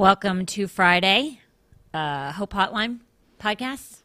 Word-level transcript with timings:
Welcome 0.00 0.46
to 0.46 0.66
Friday, 0.66 1.40
uh, 1.92 2.32
Hope 2.32 2.54
Hotline 2.54 3.00
podcast. 3.38 3.98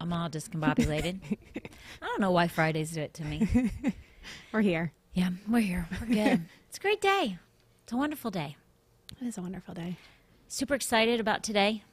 I'm 0.00 0.12
all 0.12 0.28
discombobulated. 0.28 1.20
I 2.02 2.04
don't 2.04 2.20
know 2.20 2.32
why 2.32 2.48
Fridays 2.48 2.90
do 2.90 3.00
it 3.02 3.14
to 3.14 3.24
me. 3.24 3.70
We're 4.52 4.62
here. 4.62 4.90
Yeah, 5.14 5.28
we're 5.46 5.60
here. 5.60 5.86
We're 6.00 6.06
good. 6.08 6.40
it's 6.68 6.78
a 6.78 6.80
great 6.80 7.00
day. 7.00 7.38
It's 7.84 7.92
a 7.92 7.96
wonderful 7.96 8.32
day. 8.32 8.56
It 9.20 9.28
is 9.28 9.38
a 9.38 9.40
wonderful 9.40 9.72
day. 9.72 9.98
Super 10.48 10.74
excited 10.74 11.20
about 11.20 11.44
today. 11.44 11.84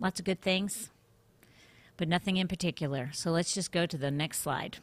Lots 0.00 0.18
of 0.18 0.26
good 0.26 0.40
things, 0.40 0.90
but 1.96 2.08
nothing 2.08 2.38
in 2.38 2.48
particular. 2.48 3.10
So 3.12 3.30
let's 3.30 3.54
just 3.54 3.70
go 3.70 3.86
to 3.86 3.96
the 3.96 4.10
next 4.10 4.40
slide, 4.40 4.78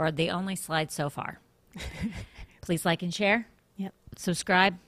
or 0.00 0.10
the 0.10 0.30
only 0.30 0.56
slide 0.56 0.90
so 0.90 1.08
far. 1.08 1.38
Please 2.60 2.84
like 2.84 3.02
and 3.04 3.14
share, 3.14 3.46
Yep. 3.76 3.94
subscribe, 4.16 4.78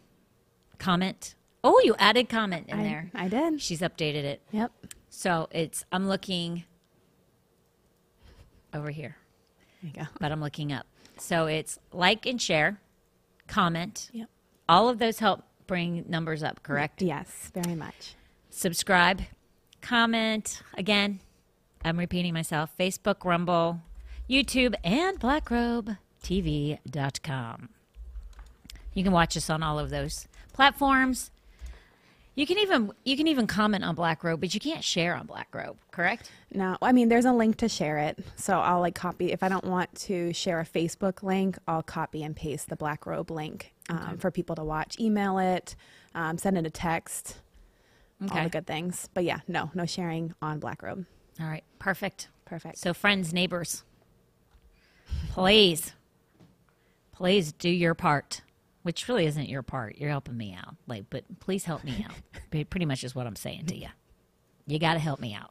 comment. 0.79 1.37
Oh, 1.67 1.81
you 1.85 1.97
added 1.99 2.29
comment 2.29 2.67
in 2.69 2.79
I, 2.79 2.83
there. 2.85 3.11
I 3.15 3.29
did. 3.29 3.61
She's 3.61 3.81
updated 3.81 4.25
it. 4.25 4.41
Yep. 4.53 4.71
So 5.11 5.49
it's, 5.51 5.85
I'm 5.91 6.07
looking 6.09 6.65
over 8.73 8.91
here, 8.91 9.17
There 9.83 9.91
you 9.93 10.01
go. 10.05 10.09
but 10.21 10.31
I'm 10.31 10.41
looking 10.41 10.73
up. 10.73 10.87
So 11.19 11.47
it's 11.47 11.79
like 11.93 12.27
and 12.27 12.41
share, 12.41 12.81
comment. 13.49 14.11
Yep. 14.13 14.29
All 14.69 14.89
of 14.89 14.99
those 14.99 15.19
help 15.19 15.45
bring 15.67 16.05
numbers 16.09 16.43
up, 16.43 16.63
correct? 16.63 17.03
Yes, 17.03 17.51
very 17.55 17.75
much. 17.75 18.15
Subscribe, 18.51 19.23
comment. 19.81 20.63
Again, 20.77 21.21
I'm 21.85 21.99
repeating 21.99 22.35
myself 22.35 22.71
Facebook, 22.79 23.25
Rumble, 23.25 23.81
YouTube, 24.29 24.75
and 24.85 25.19
blackrobetv.com. 25.19 27.69
You 28.95 29.05
can 29.05 29.13
watch 29.13 29.37
us 29.37 29.51
on 29.51 29.63
all 29.63 29.79
of 29.79 29.91
those 29.91 30.27
platforms. 30.53 31.31
You 32.37 32.47
can 32.47 32.59
even 32.59 32.93
you 33.03 33.17
can 33.17 33.27
even 33.27 33.47
comment 33.47 33.83
on 33.83 33.95
Black 33.95 34.23
Robe, 34.23 34.41
but 34.41 34.53
you 34.53 34.61
can't 34.61 34.85
share 34.85 35.17
on 35.17 35.27
Black 35.27 35.49
Robe, 35.55 35.79
correct? 35.91 36.31
No, 36.53 36.77
I 36.83 36.93
mean, 36.93 37.09
there's 37.09 37.25
a 37.25 37.33
link 37.33 37.57
to 37.57 37.69
share 37.69 37.99
it. 37.99 38.19
So 38.37 38.61
I'll 38.61 38.81
like 38.81 38.95
copy, 38.95 39.33
if 39.33 39.43
I 39.43 39.49
don't 39.49 39.65
want 39.65 39.93
to 40.03 40.35
share 40.35 40.61
a 40.61 40.65
Facebook 40.65 41.23
link, 41.23 41.57
I'll 41.67 41.83
copy 41.83 42.23
and 42.23 42.37
paste 42.37 42.69
the 42.69 42.77
Black 42.77 43.07
Robe 43.07 43.31
link 43.31 43.73
um, 43.89 44.19
for 44.19 44.31
people 44.31 44.55
to 44.57 44.65
watch. 44.65 45.01
Email 45.01 45.39
it, 45.39 45.77
um, 46.15 46.37
send 46.37 46.59
it 46.59 46.67
a 46.67 46.71
text, 46.71 47.39
all 48.31 48.43
the 48.45 48.51
good 48.51 48.67
things. 48.67 49.09
But 49.15 49.25
yeah, 49.25 49.41
no, 49.49 49.71
no 49.75 49.87
sharing 49.87 50.35
on 50.43 50.61
Black 50.61 50.83
Robe. 50.83 51.07
All 51.41 51.47
right, 51.47 51.65
perfect. 51.79 52.29
Perfect. 52.45 52.79
So, 52.79 52.95
friends, 52.95 53.33
neighbors, 53.33 53.83
please, 55.31 55.95
please 57.13 57.53
do 57.53 57.69
your 57.69 57.95
part, 57.95 58.43
which 58.87 59.09
really 59.09 59.27
isn't 59.27 59.49
your 59.49 59.65
part. 59.65 59.97
You're 59.99 60.11
helping 60.11 60.37
me 60.37 60.55
out. 60.57 60.77
Like, 60.87 61.07
but 61.11 61.25
please 61.41 61.65
help 61.65 61.83
me 61.83 62.07
out. 62.09 62.71
Pretty 62.71 62.87
much 62.87 63.03
is 63.03 63.17
what 63.17 63.27
I'm 63.27 63.35
saying 63.35 63.67
to 63.67 63.77
you. 63.77 63.89
You 64.69 64.79
got 64.79 64.93
to 64.95 65.01
help 65.01 65.19
me 65.19 65.35
out. 65.35 65.51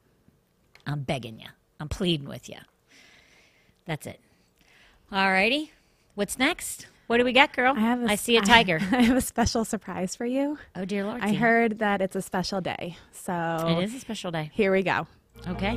I'm 0.87 1.01
begging 1.01 1.41
you. 1.41 1.47
I'm 1.77 1.89
pleading 1.89 2.29
with 2.29 2.47
you. 2.47 2.55
That's 3.83 4.07
it. 4.07 4.21
All 5.11 5.29
righty. 5.29 5.73
What's 6.13 6.39
next? 6.39 6.87
What 7.07 7.17
do 7.17 7.25
we 7.25 7.33
got, 7.33 7.51
girl? 7.51 7.73
I 7.75 7.81
have 7.81 8.03
a, 8.03 8.05
I 8.11 8.15
see 8.15 8.37
a 8.37 8.41
tiger. 8.41 8.79
I 8.93 9.01
have 9.01 9.17
a 9.17 9.21
special 9.21 9.65
surprise 9.65 10.15
for 10.15 10.25
you. 10.25 10.57
oh, 10.73 10.85
dear 10.85 11.03
Lord. 11.03 11.19
I 11.21 11.33
heard 11.33 11.79
that 11.79 12.01
it's 12.01 12.15
a 12.15 12.21
special 12.21 12.61
day. 12.61 12.95
So 13.11 13.77
It 13.79 13.83
is 13.83 13.95
a 13.95 13.99
special 13.99 14.31
day. 14.31 14.49
here 14.53 14.71
we 14.71 14.81
go. 14.81 15.07
Okay. 15.45 15.75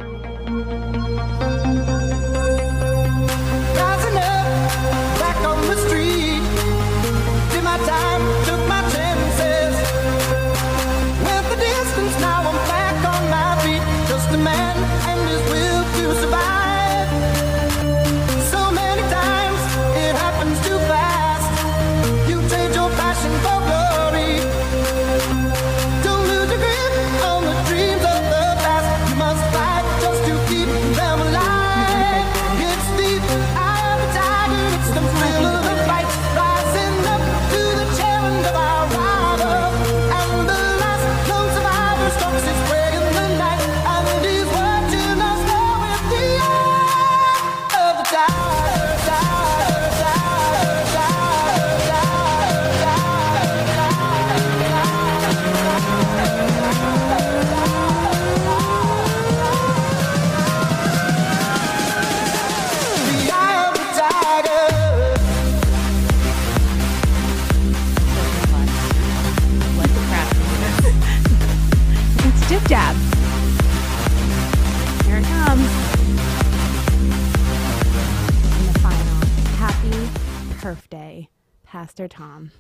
Pastor 81.79 82.09
Tom. 82.09 82.51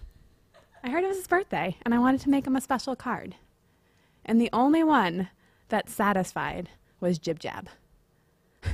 I 0.85 0.91
heard 0.91 1.03
it 1.03 1.09
was 1.09 1.17
his 1.17 1.27
birthday, 1.27 1.77
and 1.83 1.93
I 1.93 1.99
wanted 1.99 2.21
to 2.21 2.31
make 2.31 2.47
him 2.47 2.55
a 2.55 2.61
special 2.61 2.95
card. 2.95 3.35
And 4.25 4.41
the 4.41 4.49
only 4.53 4.85
one 4.85 5.29
that 5.71 5.91
satisfied 5.91 6.69
was 7.01 7.19
Jib 7.19 7.41
Jab. 7.41 7.69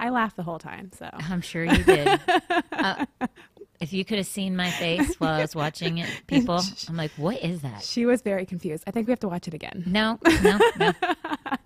I 0.00 0.08
laughed 0.08 0.36
the 0.36 0.42
whole 0.42 0.58
time, 0.58 0.90
so. 0.94 1.10
I'm 1.12 1.42
sure 1.42 1.64
you 1.64 1.84
did. 1.84 2.18
uh, 2.72 3.04
if 3.78 3.92
you 3.92 4.06
could 4.06 4.16
have 4.16 4.26
seen 4.26 4.56
my 4.56 4.70
face 4.70 5.16
while 5.20 5.34
I 5.34 5.42
was 5.42 5.54
watching 5.54 5.98
it, 5.98 6.08
people, 6.26 6.62
I'm 6.88 6.96
like, 6.96 7.12
what 7.18 7.44
is 7.44 7.60
that? 7.60 7.82
She 7.82 8.06
was 8.06 8.22
very 8.22 8.46
confused. 8.46 8.84
I 8.86 8.90
think 8.90 9.06
we 9.06 9.10
have 9.10 9.20
to 9.20 9.28
watch 9.28 9.48
it 9.48 9.52
again. 9.52 9.84
No, 9.84 10.18
no, 10.42 10.58
no. 10.78 10.92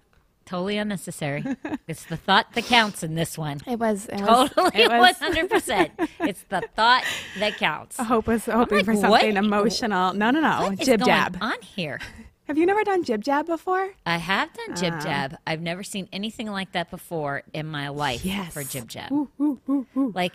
totally 0.50 0.76
unnecessary. 0.76 1.44
It's 1.88 2.04
the 2.04 2.16
thought 2.16 2.52
that 2.54 2.64
counts 2.64 3.02
in 3.02 3.14
this 3.14 3.36
one. 3.38 3.60
It 3.66 3.78
was 3.78 4.06
it 4.06 4.18
Totally, 4.18 4.70
it 4.74 4.90
was 4.90 5.16
100%. 5.16 5.90
It's 6.20 6.44
the 6.48 6.62
thought 6.76 7.04
that 7.38 7.56
counts. 7.56 7.98
I 7.98 8.04
hope 8.04 8.26
was 8.26 8.44
hoping 8.46 8.78
like, 8.78 8.84
for 8.84 8.92
what- 8.94 9.00
something 9.22 9.36
emotional. 9.36 10.12
No, 10.12 10.30
no, 10.30 10.40
no. 10.40 10.68
What 10.70 10.78
Jib 10.80 11.02
jab. 11.04 11.38
on 11.40 11.60
here? 11.62 11.98
Have 12.48 12.58
you 12.58 12.66
never 12.66 12.82
done 12.82 13.04
jib 13.04 13.22
jab 13.22 13.46
before? 13.46 13.90
I 14.04 14.16
have 14.16 14.52
done 14.52 14.74
jib 14.74 14.94
Uh. 14.94 15.00
jab. 15.00 15.36
I've 15.46 15.60
never 15.60 15.84
seen 15.84 16.08
anything 16.12 16.48
like 16.50 16.72
that 16.72 16.90
before 16.90 17.42
in 17.52 17.66
my 17.66 17.90
life 17.90 18.24
Yes. 18.24 18.52
for 18.52 18.64
jib 18.64 18.88
jab. 18.88 19.12
Ooh, 19.12 19.28
ooh, 19.40 19.86
ooh. 19.96 20.12
Like, 20.12 20.34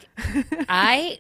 I 0.70 1.20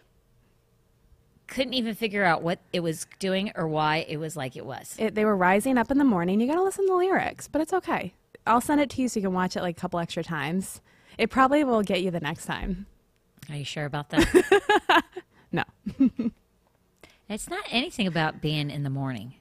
couldn't 1.47 1.73
even 1.73 1.95
figure 1.95 2.23
out 2.23 2.41
what 2.43 2.59
it 2.71 2.79
was 2.79 3.07
doing 3.19 3.51
or 3.55 3.67
why 3.67 4.05
it 4.07 4.17
was 4.17 4.37
like 4.37 4.55
it 4.55 4.65
was. 4.65 4.95
It, 4.97 5.15
they 5.15 5.25
were 5.25 5.35
rising 5.35 5.77
up 5.77 5.91
in 5.91 5.97
the 5.97 6.05
morning. 6.05 6.39
You 6.39 6.47
got 6.47 6.55
to 6.55 6.63
listen 6.63 6.85
to 6.85 6.91
the 6.91 6.97
lyrics, 6.97 7.47
but 7.49 7.59
it's 7.61 7.73
okay. 7.73 8.13
I'll 8.47 8.61
send 8.61 8.81
it 8.81 8.89
to 8.91 9.01
you 9.01 9.07
so 9.09 9.19
you 9.19 9.25
can 9.25 9.33
watch 9.33 9.55
it 9.55 9.61
like 9.61 9.77
a 9.77 9.79
couple 9.79 9.99
extra 9.99 10.23
times. 10.23 10.81
It 11.17 11.29
probably 11.29 11.63
will 11.63 11.81
get 11.81 12.01
you 12.01 12.11
the 12.11 12.19
next 12.19 12.45
time. 12.45 12.85
Are 13.49 13.55
you 13.55 13.65
sure 13.65 13.85
about 13.85 14.09
that? 14.09 15.03
No. 15.51 15.63
it's 17.29 17.49
not 17.49 17.63
anything 17.71 18.07
about 18.07 18.41
being 18.41 18.69
in 18.69 18.83
the 18.83 18.89
morning. 18.89 19.35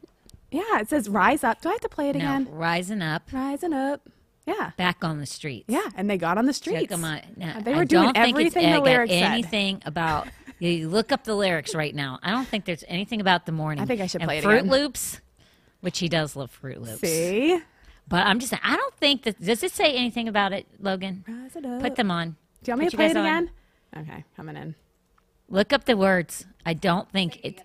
Yeah, 0.50 0.78
it 0.78 0.88
says 0.88 1.08
rise 1.08 1.42
up. 1.42 1.60
Do 1.60 1.68
I 1.68 1.72
have 1.72 1.80
to 1.80 1.88
play 1.88 2.10
it 2.10 2.16
No, 2.16 2.20
again? 2.20 2.48
rising 2.52 3.02
up, 3.02 3.24
Rising 3.32 3.72
up. 3.72 4.08
Yeah. 4.46 4.70
back 4.76 5.02
on 5.02 5.18
the 5.18 5.26
streets. 5.26 5.64
Yeah, 5.68 5.88
and 5.96 6.08
they 6.08 6.16
got 6.18 6.38
on 6.38 6.46
the 6.46 6.52
streets. 6.52 6.82
Check 6.82 6.92
'em 6.92 7.04
out. 7.04 7.22
No, 7.36 7.60
They 7.62 7.74
were 7.74 7.80
I 7.80 7.84
doing 7.84 8.04
don't 8.04 8.14
think 8.14 8.38
it's 8.38 8.54
everything 8.56 8.72
the 8.74 8.80
lyrics 8.80 9.12
said. 9.12 9.22
anything 9.24 9.82
about. 9.84 10.28
You 10.60 10.88
look 10.88 11.10
up 11.10 11.24
the 11.24 11.34
lyrics 11.34 11.74
right 11.74 11.92
now. 11.94 12.20
I 12.22 12.30
don't 12.30 12.46
think 12.46 12.64
there's 12.64 12.84
anything 12.86 13.20
about 13.20 13.44
the 13.44 13.50
morning. 13.52 13.82
I 13.82 13.86
think 13.86 14.00
I 14.00 14.06
should 14.06 14.20
and 14.22 14.28
play 14.28 14.38
it 14.38 14.44
Fruit 14.44 14.58
again. 14.60 14.70
Loops, 14.70 15.20
which 15.80 15.98
he 15.98 16.08
does 16.08 16.36
love 16.36 16.52
Fruit 16.52 16.80
Loops. 16.80 17.00
See? 17.00 17.60
But 18.08 18.26
I'm 18.26 18.38
just 18.38 18.50
saying, 18.50 18.60
I 18.62 18.76
don't 18.76 18.94
think 18.96 19.22
that. 19.22 19.40
Does 19.40 19.62
it 19.62 19.72
say 19.72 19.94
anything 19.94 20.28
about 20.28 20.52
it, 20.52 20.66
Logan? 20.78 21.24
Rise 21.26 21.56
it 21.56 21.64
up. 21.64 21.80
Put 21.80 21.96
them 21.96 22.10
on. 22.10 22.36
Do 22.62 22.70
you 22.70 22.72
want 22.72 22.80
me 22.80 22.86
Put 22.86 22.90
to 22.90 22.96
play 22.96 23.06
it 23.06 23.14
guys 23.14 23.16
on. 23.16 23.26
again? 23.26 23.50
Okay, 23.96 24.24
coming 24.36 24.56
in. 24.56 24.74
Look 25.48 25.72
up 25.72 25.84
the 25.84 25.96
words. 25.96 26.46
I 26.66 26.74
don't 26.74 27.10
think 27.10 27.44
it. 27.44 27.62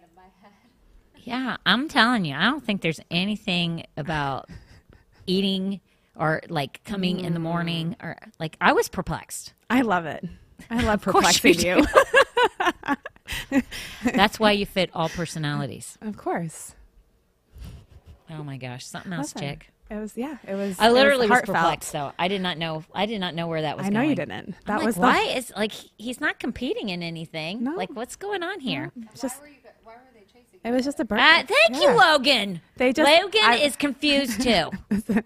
Yeah, 1.23 1.57
I'm 1.65 1.87
telling 1.89 2.25
you, 2.25 2.35
I 2.35 2.45
don't 2.45 2.63
think 2.63 2.81
there's 2.81 3.01
anything 3.11 3.85
about 3.97 4.49
eating 5.27 5.81
or 6.15 6.41
like 6.49 6.83
coming 6.83 7.19
in 7.19 7.33
the 7.33 7.39
morning 7.39 7.95
mm. 7.99 8.05
or 8.05 8.17
like 8.39 8.57
I 8.59 8.73
was 8.73 8.89
perplexed. 8.89 9.53
I 9.69 9.81
love 9.81 10.05
it. 10.05 10.25
I 10.69 10.81
love 10.83 11.03
course 11.03 11.43
you 11.43 11.53
perplexing 11.53 11.85
you. 13.51 13.63
That's 14.03 14.39
why 14.39 14.51
you 14.53 14.65
fit 14.65 14.89
all 14.93 15.09
personalities. 15.09 15.97
Of 16.01 16.17
course. 16.17 16.75
Oh 18.29 18.43
my 18.43 18.57
gosh, 18.57 18.85
something 18.85 19.13
else, 19.13 19.33
Listen, 19.33 19.49
chick. 19.49 19.71
It 19.89 19.95
was 19.95 20.15
yeah. 20.15 20.37
It 20.47 20.53
was. 20.55 20.77
I 20.79 20.89
literally 20.89 21.27
was, 21.27 21.31
heartfelt. 21.31 21.57
perplexed 21.57 21.91
though. 21.93 22.11
I 22.19 22.27
did 22.27 22.41
not 22.41 22.57
know. 22.57 22.83
I 22.93 23.05
did 23.07 23.19
not 23.19 23.33
know 23.33 23.47
where 23.47 23.63
that 23.63 23.75
was. 23.77 23.87
I 23.87 23.89
know 23.89 24.01
you 24.01 24.15
didn't. 24.15 24.31
I'm 24.31 24.55
That 24.65 24.77
like, 24.77 24.85
was 24.85 24.95
the- 24.95 25.01
why 25.01 25.21
is 25.21 25.51
like 25.57 25.71
he's 25.97 26.21
not 26.21 26.39
competing 26.39 26.89
in 26.89 27.01
anything. 27.01 27.63
No. 27.63 27.75
Like 27.75 27.89
what's 27.93 28.15
going 28.15 28.43
on 28.43 28.59
here? 28.59 28.91
It's 29.11 29.21
just. 29.21 29.39
why 29.41 29.47
were 29.47 29.47
you? 29.49 29.55
Why 29.83 29.93
were 29.95 29.99
they 30.13 30.25
chasing? 30.25 30.59
It 30.63 30.71
was 30.71 30.85
just 30.85 30.99
a 30.99 31.05
birthday. 31.05 31.23
Uh, 31.23 31.43
thank 31.71 31.81
you, 31.81 31.89
Logan. 31.89 32.61
They 32.77 32.93
just- 32.93 33.09
Logan 33.09 33.41
I- 33.43 33.55
is 33.57 33.75
confused 33.75 34.41
too. 34.43 34.69
it 34.91 35.25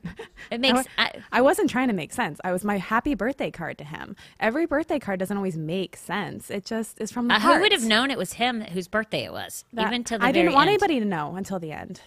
I, 0.52 0.58
makes. 0.58 0.84
I, 0.98 1.12
I 1.34 1.42
wasn't 1.42 1.70
trying 1.70 1.90
to 1.90 1.94
make 1.94 2.14
sense. 2.14 2.40
I 2.46 2.54
was 2.54 2.64
my 2.64 2.78
happy 2.78 3.16
birthday 3.16 3.52
card 3.52 3.78
to 3.80 3.84
him. 3.84 4.16
Every 4.40 4.66
birthday 4.66 5.00
card 5.00 5.20
doesn't 5.20 5.36
always 5.36 5.58
make 5.58 5.98
sense. 5.98 6.50
It 6.50 6.64
just 6.64 7.02
is 7.02 7.12
from 7.12 7.28
the 7.28 7.34
uh, 7.36 7.40
heart. 7.40 7.56
who 7.58 7.62
would 7.64 7.74
have 7.74 7.84
known 7.84 8.12
it 8.12 8.18
was 8.18 8.32
him 8.34 8.62
whose 8.62 8.88
birthday 8.88 9.26
it 9.26 9.34
was? 9.34 9.66
That- 9.74 9.88
even 9.88 10.06
to 10.06 10.18
the 10.18 10.24
I 10.24 10.32
very 10.32 10.46
didn't 10.46 10.56
want 10.56 10.70
end. 10.70 10.82
anybody 10.82 11.00
to 11.02 11.06
know 11.06 11.36
until 11.36 11.60
the 11.60 11.74
end. 11.74 12.00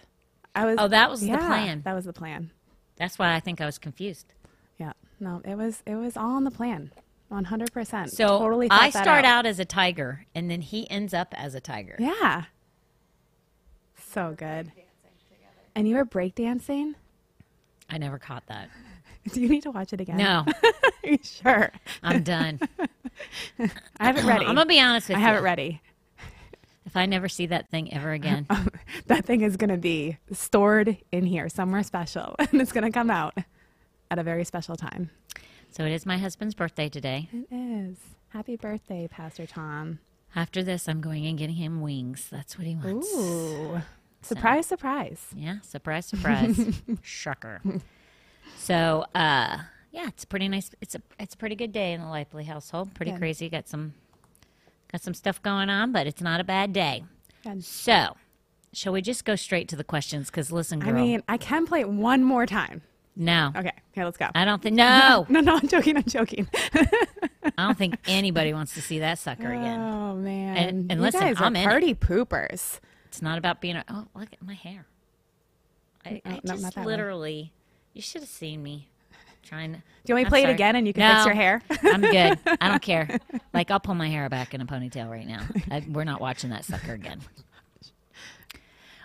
I 0.56 0.64
was. 0.64 0.76
Oh, 0.78 0.88
that 0.88 1.10
was 1.10 1.20
the 1.20 1.36
plan. 1.36 1.82
That 1.84 1.94
was 1.94 2.06
the 2.06 2.12
plan. 2.12 2.50
That's 2.96 3.18
why 3.18 3.34
I 3.34 3.40
think 3.40 3.60
I 3.60 3.66
was 3.66 3.78
confused. 3.78 4.32
Yeah. 4.78 4.94
No, 5.20 5.42
it 5.44 5.56
was. 5.56 5.82
It 5.86 5.96
was 5.96 6.16
all 6.16 6.36
in 6.38 6.44
the 6.44 6.50
plan. 6.50 6.90
One 7.28 7.44
hundred 7.44 7.72
percent. 7.72 8.10
So 8.10 8.38
totally. 8.38 8.68
I 8.70 8.90
thought 8.90 8.92
that 8.94 9.02
start 9.04 9.24
out 9.24 9.46
as 9.46 9.60
a 9.60 9.64
tiger, 9.64 10.24
and 10.34 10.50
then 10.50 10.62
he 10.62 10.88
ends 10.90 11.12
up 11.12 11.34
as 11.36 11.54
a 11.54 11.60
tiger. 11.60 11.96
Yeah. 11.98 12.44
So 13.98 14.34
good. 14.36 14.72
And 15.74 15.86
you 15.86 15.96
were 15.96 16.06
breakdancing? 16.06 16.94
I 17.90 17.98
never 17.98 18.18
caught 18.18 18.46
that. 18.46 18.70
Do 19.32 19.42
you 19.42 19.48
need 19.48 19.64
to 19.64 19.70
watch 19.70 19.92
it 19.92 20.00
again? 20.00 20.16
No, 20.16 20.46
Are 20.64 20.72
you 21.10 21.18
sure? 21.22 21.70
I'm 22.02 22.22
done. 22.22 22.60
I 23.58 24.06
have 24.06 24.16
it 24.16 24.24
ready. 24.24 24.46
I'm 24.46 24.54
gonna 24.54 24.66
be 24.66 24.80
honest 24.80 25.08
with 25.08 25.18
I 25.18 25.20
you. 25.20 25.26
I 25.26 25.28
have 25.28 25.36
it 25.38 25.42
ready. 25.42 25.82
If 26.86 26.96
I 26.96 27.04
never 27.06 27.28
see 27.28 27.46
that 27.46 27.68
thing 27.68 27.92
ever 27.92 28.12
again, 28.12 28.46
That 29.06 29.24
thing 29.26 29.40
is 29.42 29.56
going 29.56 29.70
to 29.70 29.76
be 29.76 30.18
stored 30.32 30.96
in 31.12 31.26
here 31.26 31.48
somewhere 31.48 31.82
special, 31.82 32.34
and 32.38 32.60
it's 32.60 32.72
going 32.72 32.84
to 32.84 32.90
come 32.90 33.10
out 33.10 33.36
at 34.10 34.18
a 34.18 34.22
very 34.22 34.44
special 34.44 34.76
time. 34.76 35.10
so 35.70 35.84
it 35.84 35.92
is 35.92 36.06
my 36.06 36.16
husband's 36.18 36.54
birthday 36.54 36.88
today. 36.88 37.28
It 37.32 37.54
is. 37.54 37.98
Happy 38.30 38.56
birthday, 38.56 39.08
Pastor 39.10 39.46
Tom. 39.46 39.98
After 40.34 40.62
this, 40.62 40.88
I'm 40.88 41.00
going 41.00 41.26
and 41.26 41.36
getting 41.38 41.56
him 41.56 41.80
wings. 41.80 42.28
That's 42.30 42.56
what 42.58 42.66
he 42.66 42.76
wants. 42.76 43.12
Ooh. 43.14 43.80
Surprise, 44.22 44.66
surprise. 44.66 45.26
Yeah, 45.34 45.60
surprise, 45.62 46.06
surprise, 46.06 46.82
shocker. 47.02 47.60
So, 48.56 49.04
uh, 49.14 49.58
yeah, 49.92 50.08
it's 50.08 50.24
a 50.24 50.26
pretty 50.26 50.48
nice. 50.48 50.70
It's 50.80 50.94
a 50.94 51.02
it's 51.18 51.34
a 51.34 51.36
pretty 51.36 51.54
good 51.54 51.72
day 51.72 51.92
in 51.92 52.00
the 52.00 52.08
Lively 52.08 52.44
household. 52.44 52.92
Pretty 52.94 53.12
Good. 53.12 53.18
crazy. 53.20 53.48
Got 53.48 53.68
some 53.68 53.94
got 54.96 55.02
some 55.02 55.12
stuff 55.14 55.42
going 55.42 55.68
on, 55.68 55.92
but 55.92 56.06
it's 56.06 56.22
not 56.22 56.40
a 56.40 56.44
bad 56.44 56.72
day. 56.72 57.04
Good. 57.44 57.62
So, 57.62 58.16
shall 58.72 58.94
we 58.94 59.02
just 59.02 59.26
go 59.26 59.36
straight 59.36 59.68
to 59.68 59.76
the 59.76 59.84
questions? 59.84 60.30
Because 60.30 60.50
listen, 60.50 60.82
I 60.82 60.90
mean, 60.92 61.22
I 61.28 61.36
can 61.36 61.66
play 61.66 61.80
it 61.80 61.88
one 61.90 62.24
more 62.24 62.46
time. 62.46 62.80
no, 63.14 63.52
Okay, 63.54 63.72
here, 63.92 64.06
let's 64.06 64.16
go. 64.16 64.28
I 64.34 64.46
don't 64.46 64.62
think 64.62 64.74
no, 64.76 65.26
No, 65.28 65.40
no, 65.40 65.56
I'm 65.56 65.68
joking. 65.68 65.98
I'm 65.98 66.04
joking. 66.04 66.48
I 66.74 67.52
don't 67.58 67.76
think 67.76 67.96
anybody 68.06 68.54
wants 68.54 68.72
to 68.74 68.80
see 68.80 69.00
that 69.00 69.18
sucker 69.18 69.52
again. 69.52 69.78
Oh 69.80 70.14
man! 70.16 70.56
And- 70.56 70.90
and 70.90 70.98
you 71.00 71.04
listen, 71.04 71.20
guys 71.20 71.36
I'm 71.38 71.54
are 71.54 71.56
in 71.56 71.56
it. 71.56 71.64
party 71.66 71.94
poopers. 71.94 72.80
It's 73.06 73.20
not 73.20 73.36
about 73.36 73.60
being. 73.60 73.76
A, 73.76 73.84
oh, 73.90 74.06
look 74.14 74.32
at 74.32 74.42
my 74.42 74.54
hair. 74.54 74.86
I, 76.06 76.22
Oh, 76.24 76.30
I 76.30 76.40
no, 76.42 76.54
not 76.54 76.74
just 76.74 76.76
literally. 76.78 77.52
You 77.92 78.00
should 78.00 78.22
have 78.22 78.30
seen 78.30 78.62
me 78.62 78.88
trying 79.46 79.72
to. 79.72 79.78
Do 79.78 79.82
you 80.06 80.14
want 80.14 80.20
me 80.20 80.24
to 80.24 80.30
play 80.30 80.42
it 80.44 80.50
again 80.50 80.76
and 80.76 80.86
you 80.86 80.92
can 80.92 81.08
no, 81.08 81.14
fix 81.14 81.26
your 81.26 81.34
hair? 81.34 81.62
I'm 81.82 82.00
good. 82.00 82.38
I 82.60 82.68
don't 82.68 82.82
care. 82.82 83.18
Like 83.54 83.70
I'll 83.70 83.80
pull 83.80 83.94
my 83.94 84.08
hair 84.08 84.28
back 84.28 84.54
in 84.54 84.60
a 84.60 84.66
ponytail 84.66 85.10
right 85.10 85.26
now. 85.26 85.46
I, 85.70 85.84
we're 85.88 86.04
not 86.04 86.20
watching 86.20 86.50
that 86.50 86.64
sucker 86.64 86.92
again. 86.92 87.20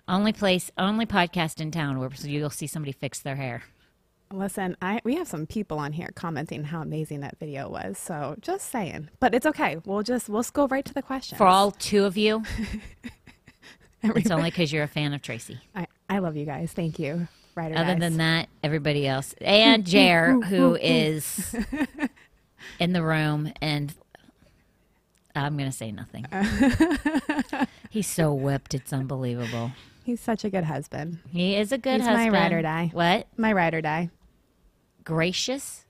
Only 0.08 0.34
place, 0.34 0.72
only 0.78 1.06
podcast 1.06 1.62
in 1.62 1.72
town 1.72 2.00
where 2.00 2.10
you'll 2.24 2.50
see 2.50 2.68
somebody 2.68 2.92
fix 2.92 3.20
their 3.20 3.36
hair. 3.36 3.64
Listen, 4.34 4.78
I 4.82 5.02
we 5.04 5.16
have 5.16 5.28
some 5.28 5.46
people 5.46 5.78
on 5.78 5.94
here 5.94 6.10
commenting 6.16 6.64
how 6.64 6.82
amazing 6.82 7.20
that 7.22 7.38
video 7.40 7.70
was. 7.70 7.98
So 7.98 8.36
just 8.42 8.70
saying, 8.70 9.10
but 9.20 9.36
it's 9.36 9.46
okay. 9.46 9.78
We'll 9.86 10.04
just 10.04 10.30
we'll 10.30 10.42
just 10.42 10.54
go 10.54 10.68
right 10.68 10.86
to 10.86 10.94
the 10.94 11.02
question. 11.02 11.38
For 11.38 11.46
all 11.46 11.72
two 11.72 12.06
of 12.06 12.18
you, 12.18 12.44
it's 14.04 14.32
only 14.32 14.50
because 14.50 14.72
you're 14.72 14.84
a 14.84 14.88
fan 14.88 15.14
of 15.14 15.22
Tracy. 15.22 15.60
I, 15.76 15.88
I 16.10 16.20
love 16.20 16.38
you 16.38 16.46
guys. 16.46 16.72
Thank 16.72 16.98
you, 16.98 17.28
writer 17.56 17.76
Other 17.76 17.94
guys. 17.94 18.00
than 18.00 18.18
that, 18.18 18.50
everybody 18.64 19.08
else 19.08 19.34
and 19.42 19.86
Jer, 19.86 20.40
who 20.46 20.76
is 20.76 21.56
in 22.80 22.94
the 22.94 23.04
room, 23.04 23.52
and 23.62 23.94
I'm 25.36 25.58
going 25.58 25.70
to 25.70 25.76
say 25.76 25.92
nothing. 25.92 26.26
He's 27.90 28.08
so 28.08 28.34
whipped; 28.34 28.74
it's 28.74 28.92
unbelievable. 28.94 29.72
he's 30.04 30.20
such 30.22 30.44
a 30.46 30.50
good 30.50 30.64
husband. 30.66 31.20
He 31.30 31.56
is 31.56 31.72
a 31.72 31.78
good 31.78 32.02
husband. 32.02 32.32
My 32.32 32.40
ride 32.40 32.54
or 32.54 32.62
die. 32.62 32.90
What? 32.94 33.28
My 33.38 33.52
ride 33.54 33.74
or 33.74 33.82
die. 33.82 34.10
Gracious, 35.04 35.86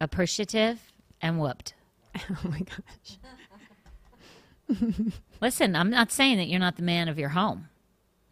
appreciative, 0.00 0.80
and 1.20 1.38
whooped. 1.38 1.74
Oh 2.30 2.48
my 2.48 2.60
gosh. 2.60 3.18
Listen, 5.40 5.76
I'm 5.76 5.90
not 5.90 6.10
saying 6.10 6.38
that 6.38 6.48
you're 6.48 6.58
not 6.58 6.76
the 6.76 6.82
man 6.82 7.08
of 7.08 7.18
your 7.18 7.28
home. 7.30 7.68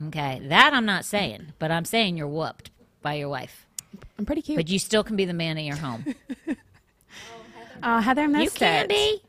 Okay, 0.09 0.41
that 0.49 0.73
I'm 0.73 0.87
not 0.87 1.05
saying, 1.05 1.53
but 1.59 1.71
I'm 1.71 1.85
saying 1.85 2.17
you're 2.17 2.29
whooped 2.29 2.71
by 3.03 3.15
your 3.15 3.29
wife. 3.29 3.67
I'm 4.19 4.27
pretty 4.27 4.43
cute. 4.43 4.57
But 4.57 4.69
you 4.69 4.79
still 4.79 5.05
can 5.05 5.17
be 5.17 5.25
the 5.25 5.33
man 5.35 5.59
in 5.59 5.65
your 5.65 5.77
home. 5.77 6.15
oh, 7.83 7.99
Heather 8.01 8.23
you 8.23 8.29
missed 8.29 8.57
can 8.57 8.85
it. 8.85 8.89
be. 8.89 9.23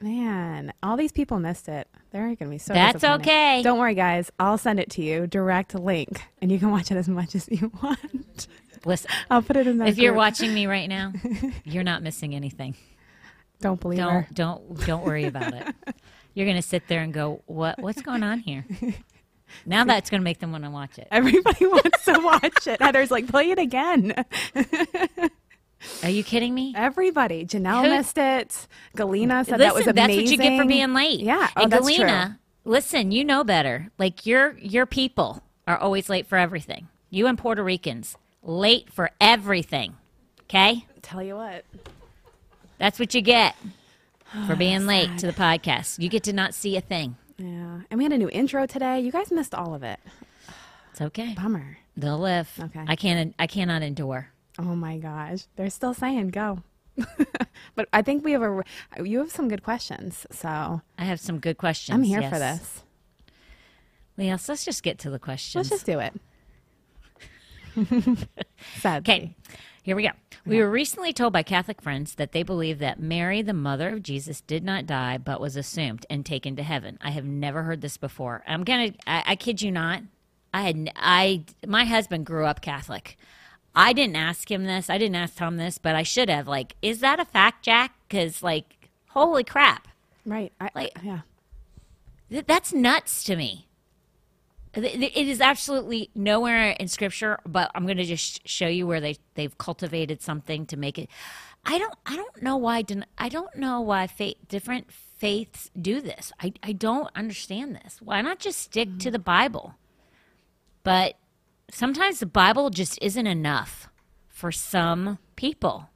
Man, 0.00 0.72
all 0.82 0.96
these 0.96 1.10
people 1.10 1.40
missed 1.40 1.68
it. 1.68 1.88
They're 2.12 2.22
going 2.22 2.36
to 2.36 2.46
be 2.46 2.58
so. 2.58 2.72
That's 2.72 3.00
disappointed. 3.00 3.22
okay. 3.22 3.62
Don't 3.62 3.78
worry, 3.78 3.94
guys. 3.94 4.30
I'll 4.38 4.58
send 4.58 4.78
it 4.78 4.90
to 4.90 5.02
you 5.02 5.26
direct 5.26 5.74
link, 5.74 6.22
and 6.40 6.52
you 6.52 6.58
can 6.58 6.70
watch 6.70 6.90
it 6.90 6.96
as 6.96 7.08
much 7.08 7.34
as 7.34 7.48
you 7.50 7.72
want. 7.82 8.46
Listen, 8.84 9.10
I'll 9.30 9.42
put 9.42 9.56
it 9.56 9.66
in 9.66 9.78
the. 9.78 9.86
if 9.86 9.98
you're 9.98 10.12
group. 10.12 10.18
watching 10.18 10.54
me 10.54 10.66
right 10.66 10.88
now, 10.88 11.12
you're 11.64 11.82
not 11.82 12.02
missing 12.02 12.34
anything. 12.34 12.76
don't 13.60 13.80
believe 13.80 13.98
her. 13.98 14.28
Don't 14.32 14.68
don't 14.68 14.86
don't 14.86 15.04
worry 15.04 15.24
about 15.24 15.52
it. 15.52 15.74
You're 16.34 16.46
gonna 16.46 16.62
sit 16.62 16.86
there 16.86 17.00
and 17.00 17.12
go, 17.12 17.42
what 17.46 17.80
What's 17.80 18.00
going 18.00 18.22
on 18.22 18.38
here? 18.38 18.64
Now 19.66 19.84
that's 19.84 20.10
gonna 20.10 20.22
make 20.22 20.38
them 20.38 20.52
want 20.52 20.64
to 20.64 20.70
watch 20.70 20.98
it. 20.98 21.08
Everybody 21.10 21.66
wants 21.66 22.04
to 22.06 22.18
watch 22.20 22.66
it. 22.66 22.80
Heather's 22.80 23.10
like, 23.10 23.26
play 23.28 23.50
it 23.50 23.58
again. 23.58 24.14
Are 26.02 26.10
you 26.10 26.24
kidding 26.24 26.54
me? 26.54 26.74
Everybody. 26.76 27.44
Janelle 27.46 27.84
Who- 27.84 27.90
missed 27.90 28.18
it. 28.18 28.66
Galena 28.96 29.44
said 29.44 29.58
Listen, 29.58 29.58
that 29.60 29.74
was 29.74 29.86
amazing. 29.86 29.94
that's 29.94 30.16
what 30.16 30.30
you 30.32 30.36
get 30.38 30.60
for 30.60 30.66
being 30.66 30.92
late. 30.92 31.20
Yeah. 31.20 31.48
Oh, 31.56 31.62
and 31.62 31.70
Galena, 31.72 32.38
listen, 32.64 33.12
you 33.12 33.24
know 33.24 33.44
better. 33.44 33.88
Like 33.98 34.26
your 34.26 34.58
your 34.58 34.86
people 34.86 35.42
are 35.66 35.78
always 35.78 36.08
late 36.08 36.26
for 36.26 36.36
everything. 36.36 36.88
You 37.10 37.26
and 37.26 37.38
Puerto 37.38 37.62
Ricans 37.62 38.16
late 38.42 38.92
for 38.92 39.10
everything. 39.20 39.96
Okay. 40.42 40.84
Tell 41.02 41.22
you 41.22 41.36
what. 41.36 41.64
that's 42.78 42.98
what 42.98 43.14
you 43.14 43.20
get 43.22 43.54
for 44.46 44.56
being 44.56 44.86
late 44.86 45.16
to 45.18 45.26
the 45.26 45.32
podcast. 45.32 45.98
You 46.00 46.08
get 46.08 46.24
to 46.24 46.32
not 46.32 46.54
see 46.54 46.76
a 46.76 46.80
thing. 46.80 47.16
Yeah. 47.38 47.80
And 47.90 47.98
we 47.98 48.04
had 48.04 48.12
a 48.12 48.18
new 48.18 48.28
intro 48.30 48.66
today. 48.66 49.00
You 49.00 49.12
guys 49.12 49.30
missed 49.30 49.54
all 49.54 49.74
of 49.74 49.82
it. 49.82 50.00
It's 50.90 51.00
okay. 51.00 51.34
Bummer. 51.34 51.78
They'll 51.96 52.18
live. 52.18 52.50
Okay. 52.60 52.84
I 52.86 52.96
can't. 52.96 53.34
I 53.38 53.46
cannot 53.46 53.82
endure. 53.82 54.30
Oh 54.58 54.74
my 54.74 54.98
gosh. 54.98 55.44
They're 55.56 55.70
still 55.70 55.94
saying 55.94 56.30
go. 56.30 56.62
but 57.76 57.88
I 57.92 58.02
think 58.02 58.24
we 58.24 58.32
have 58.32 58.42
a 58.42 58.62
you 59.04 59.20
have 59.20 59.30
some 59.30 59.48
good 59.48 59.62
questions. 59.62 60.26
So 60.32 60.82
I 60.98 61.04
have 61.04 61.20
some 61.20 61.38
good 61.38 61.58
questions. 61.58 61.94
I'm 61.94 62.02
here 62.02 62.20
yes. 62.20 62.32
for 62.32 62.38
this. 62.38 62.82
Yes, 64.16 64.48
let's 64.48 64.64
just 64.64 64.82
get 64.82 64.98
to 65.00 65.10
the 65.10 65.20
questions. 65.20 65.70
Let's 65.70 65.84
just 65.84 65.86
do 65.86 66.00
it. 66.00 66.14
Sadly. 68.80 69.12
Okay, 69.12 69.36
here 69.88 69.96
we 69.96 70.02
go. 70.02 70.10
We 70.44 70.58
were 70.58 70.70
recently 70.70 71.14
told 71.14 71.32
by 71.32 71.42
Catholic 71.42 71.80
friends 71.80 72.16
that 72.16 72.32
they 72.32 72.42
believe 72.42 72.78
that 72.80 73.00
Mary, 73.00 73.40
the 73.40 73.54
mother 73.54 73.88
of 73.88 74.02
Jesus, 74.02 74.42
did 74.42 74.62
not 74.62 74.84
die 74.84 75.16
but 75.16 75.40
was 75.40 75.56
assumed 75.56 76.04
and 76.10 76.26
taken 76.26 76.56
to 76.56 76.62
heaven. 76.62 76.98
I 77.00 77.08
have 77.12 77.24
never 77.24 77.62
heard 77.62 77.80
this 77.80 77.96
before. 77.96 78.44
I'm 78.46 78.64
gonna. 78.64 78.92
I, 79.06 79.22
I 79.28 79.36
kid 79.36 79.62
you 79.62 79.72
not. 79.72 80.02
I 80.52 80.60
had. 80.60 80.90
I 80.94 81.44
My 81.66 81.86
husband 81.86 82.26
grew 82.26 82.44
up 82.44 82.60
Catholic. 82.60 83.16
I 83.74 83.94
didn't 83.94 84.16
ask 84.16 84.50
him 84.50 84.64
this. 84.66 84.90
I 84.90 84.98
didn't 84.98 85.16
ask 85.16 85.36
Tom 85.36 85.56
this, 85.56 85.78
but 85.78 85.94
I 85.94 86.02
should 86.02 86.28
have. 86.28 86.46
Like, 86.46 86.74
is 86.82 87.00
that 87.00 87.18
a 87.18 87.24
fact, 87.24 87.64
Jack? 87.64 87.94
Because, 88.08 88.42
like, 88.42 88.90
holy 89.08 89.42
crap, 89.44 89.88
Right. 90.26 90.52
I, 90.60 90.68
Like- 90.74 90.98
yeah. 91.02 91.20
Th- 92.30 92.44
that's 92.46 92.74
nuts 92.74 93.24
to 93.24 93.36
me. 93.36 93.67
It 94.84 95.28
is 95.28 95.40
absolutely 95.40 96.10
nowhere 96.14 96.70
in 96.70 96.88
scripture, 96.88 97.38
but 97.46 97.70
I'm 97.74 97.84
going 97.84 97.96
to 97.96 98.04
just 98.04 98.46
show 98.46 98.66
you 98.66 98.86
where 98.86 99.00
they 99.00 99.16
they've 99.34 99.56
cultivated 99.58 100.22
something 100.22 100.66
to 100.66 100.76
make 100.76 100.98
it. 100.98 101.08
I 101.64 101.78
don't 101.78 101.94
I 102.06 102.16
don't 102.16 102.42
know 102.42 102.56
why 102.56 102.84
I 103.18 103.28
don't 103.28 103.56
know 103.56 103.80
why 103.80 104.06
faith, 104.06 104.36
different 104.48 104.92
faiths 104.92 105.70
do 105.80 106.00
this. 106.00 106.32
I 106.40 106.52
I 106.62 106.72
don't 106.72 107.10
understand 107.14 107.76
this. 107.76 108.00
Why 108.02 108.20
not 108.20 108.38
just 108.38 108.60
stick 108.60 108.98
to 109.00 109.10
the 109.10 109.18
Bible? 109.18 109.74
But 110.82 111.14
sometimes 111.70 112.20
the 112.20 112.26
Bible 112.26 112.70
just 112.70 112.98
isn't 113.02 113.26
enough 113.26 113.88
for 114.28 114.52
some 114.52 115.18
people 115.36 115.90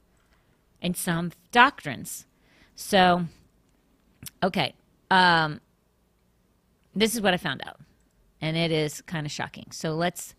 and 0.81 0.97
some 0.97 1.31
doctrines. 1.51 2.25
So, 2.75 3.25
okay. 4.43 4.75
Um, 5.09 5.61
this 6.95 7.15
is 7.15 7.21
what 7.21 7.33
I 7.33 7.37
found 7.37 7.61
out, 7.65 7.79
and 8.43 8.57
it 8.57 8.71
is 8.71 9.01
kind 9.03 9.25
of 9.25 9.31
shocking. 9.31 9.67
So 9.71 9.95
let's 9.95 10.35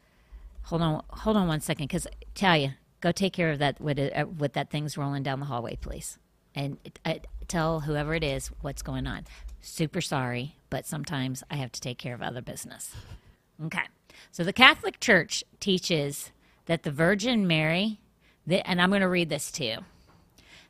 hold 0.65 0.83
on, 0.83 1.03
hold 1.09 1.39
on 1.39 1.49
one 1.49 1.61
second, 1.61 1.87
because 1.87 2.07
tell 2.35 2.55
you, 2.55 2.73
go 3.01 3.13
take 3.13 3.33
care 3.33 3.51
of 3.51 3.59
that 3.61 3.81
with, 3.81 3.99
uh, 3.99 4.27
with 4.27 4.53
that 4.53 4.71
thing's 4.71 4.99
rolling 4.99 5.23
down 5.23 5.41
the 5.41 5.47
hallway, 5.47 5.77
please, 5.77 6.19
and 6.55 6.77
uh, 7.07 7.15
tell 7.49 7.81
whoever 7.81 8.15
it 8.15 8.23
is 8.23 8.49
what's 8.61 8.83
going 8.83 9.07
on. 9.07 9.25
Super 9.63 10.03
sorry, 10.03 10.57
but 10.69 10.85
sometimes 10.85 11.43
I 11.51 11.57
have 11.57 11.73
to 11.73 11.81
take 11.81 11.97
care 11.97 12.15
of 12.15 12.21
other 12.21 12.43
business. 12.43 12.95
Okay, 13.65 13.85
so 14.31 14.45
the 14.45 14.53
Catholic 14.53 15.01
Church 15.01 15.43
teaches 15.59 16.31
that 16.67 16.83
the 16.83 16.91
Virgin 16.91 17.47
Mary, 17.47 18.01
the, 18.47 18.69
and 18.69 18.83
I'm 18.83 18.91
going 18.91 19.01
to 19.01 19.09
read 19.09 19.31
this 19.31 19.51
to 19.53 19.65
you. 19.65 19.79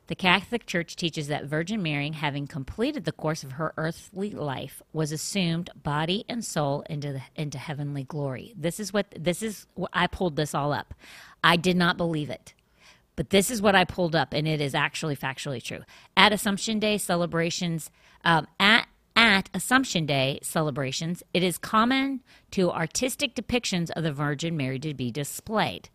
The 0.07 0.15
Catholic 0.15 0.67
Church 0.67 0.95
teaches 0.95 1.27
that 1.29 1.45
Virgin 1.45 1.81
Mary, 1.81 2.11
having 2.11 2.45
completed 2.45 3.05
the 3.05 3.11
course 3.11 3.43
of 3.43 3.53
her 3.53 3.73
earthly 3.75 4.29
life, 4.29 4.81
was 4.93 5.11
assumed 5.11 5.71
body 5.75 6.25
and 6.29 6.45
soul 6.45 6.83
into 6.89 7.13
the, 7.13 7.21
into 7.35 7.57
heavenly 7.57 8.03
glory. 8.03 8.53
This 8.55 8.79
is 8.79 8.93
what 8.93 9.07
this 9.17 9.41
is. 9.41 9.65
I 9.93 10.05
pulled 10.05 10.35
this 10.35 10.53
all 10.53 10.73
up. 10.73 10.93
I 11.43 11.55
did 11.55 11.75
not 11.75 11.97
believe 11.97 12.29
it, 12.29 12.53
but 13.15 13.31
this 13.31 13.49
is 13.49 13.63
what 13.63 13.75
I 13.75 13.83
pulled 13.83 14.15
up, 14.15 14.31
and 14.31 14.47
it 14.47 14.61
is 14.61 14.75
actually 14.75 15.15
factually 15.15 15.61
true. 15.61 15.81
At 16.15 16.31
Assumption 16.31 16.77
Day 16.77 16.99
celebrations, 16.99 17.89
um, 18.23 18.45
at 18.59 18.87
at 19.15 19.49
Assumption 19.53 20.05
Day 20.05 20.39
celebrations, 20.43 21.23
it 21.33 21.41
is 21.41 21.57
common 21.57 22.21
to 22.51 22.69
artistic 22.71 23.33
depictions 23.33 23.89
of 23.91 24.03
the 24.03 24.11
Virgin 24.11 24.55
Mary 24.55 24.77
to 24.79 24.93
be 24.93 25.09
displayed. 25.09 25.89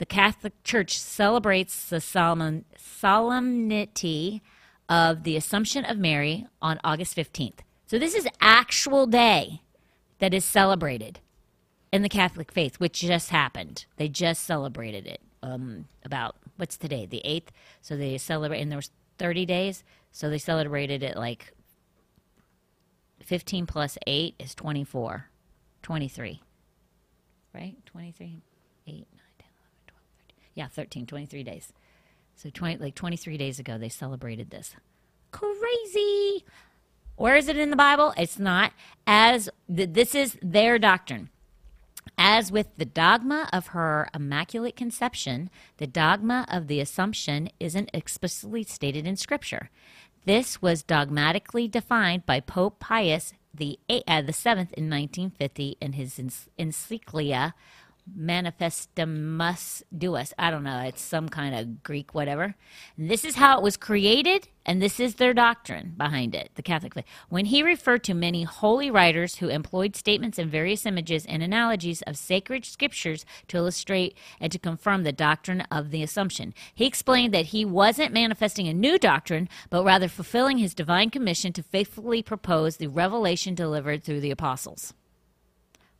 The 0.00 0.06
Catholic 0.06 0.54
Church 0.64 0.98
celebrates 0.98 1.90
the 1.90 2.00
solemn, 2.00 2.64
solemnity 2.78 4.42
of 4.88 5.24
the 5.24 5.36
Assumption 5.36 5.84
of 5.84 5.98
Mary 5.98 6.46
on 6.62 6.80
August 6.82 7.14
15th. 7.14 7.58
So 7.86 7.98
this 7.98 8.14
is 8.14 8.26
actual 8.40 9.06
day 9.06 9.60
that 10.18 10.32
is 10.32 10.42
celebrated 10.42 11.20
in 11.92 12.00
the 12.00 12.08
Catholic 12.08 12.50
faith, 12.50 12.80
which 12.80 13.00
just 13.00 13.28
happened. 13.28 13.84
They 13.98 14.08
just 14.08 14.44
celebrated 14.44 15.06
it 15.06 15.20
um, 15.42 15.84
about 16.02 16.36
what's 16.56 16.78
today, 16.78 17.04
the 17.04 17.20
eighth. 17.22 17.52
So 17.82 17.94
they 17.94 18.16
celebrate, 18.16 18.62
and 18.62 18.72
there 18.72 18.78
was 18.78 18.90
30 19.18 19.44
days. 19.44 19.84
So 20.12 20.30
they 20.30 20.38
celebrated 20.38 21.02
it 21.02 21.18
like 21.18 21.52
15 23.22 23.66
plus 23.66 23.98
8 24.06 24.34
is 24.38 24.54
24, 24.54 25.26
23, 25.82 26.40
right? 27.54 27.76
23, 27.84 28.26
8, 28.86 28.92
9, 28.94 28.96
10, 28.96 28.96
11, 28.96 29.06
12, 29.86 30.02
13. 30.28 30.36
Yeah, 30.54 30.68
13, 30.68 31.06
23 31.06 31.42
days. 31.42 31.72
So 32.36 32.50
20, 32.50 32.78
like 32.78 32.94
23 32.94 33.36
days 33.36 33.58
ago, 33.58 33.78
they 33.78 33.88
celebrated 33.88 34.50
this. 34.50 34.74
Crazy. 35.30 36.44
Where 37.16 37.36
is 37.36 37.48
it 37.48 37.58
in 37.58 37.70
the 37.70 37.76
Bible? 37.76 38.14
It's 38.16 38.38
not. 38.38 38.72
As 39.06 39.50
th- 39.74 39.90
this 39.92 40.14
is 40.14 40.38
their 40.42 40.78
doctrine. 40.78 41.28
As 42.16 42.50
with 42.50 42.68
the 42.76 42.84
dogma 42.84 43.48
of 43.52 43.68
her 43.68 44.08
immaculate 44.14 44.74
conception, 44.76 45.50
the 45.76 45.86
dogma 45.86 46.46
of 46.48 46.66
the 46.66 46.80
Assumption 46.80 47.50
isn't 47.60 47.90
explicitly 47.92 48.62
stated 48.62 49.06
in 49.06 49.16
Scripture. 49.16 49.70
This 50.24 50.60
was 50.60 50.82
dogmatically 50.82 51.68
defined 51.68 52.26
by 52.26 52.40
Pope 52.40 52.78
Pius 52.78 53.32
the 53.52 53.78
uh, 53.88 54.22
the 54.22 54.32
seventh 54.32 54.72
in 54.74 54.88
1950 54.88 55.76
in 55.80 55.94
his 55.94 56.18
ens- 56.18 56.48
encyclica 56.58 57.52
Manifestus 58.14 59.82
Deus. 59.96 60.32
I 60.38 60.50
don't 60.50 60.64
know. 60.64 60.80
It's 60.80 61.02
some 61.02 61.28
kind 61.28 61.54
of 61.54 61.82
Greek 61.82 62.14
whatever. 62.14 62.54
And 62.96 63.10
this 63.10 63.24
is 63.24 63.36
how 63.36 63.58
it 63.58 63.62
was 63.62 63.76
created, 63.76 64.48
and 64.66 64.80
this 64.80 65.00
is 65.00 65.14
their 65.14 65.34
doctrine 65.34 65.94
behind 65.96 66.34
it, 66.34 66.50
the 66.54 66.62
Catholic 66.62 66.94
faith. 66.94 67.04
When 67.28 67.46
he 67.46 67.62
referred 67.62 68.04
to 68.04 68.14
many 68.14 68.42
holy 68.42 68.90
writers 68.90 69.36
who 69.36 69.48
employed 69.48 69.96
statements 69.96 70.38
and 70.38 70.50
various 70.50 70.86
images 70.86 71.26
and 71.26 71.42
analogies 71.42 72.02
of 72.02 72.16
sacred 72.16 72.64
scriptures 72.64 73.24
to 73.48 73.56
illustrate 73.56 74.16
and 74.40 74.52
to 74.52 74.58
confirm 74.58 75.02
the 75.02 75.12
doctrine 75.12 75.62
of 75.70 75.90
the 75.90 76.02
Assumption, 76.02 76.54
he 76.74 76.86
explained 76.86 77.34
that 77.34 77.46
he 77.46 77.64
wasn't 77.64 78.12
manifesting 78.12 78.68
a 78.68 78.74
new 78.74 78.98
doctrine, 78.98 79.48
but 79.70 79.84
rather 79.84 80.08
fulfilling 80.08 80.58
his 80.58 80.74
divine 80.74 81.10
commission 81.10 81.52
to 81.52 81.62
faithfully 81.62 82.22
propose 82.22 82.76
the 82.76 82.88
revelation 82.88 83.54
delivered 83.54 84.02
through 84.02 84.20
the 84.20 84.30
apostles. 84.30 84.94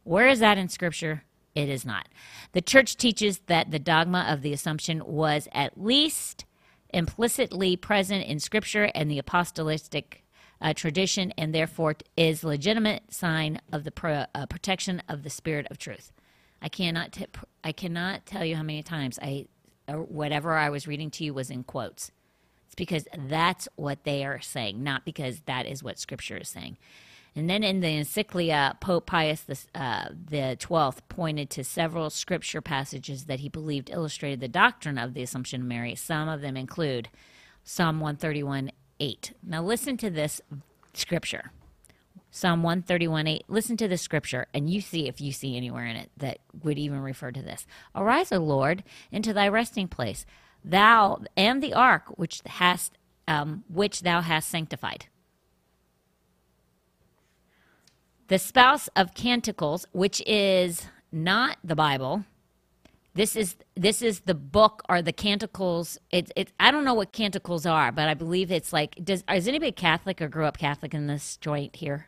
Where 0.05 0.29
is 0.29 0.41
that 0.41 0.59
in 0.59 0.69
Scripture? 0.69 1.25
It 1.55 1.69
is 1.69 1.85
not. 1.85 2.09
The 2.53 2.61
church 2.61 2.97
teaches 2.97 3.41
that 3.47 3.71
the 3.71 3.79
dogma 3.79 4.25
of 4.29 4.43
the 4.43 4.53
Assumption 4.53 5.05
was 5.05 5.49
at 5.53 5.81
least 5.81 6.45
implicitly 6.93 7.77
present 7.77 8.25
in 8.25 8.39
Scripture 8.41 8.91
and 8.95 9.11
the 9.11 9.19
apostolic 9.19 10.25
uh, 10.61 10.75
tradition, 10.75 11.33
and 11.39 11.55
therefore 11.55 11.97
is 12.17 12.45
legitimate 12.45 13.13
sign 13.13 13.61
of 13.73 13.85
the 13.85 13.91
pro, 13.91 14.25
uh, 14.35 14.47
protection 14.47 15.03
of 15.09 15.23
the 15.23 15.31
Spirit 15.31 15.67
of 15.71 15.79
truth. 15.79 16.13
I 16.63 16.69
cannot. 16.69 17.13
T- 17.13 17.27
I 17.65 17.73
cannot 17.73 18.27
tell 18.27 18.45
you 18.45 18.57
how 18.57 18.63
many 18.63 18.83
times 18.83 19.19
I, 19.23 19.47
or 19.89 20.03
whatever 20.03 20.53
I 20.53 20.69
was 20.69 20.87
reading 20.87 21.11
to 21.13 21.25
you 21.25 21.33
was 21.33 21.51
in 21.51 21.65
quotes. 21.65 22.11
It's 22.67 22.75
because 22.75 23.07
that's 23.17 23.69
what 23.77 24.05
they 24.05 24.25
are 24.25 24.41
saying, 24.41 24.83
not 24.83 25.05
because 25.05 25.41
that 25.47 25.67
is 25.67 25.83
what 25.83 25.99
Scripture 25.99 26.37
is 26.37 26.49
saying. 26.49 26.77
And 27.37 27.49
then 27.49 27.63
in 27.63 27.81
the 27.81 27.87
encyclica, 27.87 28.81
Pope 28.81 29.07
Pius 29.07 29.43
the, 29.43 29.59
uh, 29.75 30.09
the 30.13 30.57
12th 30.59 30.99
pointed 31.09 31.49
to 31.51 31.65
several 31.65 32.11
scripture 32.11 32.61
passages 32.61 33.27
that 33.27 33.41
he 33.41 33.49
believed 33.49 33.91
illustrated 33.91 34.41
the 34.41 34.49
doctrine 34.49 34.99
of 34.99 35.15
the 35.15 35.23
Assumption 35.23 35.63
of 35.63 35.67
Mary. 35.67 35.95
Some 35.95 36.29
of 36.29 36.41
them 36.41 36.57
include 36.57 37.09
Psalm 37.63 38.01
131 38.01 38.73
8. 38.99 39.33
Now 39.43 39.63
listen 39.63 39.97
to 39.99 40.11
this 40.11 40.41
scripture. 40.93 41.53
Psalm 42.31 42.63
131 42.63 43.27
8. 43.27 43.45
Listen 43.49 43.77
to 43.77 43.89
this 43.89 44.03
scripture, 44.03 44.47
and 44.53 44.69
you 44.69 44.81
see 44.81 45.09
if 45.09 45.21
you 45.21 45.33
see 45.33 45.57
anywhere 45.57 45.87
in 45.87 45.97
it 45.97 46.11
that 46.17 46.39
would 46.63 46.79
even 46.79 47.01
refer 47.01 47.31
to 47.33 47.43
this. 47.43 47.67
Arise, 47.95 48.33
O 48.33 48.39
Lord, 48.39 48.85
into 49.11 49.33
thy 49.33 49.49
resting 49.49 49.89
place, 49.89 50.27
thou 50.65 51.23
and 51.37 51.63
the 51.63 51.75
ark 51.75 52.05
which 52.17 52.43
hast 52.47 52.99
um, 53.27 53.65
which 53.69 54.03
thou 54.03 54.21
hast 54.21 54.49
sanctified. 54.49 55.07
The 58.31 58.39
spouse 58.39 58.89
of 58.95 59.13
Canticles, 59.13 59.87
which 59.91 60.23
is 60.25 60.87
not 61.11 61.57
the 61.65 61.75
Bible. 61.75 62.25
This 63.13 63.35
is 63.35 63.57
this 63.75 64.03
is 64.03 64.21
the 64.21 64.37
book 64.37 64.85
or 64.89 65.03
the 65.03 65.13
Canticles. 65.13 65.99
It's 66.13 66.31
it. 66.37 66.53
I 66.61 66.71
don't 66.71 66.85
know 66.85 66.95
what 66.95 67.11
Canticles 67.11 67.67
are, 67.67 67.91
but 67.91 68.09
I 68.09 68.15
believe 68.15 68.53
it's 68.53 68.73
like. 68.73 68.95
Does 69.03 69.25
is 69.29 69.49
anybody 69.49 69.73
Catholic 69.73 70.23
or 70.23 70.29
grew 70.29 70.45
up 70.45 70.59
Catholic 70.59 70.95
in 70.95 71.09
this 71.09 71.39
joint 71.39 71.75
here? 71.75 72.07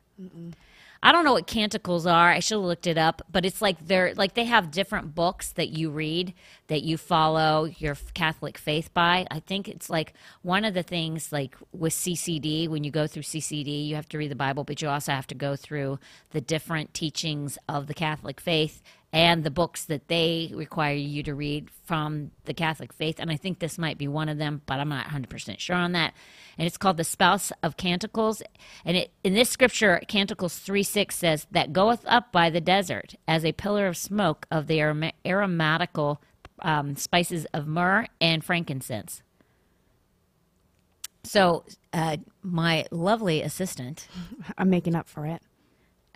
I 1.05 1.11
don't 1.11 1.25
know 1.25 1.33
what 1.33 1.49
canticles 1.49 2.07
are. 2.07 2.31
I 2.31 2.39
should 2.39 2.57
have 2.57 2.65
looked 2.65 2.87
it 2.87 2.97
up, 2.97 3.23
but 3.31 3.45
it's 3.45 3.61
like 3.61 3.87
they're 3.87 4.15
like 4.15 4.35
they 4.35 4.45
have 4.45 4.71
different 4.71 5.17
books 5.17 5.51
that 5.53 5.71
you 5.71 5.91
read 5.91 6.33
that 6.69 6.83
you 6.83 6.97
follow 6.97 7.65
your 7.65 7.97
Catholic 8.15 8.57
faith 8.57 8.95
by. 8.95 9.27
I 9.29 9.41
think 9.41 9.69
it's 9.69 9.91
like 9.91 10.15
one 10.43 10.65
of 10.65 10.75
the 10.75 10.85
things 10.85 11.33
like 11.33 11.57
with 11.73 11.93
CCD 11.93 12.69
when 12.69 12.85
you 12.85 12.93
go 12.93 13.09
through 13.09 13.25
CCD, 13.25 13.89
you 13.89 13.97
have 13.97 14.09
to 14.11 14.19
read 14.19 14.31
the 14.31 14.37
Bible, 14.37 14.63
but 14.63 14.81
you 14.81 14.89
also 14.89 15.11
have 15.11 15.27
to 15.29 15.35
go 15.35 15.57
through 15.57 15.99
the 16.31 16.41
different 16.41 16.95
teachings 16.95 17.59
of 17.69 17.89
the 17.89 17.95
Catholic 17.95 18.41
faith 18.41 18.81
and 19.13 19.45
the 19.45 19.51
books 19.51 19.85
that 19.85 20.09
they 20.09 20.51
require 20.55 20.95
you 20.95 21.23
to 21.23 21.35
read 21.35 21.69
from 21.85 22.31
the 22.47 22.55
Catholic 22.55 22.93
faith. 22.95 23.17
And 23.19 23.31
I 23.31 23.37
think 23.37 23.59
this 23.59 23.77
might 23.77 23.99
be 23.99 24.09
one 24.09 24.31
of 24.31 24.39
them, 24.39 24.63
but 24.65 24.81
I'm 24.81 24.89
not 24.89 25.07
100% 25.07 25.59
sure 25.59 25.77
on 25.77 25.93
that. 25.93 26.15
And 26.57 26.67
it's 26.67 26.79
called 26.79 26.97
the 26.97 27.05
Spouse 27.05 27.53
of 27.63 27.77
Canticles. 27.77 28.43
And 28.85 28.97
it, 28.97 29.13
in 29.23 29.35
this 29.35 29.51
scripture, 29.51 30.01
Canticles 30.09 30.59
3 30.59 30.83
6 30.83 31.15
says, 31.15 31.47
That 31.51 31.75
goeth 31.75 32.05
up 32.07 32.33
by 32.33 32.49
the 32.49 32.61
desert 32.61 33.15
as 33.29 33.45
a 33.45 33.53
pillar 33.53 33.87
of 33.87 33.99
smoke 33.99 34.47
of 34.51 34.67
the 34.67 34.81
aroma- 34.81 35.13
aromatical 35.27 36.23
um, 36.61 36.97
spices 36.97 37.47
of 37.53 37.67
myrrh 37.67 38.07
and 38.21 38.43
frankincense. 38.43 39.23
So, 41.25 41.65
uh, 41.93 42.17
my 42.43 42.87
lovely 42.91 43.43
assistant, 43.43 44.09
I'm 44.59 44.71
making 44.71 44.95
up 44.95 45.09
for 45.09 45.27
it. 45.27 45.43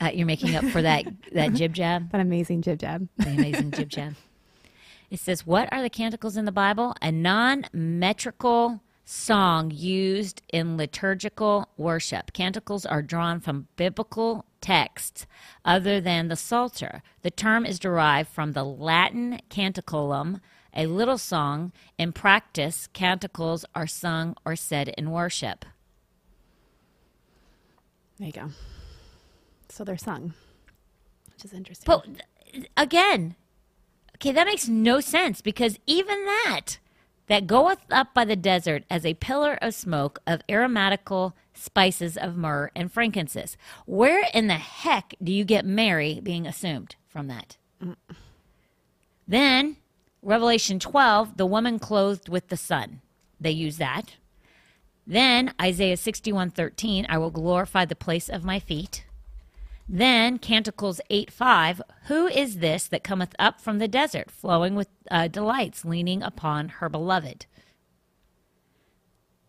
Uh, 0.01 0.11
you're 0.13 0.27
making 0.27 0.55
up 0.55 0.65
for 0.67 0.83
that, 0.83 1.05
that 1.33 1.55
jib 1.55 1.75
jab. 1.75 2.11
That 2.13 2.21
amazing 2.21 2.63
jib 2.63 2.79
jab. 2.79 3.09
the 3.17 3.31
amazing 3.31 3.71
jib 3.73 3.89
jab. 3.89 4.15
It 5.09 5.21
says, 5.21 5.47
What 5.47 5.73
are 5.73 5.83
the 5.83 5.89
canticles 5.89 6.37
in 6.37 6.47
the 6.47 6.53
Bible? 6.53 6.97
A 7.01 7.13
non 7.13 7.67
metrical 7.73 8.83
song 9.05 9.71
used 9.73 10.43
in 10.53 10.77
liturgical 10.77 11.69
worship. 11.77 12.33
Canticles 12.33 12.85
are 12.85 13.03
drawn 13.03 13.41
from 13.41 13.69
biblical 13.77 14.45
texts 14.61 15.27
other 15.65 16.01
than 16.01 16.27
the 16.27 16.37
Psalter. 16.37 17.03
The 17.23 17.31
term 17.31 17.65
is 17.65 17.79
derived 17.79 18.29
from 18.29 18.53
the 18.53 18.65
Latin 18.65 19.41
canticulum, 19.49 20.41
a 20.75 20.87
little 20.87 21.19
song. 21.19 21.73
In 21.97 22.13
practice, 22.13 22.89
canticles 22.93 23.65
are 23.75 23.87
sung 23.87 24.37
or 24.45 24.57
said 24.57 24.89
in 24.99 25.13
worship. 25.13 25.65
There 28.19 28.27
you 28.27 28.33
go. 28.33 28.49
So 29.77 29.85
they're 29.85 29.99
sung, 29.99 30.33
which 31.35 31.45
is 31.45 31.53
interesting. 31.53 31.85
But 31.85 32.07
again, 32.79 33.37
okay, 34.15 34.33
that 34.33 34.47
makes 34.47 34.69
no 34.69 35.01
sense 35.01 35.43
because 35.43 35.79
even 35.87 36.25
that, 36.25 36.79
that 37.27 37.47
goeth 37.47 37.85
up 37.91 38.15
by 38.15 38.25
the 38.25 38.37
desert 38.37 38.85
as 38.89 39.05
a 39.05 39.13
pillar 39.13 39.59
of 39.61 39.75
smoke 39.75 40.19
of 40.27 40.41
aromatical 40.49 41.37
spices 41.53 42.17
of 42.17 42.39
myrrh 42.39 42.71
and 42.75 42.91
frankincense. 42.91 43.59
Where 43.85 44.27
in 44.33 44.47
the 44.47 44.55
heck 44.55 45.15
do 45.23 45.31
you 45.31 45.45
get 45.45 45.67
Mary 45.67 46.21
being 46.23 46.47
assumed 46.47 46.97
from 47.07 47.29
that? 47.29 47.59
Then, 49.29 49.77
Revelation 50.23 50.79
12, 50.79 51.37
the 51.37 51.45
woman 51.45 51.79
clothed 51.79 52.31
with 52.31 52.49
the 52.49 52.57
sun. 52.57 53.03
They 53.39 53.51
use 53.51 53.77
that. 53.77 54.17
Then, 55.07 55.53
Isaiah 55.61 55.99
61 55.99 56.53
13, 56.53 57.05
I 57.11 57.19
will 57.19 57.31
glorify 57.31 57.85
the 57.85 57.95
place 57.95 58.31
of 58.31 58.43
my 58.43 58.59
feet. 58.59 59.06
Then, 59.89 60.39
Canticles 60.39 61.01
8 61.11 61.31
5, 61.31 61.83
who 62.07 62.27
is 62.27 62.59
this 62.59 62.89
that 62.89 63.05
cometh 63.05 63.35
up 63.39 63.61
from 63.61 63.79
the 63.79 63.87
desert, 63.87 64.31
flowing 64.31 64.75
with 64.75 64.89
uh, 65.11 65.29
delights, 65.29 65.85
leaning 65.85 66.23
upon 66.23 66.69
her 66.69 66.89
beloved? 66.89 67.47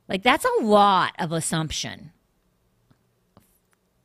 Like, 0.07 0.21
that's 0.21 0.45
a 0.45 0.63
lot 0.63 1.13
of 1.17 1.31
assumption 1.31 2.11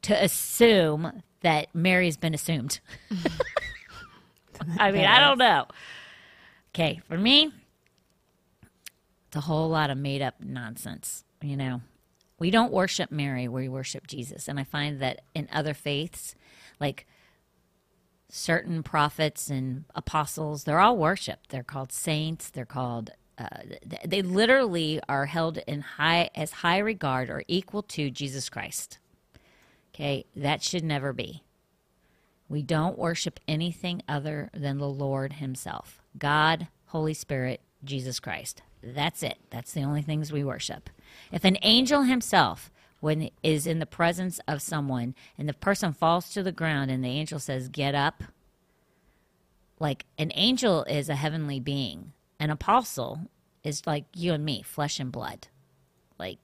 to 0.02 0.24
assume 0.24 1.22
that 1.42 1.68
Mary's 1.74 2.16
been 2.16 2.34
assumed. 2.34 2.80
I 4.78 4.90
mean, 4.90 5.04
I 5.04 5.20
don't 5.20 5.38
know. 5.38 5.66
Okay, 6.74 7.00
for 7.08 7.18
me, 7.18 7.52
it's 9.26 9.36
a 9.36 9.40
whole 9.40 9.68
lot 9.68 9.90
of 9.90 9.98
made 9.98 10.22
up 10.22 10.36
nonsense, 10.40 11.24
you 11.42 11.56
know. 11.56 11.82
We 12.42 12.50
don't 12.50 12.72
worship 12.72 13.12
Mary, 13.12 13.46
we 13.46 13.68
worship 13.68 14.08
Jesus. 14.08 14.49
And 14.49 14.58
I 14.58 14.64
find 14.64 14.99
that 14.99 15.20
in 15.32 15.49
other 15.52 15.75
faiths, 15.75 16.34
like 16.80 17.06
certain 18.28 18.82
prophets 18.82 19.49
and 19.49 19.84
apostles, 19.94 20.64
they're 20.64 20.80
all 20.80 20.96
worshiped. 20.96 21.50
They're 21.50 21.62
called 21.62 21.92
saints, 21.92 22.50
they're 22.50 22.64
called 22.64 23.12
uh, 23.38 23.46
they 24.04 24.22
literally 24.22 25.00
are 25.08 25.26
held 25.26 25.58
in 25.68 25.82
high 25.82 26.30
as 26.34 26.50
high 26.50 26.78
regard 26.78 27.30
or 27.30 27.44
equal 27.46 27.84
to 27.84 28.11
Jesus 28.11 28.49
Christ. 28.49 28.99
Okay, 29.94 30.26
that 30.34 30.64
should 30.64 30.82
never 30.82 31.12
be. 31.12 31.44
We 32.49 32.64
don't 32.64 32.99
worship 32.99 33.38
anything 33.46 34.02
other 34.08 34.50
than 34.52 34.78
the 34.78 34.88
Lord 34.88 35.34
Himself 35.34 36.02
God, 36.18 36.66
Holy 36.87 37.14
Spirit, 37.14 37.61
Jesus 37.84 38.18
Christ. 38.18 38.62
That's 38.82 39.22
it. 39.22 39.38
That's 39.50 39.72
the 39.72 39.84
only 39.84 40.02
things 40.02 40.32
we 40.32 40.42
worship. 40.42 40.90
If 41.31 41.45
an 41.45 41.59
angel 41.62 42.02
himself 42.02 42.71
when 43.00 43.31
is 43.42 43.66
in 43.66 43.78
the 43.78 43.87
presence 43.87 44.40
of 44.47 44.62
someone 44.62 45.14
and 45.37 45.49
the 45.49 45.54
person 45.54 45.92
falls 45.92 46.31
to 46.31 46.42
the 46.42 46.52
ground 46.52 46.90
and 46.90 47.04
the 47.04 47.09
angel 47.09 47.38
says 47.38 47.69
get 47.69 47.95
up 47.95 48.23
like 49.81 50.04
an 50.16 50.31
angel 50.35 50.85
is 50.85 51.09
a 51.09 51.16
heavenly 51.16 51.59
being. 51.59 52.12
An 52.38 52.50
apostle 52.50 53.23
is 53.64 53.87
like 53.87 54.04
you 54.14 54.33
and 54.33 54.45
me 54.45 54.62
flesh 54.62 55.00
and 55.00 55.11
blood. 55.11 55.49
Like 56.19 56.38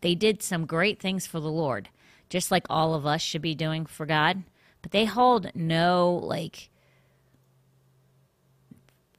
they 0.00 0.14
did 0.14 0.42
some 0.42 0.64
great 0.64 0.98
things 0.98 1.26
for 1.26 1.40
the 1.40 1.50
lord 1.50 1.90
just 2.28 2.50
like 2.50 2.66
all 2.68 2.94
of 2.94 3.06
us 3.06 3.22
should 3.22 3.42
be 3.42 3.54
doing 3.54 3.86
for 3.86 4.06
god. 4.06 4.42
But 4.82 4.90
they 4.90 5.04
hold 5.04 5.50
no 5.54 6.20
like 6.22 6.68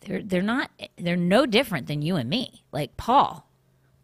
they're 0.01 0.21
they're 0.21 0.41
not 0.41 0.69
they're 0.97 1.15
no 1.15 1.45
different 1.45 1.87
than 1.87 2.01
you 2.01 2.15
and 2.17 2.29
me. 2.29 2.63
Like 2.71 2.97
paul 2.97 3.49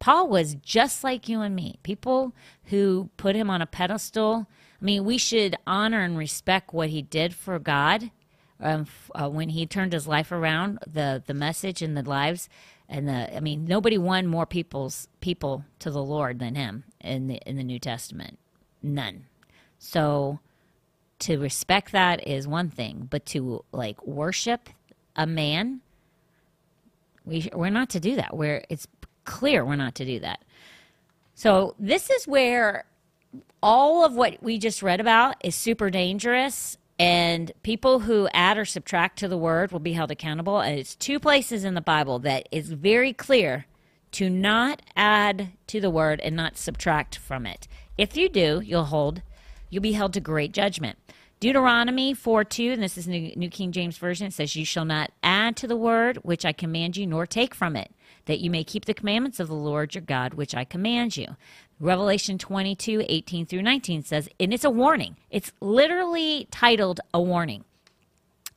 paul 0.02 0.28
was 0.28 0.56
just 0.56 1.04
like 1.04 1.30
you 1.30 1.40
and 1.40 1.56
me. 1.56 1.80
People 1.84 2.34
who 2.66 3.10
put 3.16 3.36
him 3.36 3.50
on 3.50 3.62
a 3.62 3.66
pedestal. 3.66 4.48
I 4.82 4.84
mean 4.84 5.06
we 5.06 5.18
should 5.18 5.56
honor 5.66 6.02
and 6.02 6.18
respect 6.18 6.74
what 6.74 6.90
he 6.90 7.02
did 7.02 7.34
for 7.34 7.58
god 7.60 8.12
um, 8.60 8.88
uh, 9.16 9.30
when 9.30 9.50
he 9.50 9.66
turned 9.66 9.94
his 9.94 10.08
life 10.08 10.32
around 10.32 10.80
the 10.86 11.24
the 11.26 11.34
message 11.34 11.82
and 11.82 11.96
the 11.96 12.04
lives. 12.04 12.50
And 12.90 13.08
the 13.08 13.34
i 13.38 13.40
mean 13.40 13.64
nobody 13.64 13.98
won 13.98 14.28
more 14.28 14.46
people's 14.46 15.08
people 15.22 15.64
to 15.80 15.90
the 15.90 16.04
lord 16.04 16.40
than 16.40 16.56
him 16.56 16.84
in 17.00 17.28
the 17.28 17.40
in 17.46 17.56
the 17.56 17.64
new 17.64 17.80
testament. 17.80 18.38
None. 18.84 19.28
So 19.78 20.40
to 21.20 21.38
respect 21.38 21.92
that 21.92 22.28
is 22.28 22.48
one 22.48 22.72
thing 22.72 23.08
but 23.10 23.28
to 23.28 23.64
like 23.72 24.06
worship 24.06 24.70
a 25.16 25.28
man 25.28 25.82
we 27.24 27.50
we're 27.54 27.70
not 27.70 27.90
to 27.92 28.00
do 28.00 28.16
that. 28.16 28.36
Where 28.36 28.64
it's 28.70 28.88
clear 29.32 29.64
we're 29.64 29.78
not 29.78 29.96
to 29.96 30.06
do 30.06 30.20
that. 30.20 30.44
So 31.36 31.74
this 31.80 32.10
is 32.10 32.28
where 32.28 32.84
all 33.64 34.04
of 34.06 34.14
what 34.14 34.44
we 34.44 34.60
just 34.60 34.84
read 34.84 35.00
about 35.00 35.36
is 35.42 35.56
super 35.56 35.90
dangerous 35.90 36.78
and 37.00 37.52
people 37.64 38.02
who 38.02 38.28
add 38.34 38.58
or 38.58 38.66
subtract 38.66 39.18
to 39.20 39.30
the 39.30 39.38
word 39.38 39.72
will 39.72 39.80
be 39.80 39.94
held 39.94 40.12
accountable. 40.12 40.60
And 40.60 40.78
it's 40.78 40.96
two 40.96 41.18
places 41.20 41.64
in 41.64 41.74
the 41.74 41.82
bible 41.82 42.20
that 42.20 42.50
is 42.52 42.74
very 42.74 43.14
clear 43.14 43.66
to 44.12 44.30
not 44.30 44.82
add 44.98 45.54
to 45.68 45.80
the 45.80 45.90
word 45.90 46.20
and 46.20 46.36
not 46.36 46.58
subtract 46.58 47.18
from 47.18 47.46
it. 47.46 47.70
If 47.98 48.18
you 48.18 48.28
do 48.28 48.62
you'll 48.64 48.86
hold 48.86 49.22
you'll 49.70 49.82
be 49.82 49.94
held 49.94 50.14
to 50.14 50.20
great 50.20 50.52
judgment 50.52 50.98
Deuteronomy 51.42 52.14
4 52.14 52.44
2, 52.44 52.74
and 52.74 52.84
this 52.84 53.00
is 53.00 53.08
New, 53.08 53.34
New 53.36 53.50
King 53.50 53.72
James 53.72 53.98
Version, 53.98 54.28
it 54.28 54.34
says, 54.34 54.56
You 54.56 54.64
shall 54.64 54.86
not 54.86 55.12
add 55.24 55.56
to 55.58 55.66
the 55.66 55.76
word 55.76 56.18
which 56.18 56.46
I 56.46 56.54
command 56.54 56.96
you, 56.96 57.08
nor 57.08 57.26
take 57.26 57.56
from 57.56 57.76
it, 57.76 57.90
that 58.26 58.42
you 58.42 58.52
may 58.52 58.64
keep 58.64 58.86
the 58.86 58.94
commandments 58.94 59.40
of 59.40 59.48
the 59.48 59.56
Lord 59.56 59.96
your 59.96 60.04
God, 60.04 60.36
which 60.36 60.54
I 60.54 60.66
command 60.66 61.18
you. 61.18 61.36
Revelation 61.80 62.38
22 62.38 63.04
18 63.10 63.48
through 63.48 63.64
19 63.64 64.04
says, 64.04 64.30
and 64.40 64.54
it's 64.54 64.64
a 64.64 64.70
warning. 64.70 65.18
It's 65.32 65.52
literally 65.60 66.48
titled 66.52 67.00
a 67.12 67.20
warning. 67.20 67.66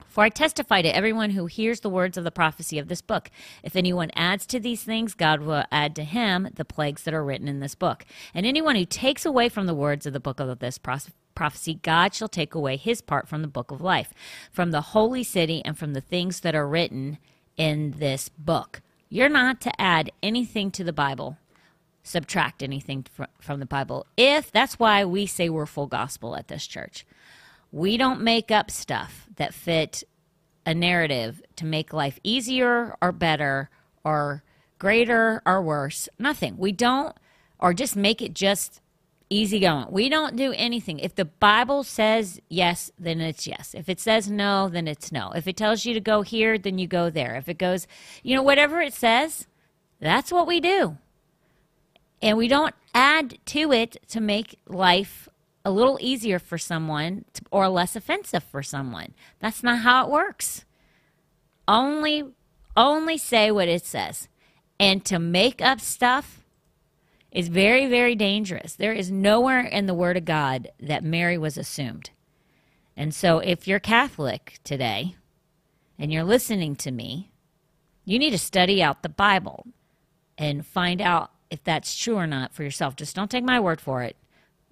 For 0.07 0.23
I 0.23 0.29
testify 0.29 0.83
to 0.83 0.95
everyone 0.95 1.31
who 1.31 1.47
hears 1.47 1.81
the 1.81 1.89
words 1.89 2.19
of 2.19 2.25
the 2.25 2.31
prophecy 2.31 2.79
of 2.79 2.89
this 2.89 3.01
book. 3.01 3.31
If 3.63 3.77
anyone 3.77 4.11
adds 4.15 4.45
to 4.49 4.61
these 4.61 4.85
things, 4.85 5.15
God 5.15 5.41
will 5.41 5.65
add 5.73 5.97
to 5.97 6.05
him 6.05 6.51
the 6.55 6.67
plagues 6.67 7.05
that 7.05 7.15
are 7.15 7.25
written 7.25 7.49
in 7.49 7.61
this 7.61 7.75
book. 7.75 8.05
And 8.35 8.45
anyone 8.45 8.77
who 8.77 8.85
takes 8.85 9.25
away 9.25 9.49
from 9.49 9.65
the 9.65 9.75
words 9.75 10.05
of 10.05 10.13
the 10.13 10.21
book 10.21 10.39
of 10.39 10.59
this 10.59 10.77
prophecy, 10.77 11.15
God 11.83 12.15
shall 12.15 12.29
take 12.29 12.55
away 12.55 12.77
his 12.77 13.01
part 13.01 13.29
from 13.29 13.43
the 13.43 13.49
book 13.49 13.71
of 13.71 13.81
life, 13.81 14.13
from 14.51 14.71
the 14.71 14.81
holy 14.81 15.23
city, 15.23 15.63
and 15.65 15.77
from 15.77 15.93
the 15.93 16.01
things 16.01 16.41
that 16.41 16.55
are 16.55 16.69
written 16.69 17.19
in 17.57 17.95
this 17.99 18.29
book. 18.29 18.81
You're 19.09 19.29
not 19.29 19.61
to 19.63 19.81
add 19.81 20.11
anything 20.23 20.71
to 20.73 20.85
the 20.85 20.93
Bible, 20.93 21.39
subtract 22.03 22.63
anything 22.63 23.07
from 23.41 23.61
the 23.61 23.67
Bible. 23.67 24.07
If 24.17 24.51
that's 24.51 24.79
why 24.79 25.05
we 25.05 25.27
say 25.27 25.49
we're 25.49 25.67
full 25.67 25.87
gospel 25.87 26.37
at 26.37 26.49
this 26.49 26.67
church. 26.67 27.07
We 27.73 27.97
don't 27.97 28.21
make 28.21 28.51
up 28.51 28.71
stuff 28.71 29.27
that 29.37 29.55
fit 29.55 30.05
a 30.67 30.75
narrative 30.75 31.43
to 31.57 31.67
make 31.67 31.93
life 31.93 32.19
easier 32.23 32.97
or 33.03 33.13
better 33.13 33.69
or 34.05 34.43
greater 34.79 35.43
or 35.45 35.63
worse. 35.63 36.09
Nothing. 36.19 36.57
We 36.57 36.73
don't, 36.73 37.17
or 37.59 37.75
just 37.75 37.97
make 37.97 38.23
it 38.23 38.35
just 38.35 38.81
easy 39.31 39.61
going. 39.61 39.87
We 39.91 40.09
don't 40.09 40.37
do 40.37 40.53
anything. 40.53 40.99
If 40.99 41.15
the 41.15 41.25
Bible 41.25 41.83
says 41.83 42.41
yes, 42.49 42.91
then 42.99 43.21
it's 43.21 43.47
yes. 43.47 43.75
If 43.75 43.89
it 43.89 44.01
says 44.01 44.31
no, 44.31 44.69
then 44.69 44.87
it's 44.87 45.11
no. 45.11 45.33
If 45.33 45.47
it 45.47 45.57
tells 45.57 45.85
you 45.85 45.95
to 45.95 46.01
go 46.01 46.23
here, 46.23 46.59
then 46.59 46.79
you 46.79 46.87
go 46.87 47.11
there. 47.11 47.35
If 47.37 47.49
it 47.49 47.59
goes, 47.59 47.87
you 48.23 48.37
know, 48.37 48.43
whatever 48.43 48.81
it 48.81 48.95
says, 48.95 49.47
that's 50.01 50.31
what 50.31 50.47
we 50.47 50.61
do. 50.61 50.99
And 52.23 52.37
we 52.37 52.49
don't 52.49 52.75
add 52.95 53.39
to 53.47 53.73
it 53.73 53.97
to 54.09 54.21
make 54.21 54.59
life 54.67 55.29
a 55.65 55.71
little 55.71 55.99
easier 56.01 56.39
for 56.39 56.59
someone 56.59 57.25
or 57.51 57.69
less 57.69 57.97
offensive 57.97 58.45
for 58.45 58.63
someone. 58.63 59.15
That's 59.41 59.63
not 59.63 59.81
how 59.81 60.05
it 60.05 60.11
works. 60.11 60.65
Only 61.67 62.25
only 62.77 63.17
say 63.17 63.51
what 63.51 63.69
it 63.69 63.85
says. 63.85 64.29
And 64.79 65.05
to 65.07 65.19
make 65.19 65.63
up 65.63 65.81
stuff 65.81 66.44
is 67.35 67.49
very 67.49 67.87
very 67.87 68.15
dangerous. 68.15 68.75
There 68.75 68.95
is 68.95 69.11
nowhere 69.11 69.61
in 69.61 69.85
the 69.85 69.95
word 69.95 70.17
of 70.17 70.25
God 70.25 70.69
that 70.81 71.05
Mary 71.05 71.37
was 71.37 71.59
assumed. 71.59 72.09
And 72.97 73.15
so 73.15 73.41
if 73.41 73.69
you're 73.69 73.81
Catholic 73.81 74.61
today 74.65 75.17
and 75.99 76.11
you're 76.11 76.25
listening 76.25 76.77
to 76.77 76.91
me, 76.91 77.33
you 78.07 78.19
need 78.19 78.31
to 78.31 78.39
study 78.39 78.83
out 78.83 79.03
the 79.03 79.09
Bible 79.11 79.67
and 80.39 80.65
find 80.65 81.03
out 81.03 81.33
if 81.51 81.63
that's 81.63 81.99
true 81.99 82.17
or 82.17 82.27
not 82.27 82.55
for 82.55 82.63
yourself. 82.63 82.97
Just 82.97 83.15
don't 83.15 83.31
take 83.31 83.45
my 83.45 83.61
word 83.61 83.81
for 83.81 84.03
it 84.03 84.17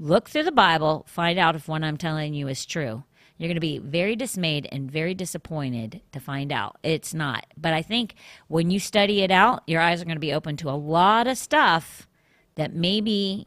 Look 0.05 0.29
through 0.29 0.43
the 0.43 0.51
Bible, 0.51 1.05
find 1.07 1.39
out 1.39 1.55
if 1.55 1.69
what 1.69 1.85
I'm 1.85 1.97
telling 1.97 2.35
you 2.35 2.49
is 2.49 2.67
true. 2.67 3.05
You're 3.39 3.47
going 3.47 3.55
to 3.55 3.61
be 3.61 3.79
very 3.79 4.17
dismayed 4.17 4.69
and 4.73 4.91
very 4.91 5.15
disappointed 5.15 6.01
to 6.11 6.19
find 6.19 6.51
out 6.51 6.77
it's 6.83 7.15
not. 7.15 7.47
But 7.57 7.73
I 7.73 7.83
think 7.83 8.17
when 8.49 8.73
you 8.73 8.81
study 8.81 9.23
it 9.23 9.31
out, 9.31 9.63
your 9.69 9.81
eyes 9.81 10.03
are 10.03 10.05
going 10.05 10.17
to 10.17 10.21
be 10.21 10.33
open 10.33 10.57
to 10.57 10.71
a 10.71 10.73
lot 10.73 11.29
of 11.29 11.39
stuff 11.39 12.09
that 12.55 12.75
maybe 12.75 13.47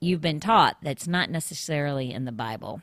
you've 0.00 0.20
been 0.20 0.40
taught 0.40 0.76
that's 0.82 1.08
not 1.08 1.30
necessarily 1.30 2.12
in 2.12 2.24
the 2.24 2.32
Bible. 2.32 2.82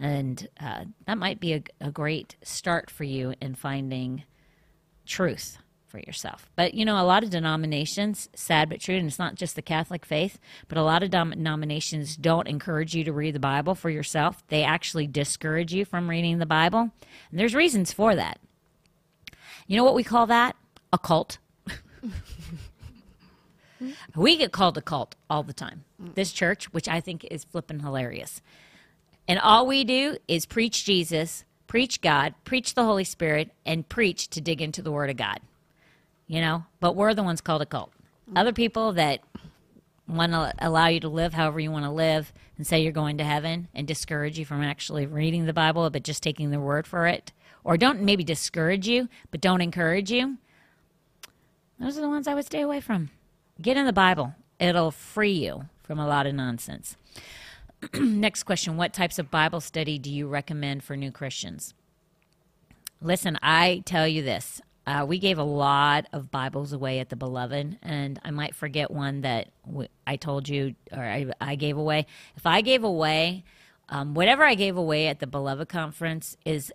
And 0.00 0.48
uh, 0.60 0.84
that 1.06 1.18
might 1.18 1.40
be 1.40 1.54
a, 1.54 1.62
a 1.80 1.90
great 1.90 2.36
start 2.42 2.90
for 2.90 3.04
you 3.04 3.34
in 3.40 3.54
finding 3.54 4.24
truth 5.06 5.58
for 5.88 5.98
yourself. 5.98 6.50
But 6.54 6.74
you 6.74 6.84
know, 6.84 7.00
a 7.00 7.04
lot 7.04 7.24
of 7.24 7.30
denominations, 7.30 8.28
sad 8.34 8.68
but 8.68 8.80
true, 8.80 8.96
and 8.96 9.08
it's 9.08 9.18
not 9.18 9.34
just 9.34 9.56
the 9.56 9.62
Catholic 9.62 10.04
faith, 10.04 10.38
but 10.68 10.78
a 10.78 10.82
lot 10.82 11.02
of 11.02 11.10
denominations 11.10 12.16
don't 12.16 12.46
encourage 12.46 12.94
you 12.94 13.04
to 13.04 13.12
read 13.12 13.34
the 13.34 13.40
Bible 13.40 13.74
for 13.74 13.90
yourself. 13.90 14.46
They 14.48 14.62
actually 14.62 15.06
discourage 15.06 15.72
you 15.72 15.84
from 15.84 16.08
reading 16.08 16.38
the 16.38 16.46
Bible. 16.46 16.90
And 17.30 17.40
there's 17.40 17.54
reasons 17.54 17.92
for 17.92 18.14
that. 18.14 18.38
You 19.66 19.76
know 19.76 19.84
what 19.84 19.94
we 19.94 20.04
call 20.04 20.26
that? 20.26 20.56
A 20.92 20.98
cult. 20.98 21.38
Mm-hmm. 23.82 24.20
We 24.20 24.36
get 24.36 24.52
called 24.52 24.76
a 24.78 24.82
cult 24.82 25.14
all 25.28 25.42
the 25.42 25.52
time. 25.52 25.84
Mm-hmm. 26.02 26.12
This 26.14 26.32
church, 26.32 26.72
which 26.72 26.88
I 26.88 27.00
think 27.00 27.24
is 27.30 27.44
flipping 27.44 27.80
hilarious. 27.80 28.40
And 29.26 29.38
all 29.38 29.66
we 29.66 29.84
do 29.84 30.16
is 30.26 30.46
preach 30.46 30.84
Jesus, 30.84 31.44
preach 31.66 32.00
God, 32.00 32.34
preach 32.44 32.74
the 32.74 32.84
Holy 32.84 33.04
Spirit, 33.04 33.50
and 33.66 33.88
preach 33.88 34.28
to 34.28 34.40
dig 34.40 34.62
into 34.62 34.82
the 34.82 34.92
Word 34.92 35.10
of 35.10 35.16
God. 35.16 35.40
You 36.26 36.40
know, 36.40 36.64
but 36.80 36.96
we're 36.96 37.14
the 37.14 37.22
ones 37.22 37.40
called 37.40 37.62
a 37.62 37.66
cult. 37.66 37.90
Mm-hmm. 38.28 38.38
Other 38.38 38.52
people 38.52 38.92
that 38.94 39.20
want 40.06 40.32
to 40.32 40.52
allow 40.58 40.86
you 40.86 41.00
to 41.00 41.08
live 41.08 41.34
however 41.34 41.60
you 41.60 41.70
want 41.70 41.84
to 41.84 41.90
live 41.90 42.32
and 42.56 42.66
say 42.66 42.80
you're 42.80 42.92
going 42.92 43.18
to 43.18 43.24
heaven 43.24 43.68
and 43.74 43.86
discourage 43.86 44.38
you 44.38 44.44
from 44.44 44.62
actually 44.62 45.06
reading 45.06 45.44
the 45.44 45.52
Bible, 45.52 45.88
but 45.90 46.02
just 46.02 46.22
taking 46.22 46.50
the 46.50 46.58
word 46.58 46.86
for 46.86 47.06
it, 47.06 47.32
or 47.62 47.76
don't 47.76 48.00
maybe 48.00 48.24
discourage 48.24 48.88
you, 48.88 49.08
but 49.30 49.40
don't 49.40 49.60
encourage 49.60 50.10
you. 50.10 50.38
Those 51.78 51.98
are 51.98 52.00
the 52.00 52.08
ones 52.08 52.26
I 52.26 52.34
would 52.34 52.46
stay 52.46 52.62
away 52.62 52.80
from. 52.80 53.10
Get 53.60 53.76
in 53.76 53.86
the 53.86 53.92
Bible, 53.92 54.34
it'll 54.60 54.92
free 54.92 55.32
you 55.32 55.64
from 55.82 55.98
a 55.98 56.06
lot 56.06 56.26
of 56.26 56.34
nonsense. 56.34 56.96
Next 57.94 58.44
question 58.44 58.76
What 58.76 58.92
types 58.92 59.18
of 59.18 59.30
Bible 59.30 59.60
study 59.60 59.98
do 59.98 60.10
you 60.10 60.28
recommend 60.28 60.84
for 60.84 60.96
new 60.96 61.10
Christians? 61.10 61.74
Listen, 63.00 63.36
I 63.42 63.82
tell 63.84 64.06
you 64.06 64.22
this. 64.22 64.60
Uh, 64.86 65.04
we 65.06 65.18
gave 65.18 65.38
a 65.38 65.44
lot 65.44 66.06
of 66.12 66.30
Bibles 66.30 66.72
away 66.72 66.98
at 67.00 67.10
the 67.10 67.16
Beloved, 67.16 67.78
and 67.82 68.20
I 68.24 68.30
might 68.30 68.54
forget 68.54 68.90
one 68.90 69.20
that 69.20 69.48
w- 69.66 69.88
I 70.06 70.16
told 70.16 70.48
you 70.48 70.74
or 70.92 71.02
I, 71.02 71.26
I 71.40 71.56
gave 71.56 71.76
away. 71.76 72.06
If 72.36 72.46
I 72.46 72.60
gave 72.60 72.84
away, 72.84 73.44
um, 73.88 74.14
whatever 74.14 74.44
I 74.44 74.54
gave 74.54 74.76
away 74.76 75.08
at 75.08 75.18
the 75.18 75.26
Beloved 75.26 75.68
Conference 75.68 76.36
is 76.44 76.72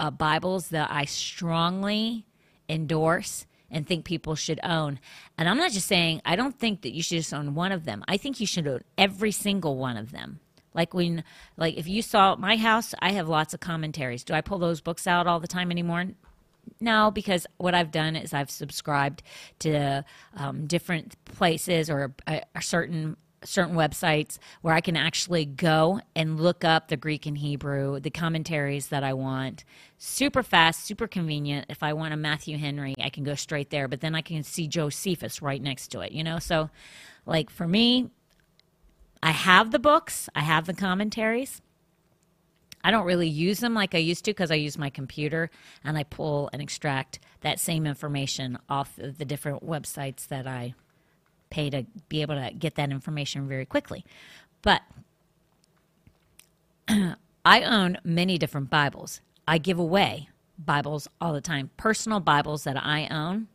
uh, 0.00 0.10
Bibles 0.10 0.68
that 0.68 0.90
I 0.90 1.04
strongly 1.04 2.26
endorse 2.68 3.46
and 3.72 3.86
think 3.86 4.04
people 4.04 4.36
should 4.36 4.60
own. 4.62 5.00
And 5.36 5.48
I'm 5.48 5.56
not 5.56 5.72
just 5.72 5.88
saying, 5.88 6.22
I 6.24 6.36
don't 6.36 6.58
think 6.58 6.82
that 6.82 6.94
you 6.94 7.02
should 7.02 7.16
just 7.16 7.34
own 7.34 7.54
one 7.54 7.72
of 7.72 7.84
them. 7.84 8.04
I 8.06 8.16
think 8.16 8.38
you 8.38 8.46
should 8.46 8.68
own 8.68 8.82
every 8.96 9.32
single 9.32 9.76
one 9.76 9.96
of 9.96 10.12
them. 10.12 10.38
Like 10.74 10.94
when, 10.94 11.24
like 11.56 11.76
if 11.76 11.88
you 11.88 12.02
saw 12.02 12.36
my 12.36 12.56
house, 12.56 12.94
I 13.00 13.12
have 13.12 13.28
lots 13.28 13.54
of 13.54 13.60
commentaries. 13.60 14.24
Do 14.24 14.34
I 14.34 14.40
pull 14.40 14.58
those 14.58 14.80
books 14.80 15.06
out 15.06 15.26
all 15.26 15.40
the 15.40 15.48
time 15.48 15.70
anymore? 15.70 16.06
No, 16.80 17.10
because 17.10 17.46
what 17.56 17.74
I've 17.74 17.90
done 17.90 18.14
is 18.14 18.32
I've 18.32 18.50
subscribed 18.50 19.22
to 19.60 20.04
um, 20.36 20.66
different 20.66 21.16
places 21.24 21.90
or 21.90 22.14
a, 22.26 22.42
a 22.54 22.62
certain 22.62 23.16
certain 23.44 23.74
websites 23.74 24.38
where 24.60 24.74
I 24.74 24.80
can 24.80 24.96
actually 24.96 25.44
go 25.44 26.00
and 26.14 26.38
look 26.40 26.64
up 26.64 26.88
the 26.88 26.96
Greek 26.96 27.26
and 27.26 27.38
Hebrew, 27.38 28.00
the 28.00 28.10
commentaries 28.10 28.88
that 28.88 29.04
I 29.04 29.12
want. 29.12 29.64
Super 29.98 30.42
fast, 30.42 30.84
super 30.84 31.06
convenient. 31.06 31.66
If 31.68 31.82
I 31.82 31.92
want 31.92 32.14
a 32.14 32.16
Matthew 32.16 32.58
Henry, 32.58 32.94
I 33.02 33.10
can 33.10 33.24
go 33.24 33.34
straight 33.34 33.70
there, 33.70 33.88
but 33.88 34.00
then 34.00 34.14
I 34.14 34.22
can 34.22 34.42
see 34.42 34.66
Josephus 34.66 35.42
right 35.42 35.62
next 35.62 35.88
to 35.88 36.00
it, 36.00 36.12
you 36.12 36.24
know? 36.24 36.38
So, 36.38 36.70
like 37.26 37.50
for 37.50 37.66
me, 37.66 38.10
I 39.22 39.30
have 39.30 39.70
the 39.70 39.78
books, 39.78 40.28
I 40.34 40.40
have 40.40 40.66
the 40.66 40.74
commentaries. 40.74 41.60
I 42.84 42.90
don't 42.90 43.06
really 43.06 43.28
use 43.28 43.60
them 43.60 43.74
like 43.74 43.94
I 43.94 43.98
used 43.98 44.24
to 44.24 44.32
because 44.32 44.50
I 44.50 44.56
use 44.56 44.76
my 44.76 44.90
computer 44.90 45.50
and 45.84 45.96
I 45.96 46.02
pull 46.02 46.50
and 46.52 46.60
extract 46.60 47.20
that 47.42 47.60
same 47.60 47.86
information 47.86 48.58
off 48.68 48.98
of 48.98 49.18
the 49.18 49.24
different 49.24 49.64
websites 49.64 50.26
that 50.28 50.48
I 50.48 50.74
pay 51.52 51.68
to 51.70 51.84
be 52.08 52.22
able 52.22 52.34
to 52.34 52.50
get 52.52 52.74
that 52.76 52.90
information 52.90 53.46
very 53.46 53.66
quickly. 53.66 54.04
But 54.62 54.80
I 57.44 57.62
own 57.62 57.98
many 58.02 58.38
different 58.38 58.70
Bibles. 58.70 59.20
I 59.46 59.58
give 59.58 59.78
away 59.78 60.30
Bibles 60.58 61.08
all 61.20 61.32
the 61.32 61.40
time, 61.40 61.70
personal 61.76 62.20
Bibles 62.20 62.64
that 62.64 62.76
I 62.76 63.06
own. 63.08 63.48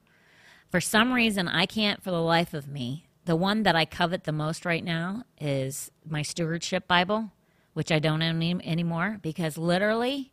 For 0.70 0.80
some 0.80 1.12
reason, 1.12 1.48
I 1.48 1.66
can't 1.66 2.04
for 2.04 2.12
the 2.12 2.22
life 2.22 2.54
of 2.54 2.68
me. 2.68 3.08
The 3.26 3.36
one 3.36 3.64
that 3.64 3.76
I 3.76 3.86
covet 3.86 4.26
the 4.26 4.32
most 4.32 4.64
right 4.64 4.84
now 4.84 5.24
is 5.40 5.92
my 6.08 6.22
stewardship 6.22 6.88
Bible, 6.88 7.32
which 7.74 7.92
I 7.92 8.00
don't 8.00 8.22
own 8.22 8.42
any- 8.42 8.66
anymore 8.66 9.18
because 9.22 9.58
literally 9.58 10.32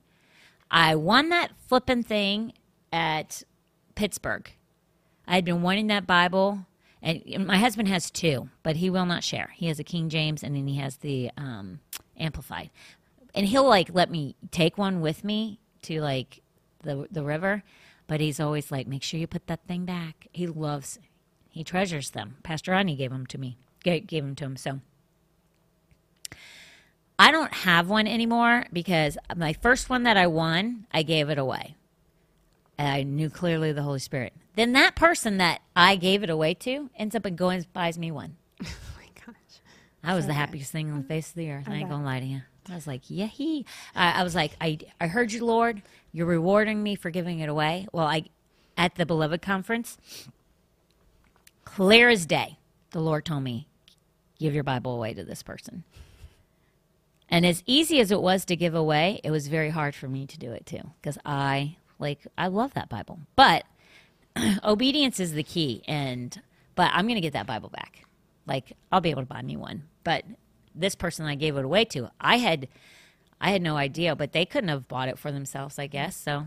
I 0.70 0.96
won 0.96 1.30
that 1.30 1.52
flippin' 1.68 2.02
thing 2.02 2.52
at 2.92 3.42
Pittsburgh. 3.94 4.50
I 5.26 5.36
had 5.36 5.44
been 5.44 5.62
wanting 5.62 5.86
that 5.86 6.06
Bible, 6.06 6.66
and 7.04 7.46
my 7.46 7.58
husband 7.58 7.88
has 7.88 8.10
two, 8.10 8.48
but 8.62 8.76
he 8.76 8.88
will 8.88 9.06
not 9.06 9.22
share. 9.22 9.52
He 9.54 9.66
has 9.66 9.78
a 9.78 9.84
King 9.84 10.08
James, 10.08 10.42
and 10.42 10.56
then 10.56 10.66
he 10.66 10.76
has 10.76 10.96
the 10.96 11.30
um, 11.36 11.80
Amplified, 12.18 12.70
and 13.34 13.46
he'll 13.46 13.68
like 13.68 13.90
let 13.92 14.10
me 14.10 14.36
take 14.50 14.78
one 14.78 15.00
with 15.00 15.22
me 15.22 15.60
to 15.82 16.00
like 16.00 16.40
the 16.82 17.06
the 17.10 17.22
river, 17.22 17.62
but 18.06 18.20
he's 18.20 18.40
always 18.40 18.70
like, 18.70 18.86
make 18.86 19.02
sure 19.02 19.20
you 19.20 19.26
put 19.26 19.46
that 19.46 19.66
thing 19.66 19.84
back. 19.84 20.28
He 20.32 20.46
loves, 20.46 20.98
he 21.50 21.64
treasures 21.64 22.10
them. 22.10 22.36
Pastor 22.42 22.72
Rodney 22.72 22.96
gave 22.96 23.10
them 23.10 23.26
to 23.26 23.38
me, 23.38 23.58
gave, 23.82 24.06
gave 24.06 24.24
them 24.24 24.34
to 24.36 24.44
him. 24.44 24.56
So 24.56 24.80
I 27.18 27.30
don't 27.30 27.52
have 27.52 27.88
one 27.88 28.06
anymore 28.06 28.66
because 28.72 29.16
my 29.36 29.52
first 29.52 29.88
one 29.88 30.02
that 30.02 30.16
I 30.16 30.26
won, 30.26 30.86
I 30.92 31.02
gave 31.02 31.30
it 31.30 31.38
away. 31.38 31.76
And 32.76 32.88
I 32.88 33.02
knew 33.02 33.30
clearly 33.30 33.72
the 33.72 33.82
Holy 33.82 33.98
Spirit. 34.00 34.32
Then 34.56 34.72
that 34.72 34.96
person 34.96 35.38
that 35.38 35.62
I 35.76 35.96
gave 35.96 36.22
it 36.22 36.30
away 36.30 36.54
to 36.54 36.90
ends 36.96 37.14
up 37.14 37.24
and 37.24 37.36
goes 37.36 37.52
and 37.54 37.72
buys 37.72 37.98
me 37.98 38.10
one. 38.10 38.36
Oh 38.66 38.98
my 38.98 39.32
gosh. 39.32 39.60
I 40.02 40.14
was 40.14 40.24
So 40.24 40.28
the 40.28 40.34
happiest 40.34 40.72
thing 40.72 40.90
on 40.90 40.98
the 40.98 41.04
face 41.04 41.28
of 41.30 41.34
the 41.36 41.50
earth. 41.50 41.68
I 41.68 41.74
ain't 41.74 41.88
gonna 41.88 42.04
lie 42.04 42.20
to 42.20 42.26
you. 42.26 42.42
I 42.70 42.74
was 42.74 42.86
like, 42.86 43.02
yay! 43.08 43.64
I, 43.94 44.20
I 44.20 44.22
was 44.22 44.34
like, 44.34 44.52
I, 44.60 44.78
I 45.00 45.06
heard 45.06 45.32
you, 45.32 45.44
Lord. 45.44 45.82
You're 46.12 46.26
rewarding 46.26 46.82
me 46.82 46.94
for 46.94 47.10
giving 47.10 47.40
it 47.40 47.48
away. 47.48 47.86
Well, 47.92 48.06
I, 48.06 48.24
at 48.76 48.94
the 48.94 49.04
Beloved 49.04 49.42
Conference, 49.42 49.98
clear 51.64 52.08
as 52.08 52.24
day, 52.26 52.58
the 52.92 53.00
Lord 53.00 53.24
told 53.24 53.42
me, 53.42 53.66
give 54.38 54.54
your 54.54 54.64
Bible 54.64 54.94
away 54.94 55.12
to 55.14 55.24
this 55.24 55.42
person. 55.42 55.84
And 57.28 57.44
as 57.44 57.62
easy 57.66 58.00
as 58.00 58.10
it 58.10 58.22
was 58.22 58.44
to 58.46 58.56
give 58.56 58.74
away, 58.74 59.20
it 59.24 59.30
was 59.30 59.48
very 59.48 59.70
hard 59.70 59.94
for 59.94 60.08
me 60.08 60.26
to 60.26 60.38
do 60.38 60.52
it 60.52 60.64
too, 60.66 60.90
because 61.00 61.18
I 61.24 61.76
like 62.04 62.26
I 62.38 62.46
love 62.46 62.74
that 62.74 62.88
Bible. 62.88 63.18
But 63.34 63.64
obedience 64.64 65.18
is 65.18 65.32
the 65.32 65.42
key, 65.42 65.82
and 65.88 66.40
but 66.76 66.90
I'm 66.92 67.08
gonna 67.08 67.20
get 67.20 67.32
that 67.32 67.48
Bible 67.48 67.70
back. 67.70 68.04
Like 68.46 68.76
I'll 68.92 69.00
be 69.00 69.10
able 69.10 69.22
to 69.22 69.26
buy 69.26 69.42
me 69.42 69.56
one. 69.56 69.84
But 70.04 70.24
this 70.74 70.94
person 70.94 71.24
I 71.26 71.34
gave 71.34 71.56
it 71.56 71.64
away 71.64 71.84
to, 71.86 72.10
I 72.20 72.36
had 72.36 72.68
I 73.40 73.50
had 73.50 73.62
no 73.62 73.76
idea, 73.76 74.14
but 74.14 74.32
they 74.32 74.44
couldn't 74.44 74.68
have 74.68 74.86
bought 74.86 75.08
it 75.08 75.18
for 75.18 75.32
themselves, 75.32 75.78
I 75.78 75.86
guess. 75.86 76.14
So 76.14 76.46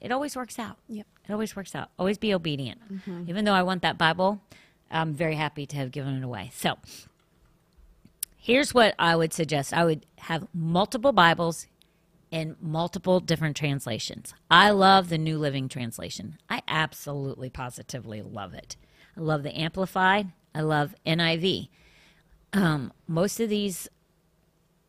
it, 0.00 0.12
always 0.12 0.36
works 0.36 0.58
out. 0.58 0.76
Yep. 0.88 1.06
It 1.28 1.32
always 1.32 1.56
works 1.56 1.74
out. 1.74 1.90
Always 1.98 2.18
be 2.18 2.34
obedient. 2.34 2.80
Mm-hmm. 2.92 3.24
Even 3.28 3.44
though 3.44 3.52
I 3.52 3.62
want 3.62 3.82
that 3.82 3.96
Bible, 3.96 4.40
I'm 4.90 5.14
very 5.14 5.36
happy 5.36 5.66
to 5.66 5.76
have 5.76 5.90
given 5.90 6.16
it 6.16 6.24
away. 6.24 6.50
So 6.54 6.76
here's 8.36 8.74
what 8.74 8.94
I 8.98 9.16
would 9.16 9.32
suggest 9.32 9.72
I 9.72 9.84
would 9.84 10.06
have 10.18 10.46
multiple 10.52 11.12
Bibles 11.12 11.66
in 12.30 12.56
multiple 12.60 13.20
different 13.20 13.56
translations. 13.56 14.34
I 14.50 14.70
love 14.70 15.08
the 15.08 15.18
New 15.18 15.38
Living 15.38 15.68
Translation. 15.68 16.38
I 16.48 16.62
absolutely 16.68 17.50
positively 17.50 18.22
love 18.22 18.54
it. 18.54 18.76
I 19.16 19.20
love 19.20 19.42
the 19.42 19.58
Amplified. 19.58 20.32
I 20.54 20.60
love 20.60 20.94
NIV. 21.06 21.68
Um, 22.52 22.92
most 23.06 23.40
of 23.40 23.48
these 23.48 23.88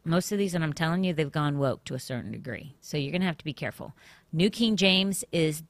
most 0.03 0.31
of 0.31 0.39
these 0.39 0.55
and 0.55 0.63
I'm 0.63 0.73
telling 0.73 1.03
you 1.03 1.13
they've 1.13 1.31
gone 1.31 1.59
woke 1.59 1.83
to 1.85 1.93
a 1.93 1.99
certain 1.99 2.31
degree. 2.31 2.75
So 2.81 2.97
you're 2.97 3.11
going 3.11 3.21
to 3.21 3.27
have 3.27 3.37
to 3.37 3.45
be 3.45 3.53
careful. 3.53 3.93
New 4.33 4.49
King 4.49 4.75
James 4.75 5.23
is 5.31 5.61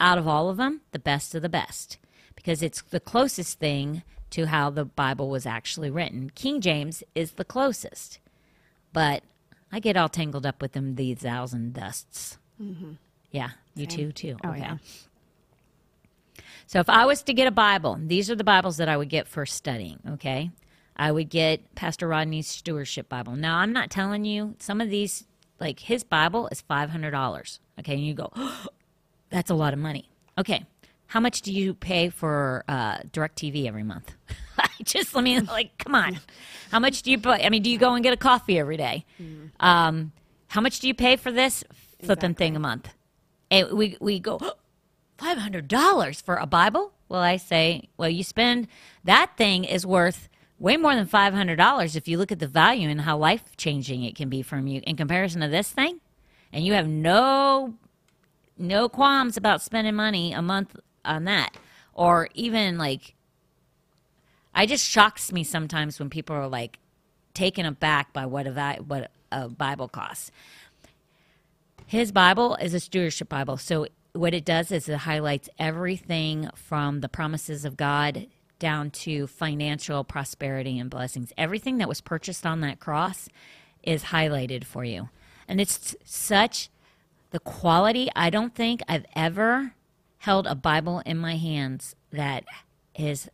out 0.00 0.18
of 0.18 0.26
all 0.26 0.48
of 0.48 0.56
them 0.56 0.80
the 0.90 0.98
best 0.98 1.34
of 1.36 1.42
the 1.42 1.48
best 1.48 1.98
because 2.34 2.62
it's 2.62 2.82
the 2.82 2.98
closest 2.98 3.60
thing 3.60 4.02
to 4.30 4.46
how 4.46 4.70
the 4.70 4.84
Bible 4.84 5.30
was 5.30 5.46
actually 5.46 5.90
written. 5.90 6.30
King 6.34 6.60
James 6.60 7.02
is 7.14 7.32
the 7.32 7.44
closest. 7.44 8.18
But 8.92 9.22
I 9.70 9.80
get 9.80 9.96
all 9.96 10.08
tangled 10.08 10.46
up 10.46 10.62
with 10.62 10.72
them 10.72 10.94
these 10.94 11.18
thous 11.18 11.52
and 11.52 11.72
dusts. 11.72 12.38
Yeah, 13.30 13.50
you 13.74 13.86
too, 13.86 14.12
too. 14.12 14.36
Oh, 14.42 14.50
okay. 14.50 14.60
yeah. 14.60 14.76
So 16.66 16.80
if 16.80 16.88
I 16.88 17.06
was 17.06 17.22
to 17.22 17.34
get 17.34 17.46
a 17.46 17.50
Bible, 17.50 17.98
these 18.00 18.30
are 18.30 18.34
the 18.34 18.44
Bibles 18.44 18.76
that 18.76 18.88
I 18.88 18.96
would 18.96 19.08
get 19.08 19.26
for 19.26 19.46
studying, 19.46 20.00
okay? 20.10 20.50
I 20.96 21.12
would 21.12 21.30
get 21.30 21.74
Pastor 21.74 22.08
Rodney's 22.08 22.46
Stewardship 22.46 23.08
Bible. 23.08 23.36
Now, 23.36 23.58
I'm 23.58 23.72
not 23.72 23.90
telling 23.90 24.24
you, 24.24 24.54
some 24.58 24.80
of 24.80 24.90
these, 24.90 25.24
like 25.60 25.80
his 25.80 26.04
Bible 26.04 26.48
is 26.48 26.62
$500, 26.68 27.58
okay? 27.78 27.94
And 27.94 28.04
you 28.04 28.14
go, 28.14 28.30
that's 29.30 29.50
a 29.50 29.54
lot 29.54 29.72
of 29.72 29.78
money. 29.78 30.10
Okay, 30.36 30.66
how 31.06 31.20
much 31.20 31.40
do 31.42 31.52
you 31.52 31.74
pay 31.74 32.10
for 32.10 32.64
uh, 32.68 32.98
DirecTV 32.98 33.66
every 33.66 33.82
month? 33.82 34.14
Just, 34.84 35.14
let 35.14 35.24
me 35.24 35.40
like, 35.40 35.76
come 35.78 35.94
on. 35.94 36.20
How 36.70 36.78
much 36.78 37.02
do 37.02 37.10
you 37.10 37.18
pay? 37.18 37.44
I 37.44 37.48
mean, 37.48 37.62
do 37.62 37.70
you 37.70 37.78
go 37.78 37.94
and 37.94 38.02
get 38.02 38.12
a 38.12 38.16
coffee 38.16 38.58
every 38.58 38.76
day? 38.76 39.04
Um, 39.60 40.12
how 40.48 40.60
much 40.60 40.80
do 40.80 40.88
you 40.88 40.94
pay 40.94 41.16
for 41.16 41.32
this 41.32 41.64
flipping 42.02 42.34
thing 42.34 42.56
a 42.56 42.60
month? 42.60 42.88
And 43.50 43.72
we, 43.72 43.96
we 44.00 44.20
go, 44.20 44.38
$500 45.18 46.22
for 46.22 46.36
a 46.36 46.46
Bible? 46.46 46.92
Well, 47.08 47.20
I 47.20 47.36
say, 47.38 47.88
well, 47.96 48.08
you 48.08 48.22
spend, 48.22 48.68
that 49.04 49.36
thing 49.36 49.64
is 49.64 49.86
worth 49.86 50.28
way 50.58 50.76
more 50.76 50.94
than 50.94 51.06
$500 51.06 51.96
if 51.96 52.08
you 52.08 52.18
look 52.18 52.32
at 52.32 52.38
the 52.38 52.46
value 52.46 52.88
and 52.88 53.00
how 53.02 53.16
life 53.16 53.44
changing 53.56 54.02
it 54.04 54.14
can 54.16 54.28
be 54.28 54.42
from 54.42 54.66
you 54.66 54.82
in 54.86 54.96
comparison 54.96 55.40
to 55.40 55.48
this 55.48 55.70
thing. 55.70 56.00
And 56.52 56.64
you 56.64 56.72
have 56.74 56.88
no, 56.88 57.74
no 58.56 58.88
qualms 58.88 59.36
about 59.36 59.62
spending 59.62 59.94
money 59.94 60.32
a 60.32 60.42
month 60.42 60.76
on 61.04 61.24
that. 61.24 61.56
Or 61.94 62.28
even 62.34 62.78
like 62.78 63.14
I 64.58 64.66
just 64.66 64.84
shocks 64.84 65.30
me 65.30 65.44
sometimes 65.44 66.00
when 66.00 66.10
people 66.10 66.34
are 66.34 66.48
like 66.48 66.80
taken 67.32 67.64
aback 67.64 68.12
by 68.12 68.26
what 68.26 68.44
a 68.48 68.82
what 68.84 69.12
a 69.30 69.48
Bible 69.48 69.86
costs. 69.86 70.32
His 71.86 72.10
Bible 72.10 72.56
is 72.56 72.74
a 72.74 72.80
stewardship 72.80 73.28
Bible, 73.28 73.56
so 73.56 73.86
what 74.14 74.34
it 74.34 74.44
does 74.44 74.72
is 74.72 74.88
it 74.88 74.96
highlights 74.96 75.48
everything 75.60 76.50
from 76.56 77.02
the 77.02 77.08
promises 77.08 77.64
of 77.64 77.76
God 77.76 78.26
down 78.58 78.90
to 78.90 79.28
financial 79.28 80.02
prosperity 80.02 80.76
and 80.76 80.90
blessings. 80.90 81.32
Everything 81.38 81.78
that 81.78 81.88
was 81.88 82.00
purchased 82.00 82.44
on 82.44 82.60
that 82.62 82.80
cross 82.80 83.28
is 83.84 84.06
highlighted 84.06 84.64
for 84.64 84.84
you. 84.84 85.08
And 85.46 85.60
it's 85.60 85.94
such 86.02 86.68
the 87.30 87.38
quality. 87.38 88.08
I 88.16 88.28
don't 88.28 88.56
think 88.56 88.82
I've 88.88 89.06
ever 89.14 89.74
held 90.18 90.48
a 90.48 90.56
Bible 90.56 91.00
in 91.06 91.16
my 91.16 91.36
hands 91.36 91.94
that 92.10 92.42
is 92.96 93.30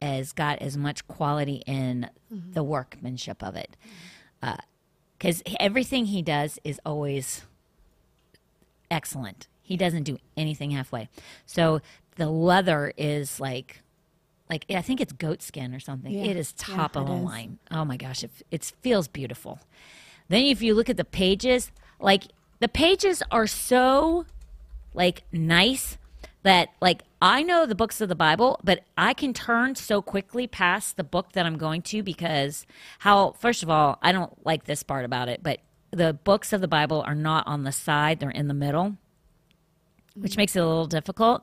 has 0.00 0.32
got 0.32 0.60
as 0.60 0.76
much 0.76 1.06
quality 1.08 1.62
in 1.66 2.10
mm-hmm. 2.32 2.52
the 2.52 2.62
workmanship 2.62 3.42
of 3.42 3.56
it. 3.56 3.76
Uh, 4.42 4.56
because 5.18 5.42
everything 5.58 6.06
he 6.06 6.22
does 6.22 6.60
is 6.62 6.80
always 6.86 7.42
excellent. 8.90 9.48
He 9.62 9.76
doesn't 9.76 10.04
do 10.04 10.18
anything 10.36 10.70
halfway. 10.70 11.08
So 11.44 11.80
the 12.16 12.28
leather 12.30 12.92
is 12.96 13.40
like, 13.40 13.82
like 14.48 14.64
I 14.70 14.80
think 14.80 15.00
it's 15.00 15.12
goat 15.12 15.42
skin 15.42 15.74
or 15.74 15.80
something. 15.80 16.12
Yeah. 16.12 16.30
It 16.30 16.36
is 16.36 16.54
Yeah, 16.56 16.76
top 16.76 16.96
of 16.96 17.06
the 17.06 17.14
is. 17.14 17.22
line. 17.22 17.58
Oh 17.70 17.84
my 17.84 17.96
gosh, 17.96 18.22
it, 18.22 18.30
it 18.50 18.72
feels 18.80 19.08
beautiful. 19.08 19.58
Then 20.28 20.42
if 20.44 20.62
you 20.62 20.74
look 20.74 20.88
at 20.88 20.96
the 20.96 21.04
pages, 21.04 21.72
like 22.00 22.24
the 22.60 22.68
pages 22.68 23.22
are 23.30 23.46
so 23.46 24.24
like 24.94 25.24
nice 25.32 25.98
that 26.42 26.70
like 26.80 27.02
I 27.20 27.42
know 27.42 27.66
the 27.66 27.74
books 27.74 28.00
of 28.00 28.08
the 28.08 28.14
Bible, 28.14 28.60
but 28.62 28.84
I 28.96 29.12
can 29.12 29.32
turn 29.32 29.74
so 29.74 30.00
quickly 30.00 30.46
past 30.46 30.96
the 30.96 31.04
book 31.04 31.32
that 31.32 31.46
I'm 31.46 31.58
going 31.58 31.82
to 31.82 32.02
because 32.02 32.64
how 33.00 33.32
first 33.32 33.62
of 33.62 33.70
all, 33.70 33.98
I 34.02 34.12
don't 34.12 34.46
like 34.46 34.64
this 34.64 34.82
part 34.82 35.04
about 35.04 35.28
it, 35.28 35.42
but 35.42 35.60
the 35.90 36.12
books 36.12 36.52
of 36.52 36.60
the 36.60 36.68
Bible 36.68 37.02
are 37.06 37.14
not 37.14 37.46
on 37.46 37.64
the 37.64 37.72
side, 37.72 38.20
they're 38.20 38.30
in 38.30 38.48
the 38.48 38.54
middle, 38.54 38.96
which 40.14 40.36
makes 40.36 40.54
it 40.54 40.60
a 40.60 40.66
little 40.66 40.86
difficult 40.86 41.42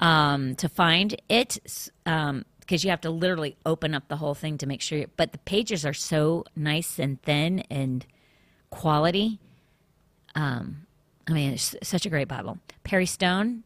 um, 0.00 0.54
to 0.56 0.68
find 0.68 1.20
it 1.28 1.88
um, 2.04 2.44
because 2.60 2.84
you 2.84 2.90
have 2.90 3.00
to 3.02 3.10
literally 3.10 3.56
open 3.64 3.94
up 3.94 4.08
the 4.08 4.16
whole 4.16 4.34
thing 4.34 4.58
to 4.58 4.66
make 4.66 4.80
sure. 4.80 5.06
But 5.16 5.32
the 5.32 5.38
pages 5.38 5.86
are 5.86 5.94
so 5.94 6.44
nice 6.56 6.98
and 6.98 7.20
thin 7.22 7.60
and 7.70 8.04
quality. 8.70 9.38
Um, 10.34 10.86
I 11.28 11.32
mean, 11.32 11.52
it's 11.52 11.74
such 11.82 12.06
a 12.06 12.10
great 12.10 12.28
Bible. 12.28 12.58
Perry 12.84 13.06
Stone. 13.06 13.64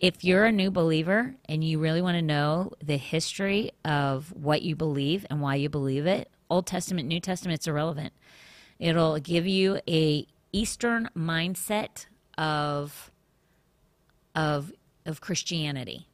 If 0.00 0.24
you're 0.24 0.46
a 0.46 0.52
new 0.52 0.70
believer 0.70 1.34
and 1.46 1.62
you 1.62 1.78
really 1.78 2.00
want 2.00 2.16
to 2.16 2.22
know 2.22 2.72
the 2.82 2.96
history 2.96 3.72
of 3.84 4.32
what 4.32 4.62
you 4.62 4.74
believe 4.74 5.26
and 5.28 5.42
why 5.42 5.56
you 5.56 5.68
believe 5.68 6.06
it, 6.06 6.30
Old 6.48 6.66
Testament, 6.66 7.06
New 7.06 7.20
Testament, 7.20 7.56
it's 7.56 7.66
irrelevant. 7.66 8.14
It'll 8.78 9.18
give 9.18 9.46
you 9.46 9.78
a 9.86 10.26
Eastern 10.52 11.10
mindset 11.14 12.06
of 12.38 13.10
of 14.34 14.72
of 15.04 15.20
Christianity. 15.20 16.08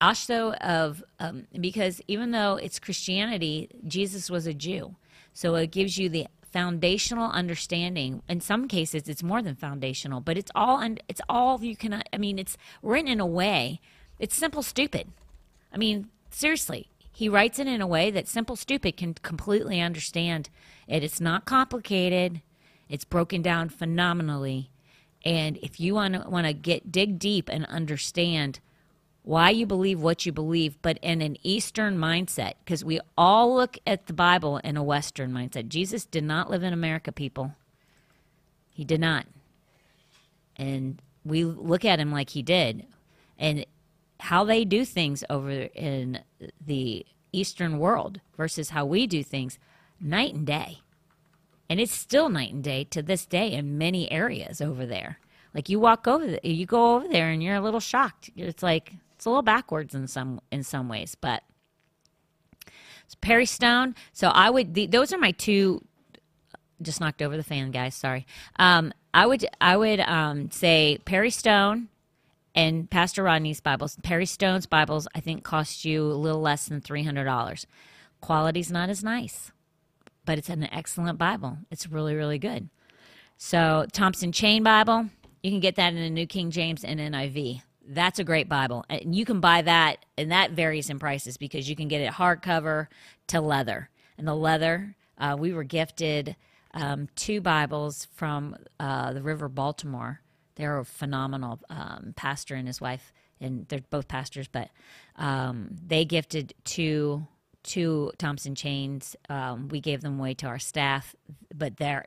Also 0.00 0.54
of 0.54 1.04
um, 1.18 1.48
because 1.60 2.00
even 2.08 2.30
though 2.30 2.56
it's 2.56 2.78
Christianity, 2.78 3.68
Jesus 3.86 4.30
was 4.30 4.46
a 4.46 4.54
Jew, 4.54 4.96
so 5.34 5.54
it 5.56 5.70
gives 5.70 5.98
you 5.98 6.08
the 6.08 6.28
foundational 6.52 7.30
understanding. 7.30 8.22
In 8.28 8.40
some 8.40 8.68
cases, 8.68 9.08
it's 9.08 9.22
more 9.22 9.42
than 9.42 9.54
foundational, 9.54 10.20
but 10.20 10.36
it's 10.36 10.50
all 10.54 10.78
un- 10.78 10.98
it's 11.08 11.20
all 11.28 11.62
you 11.62 11.76
can. 11.76 12.02
I 12.12 12.18
mean, 12.18 12.38
it's 12.38 12.56
written 12.82 13.08
in 13.08 13.20
a 13.20 13.26
way. 13.26 13.80
It's 14.18 14.36
simple, 14.36 14.62
stupid. 14.62 15.08
I 15.72 15.78
mean, 15.78 16.08
seriously, 16.30 16.88
he 17.12 17.28
writes 17.28 17.58
it 17.58 17.66
in 17.66 17.80
a 17.80 17.86
way 17.86 18.10
that 18.10 18.28
simple, 18.28 18.56
stupid 18.56 18.96
can 18.96 19.14
completely 19.14 19.80
understand 19.80 20.50
it. 20.86 21.04
It's 21.04 21.20
not 21.20 21.44
complicated. 21.44 22.42
It's 22.88 23.04
broken 23.04 23.42
down 23.42 23.68
phenomenally. 23.68 24.70
And 25.24 25.56
if 25.58 25.78
you 25.78 25.94
want 25.94 26.14
to 26.14 26.28
want 26.28 26.46
to 26.46 26.52
get 26.52 26.90
dig 26.90 27.18
deep 27.18 27.48
and 27.48 27.66
understand 27.66 28.60
why 29.22 29.50
you 29.50 29.66
believe 29.66 30.00
what 30.00 30.24
you 30.24 30.32
believe, 30.32 30.80
but 30.82 30.98
in 31.02 31.20
an 31.20 31.36
Eastern 31.42 31.98
mindset, 31.98 32.54
because 32.64 32.84
we 32.84 33.00
all 33.18 33.54
look 33.54 33.78
at 33.86 34.06
the 34.06 34.12
Bible 34.12 34.58
in 34.58 34.76
a 34.76 34.82
Western 34.82 35.32
mindset. 35.32 35.68
Jesus 35.68 36.04
did 36.04 36.24
not 36.24 36.50
live 36.50 36.62
in 36.62 36.72
America, 36.72 37.12
people. 37.12 37.54
He 38.70 38.84
did 38.84 39.00
not. 39.00 39.26
And 40.56 41.00
we 41.24 41.44
look 41.44 41.84
at 41.84 42.00
him 42.00 42.10
like 42.10 42.30
he 42.30 42.42
did. 42.42 42.86
And 43.38 43.66
how 44.20 44.44
they 44.44 44.64
do 44.64 44.84
things 44.84 45.24
over 45.28 45.50
in 45.50 46.20
the 46.64 47.04
Eastern 47.32 47.78
world 47.78 48.20
versus 48.36 48.70
how 48.70 48.84
we 48.84 49.06
do 49.06 49.22
things, 49.22 49.58
night 50.00 50.34
and 50.34 50.46
day. 50.46 50.80
And 51.68 51.78
it's 51.78 51.92
still 51.92 52.28
night 52.28 52.52
and 52.52 52.64
day 52.64 52.84
to 52.84 53.02
this 53.02 53.26
day 53.26 53.52
in 53.52 53.78
many 53.78 54.10
areas 54.10 54.60
over 54.60 54.84
there. 54.84 55.18
Like 55.54 55.68
you 55.68 55.78
walk 55.80 56.06
over, 56.06 56.26
the, 56.26 56.40
you 56.42 56.66
go 56.66 56.96
over 56.96 57.08
there, 57.08 57.30
and 57.30 57.42
you're 57.42 57.56
a 57.56 57.60
little 57.60 57.80
shocked. 57.80 58.30
It's 58.36 58.62
like 58.62 58.94
it's 59.20 59.26
a 59.26 59.28
little 59.28 59.42
backwards 59.42 59.94
in 59.94 60.06
some 60.06 60.40
in 60.50 60.62
some 60.62 60.88
ways, 60.88 61.14
but 61.14 61.42
Perry 63.20 63.44
Stone. 63.44 63.94
So 64.14 64.28
I 64.28 64.48
would. 64.48 64.72
The, 64.72 64.86
those 64.86 65.12
are 65.12 65.18
my 65.18 65.32
two. 65.32 65.84
Just 66.80 67.02
knocked 67.02 67.20
over 67.20 67.36
the 67.36 67.42
fan, 67.42 67.70
guys. 67.70 67.94
Sorry. 67.94 68.26
Um, 68.56 68.94
I 69.12 69.26
would. 69.26 69.44
I 69.60 69.76
would 69.76 70.00
um, 70.00 70.50
say 70.50 71.00
Perry 71.04 71.28
Stone 71.28 71.88
and 72.54 72.88
Pastor 72.88 73.22
Rodney's 73.22 73.60
Bibles. 73.60 73.98
Perry 74.02 74.24
Stone's 74.24 74.64
Bibles, 74.64 75.06
I 75.14 75.20
think, 75.20 75.44
cost 75.44 75.84
you 75.84 76.02
a 76.02 76.14
little 76.14 76.40
less 76.40 76.66
than 76.66 76.80
three 76.80 77.04
hundred 77.04 77.24
dollars. 77.24 77.66
Quality's 78.22 78.72
not 78.72 78.88
as 78.88 79.04
nice, 79.04 79.52
but 80.24 80.38
it's 80.38 80.48
an 80.48 80.64
excellent 80.72 81.18
Bible. 81.18 81.58
It's 81.70 81.86
really, 81.86 82.14
really 82.14 82.38
good. 82.38 82.70
So 83.36 83.84
Thompson 83.92 84.32
Chain 84.32 84.62
Bible, 84.62 85.10
you 85.42 85.50
can 85.50 85.60
get 85.60 85.76
that 85.76 85.92
in 85.92 86.00
the 86.00 86.08
New 86.08 86.26
King 86.26 86.50
James 86.50 86.84
and 86.84 86.98
NIV. 86.98 87.60
That's 87.92 88.20
a 88.20 88.24
great 88.24 88.48
Bible, 88.48 88.84
and 88.88 89.16
you 89.16 89.24
can 89.24 89.40
buy 89.40 89.62
that, 89.62 90.04
and 90.16 90.30
that 90.30 90.52
varies 90.52 90.90
in 90.90 91.00
prices 91.00 91.36
because 91.36 91.68
you 91.68 91.74
can 91.74 91.88
get 91.88 92.00
it 92.00 92.12
hardcover 92.12 92.86
to 93.26 93.40
leather. 93.40 93.90
And 94.16 94.28
the 94.28 94.34
leather, 94.34 94.94
uh, 95.18 95.36
we 95.36 95.52
were 95.52 95.64
gifted 95.64 96.36
um, 96.72 97.08
two 97.16 97.40
Bibles 97.40 98.06
from 98.14 98.54
uh, 98.78 99.12
the 99.12 99.22
River 99.22 99.48
Baltimore. 99.48 100.20
They're 100.54 100.78
a 100.78 100.84
phenomenal 100.84 101.58
um, 101.68 102.14
pastor 102.14 102.54
and 102.54 102.68
his 102.68 102.80
wife, 102.80 103.12
and 103.40 103.66
they're 103.66 103.80
both 103.90 104.06
pastors, 104.06 104.46
but 104.46 104.68
um, 105.16 105.70
they 105.84 106.04
gifted 106.04 106.54
two 106.64 107.26
two 107.64 108.12
Thompson 108.18 108.54
chains. 108.54 109.16
Um, 109.28 109.66
we 109.68 109.80
gave 109.80 110.00
them 110.00 110.20
away 110.20 110.34
to 110.34 110.46
our 110.46 110.60
staff, 110.60 111.16
but 111.52 111.76
they're 111.78 112.06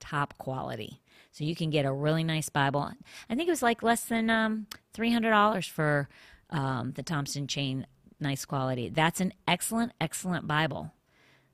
top 0.00 0.36
quality. 0.36 1.00
So 1.38 1.44
you 1.44 1.54
can 1.54 1.70
get 1.70 1.86
a 1.86 1.92
really 1.92 2.24
nice 2.24 2.48
Bible. 2.48 2.90
I 3.30 3.34
think 3.36 3.46
it 3.46 3.52
was 3.52 3.62
like 3.62 3.84
less 3.84 4.04
than 4.06 4.28
um, 4.28 4.66
three 4.92 5.12
hundred 5.12 5.30
dollars 5.30 5.68
for 5.68 6.08
um, 6.50 6.94
the 6.96 7.04
Thompson 7.04 7.46
chain, 7.46 7.86
nice 8.18 8.44
quality. 8.44 8.88
That's 8.88 9.20
an 9.20 9.32
excellent, 9.46 9.92
excellent 10.00 10.48
Bible. 10.48 10.92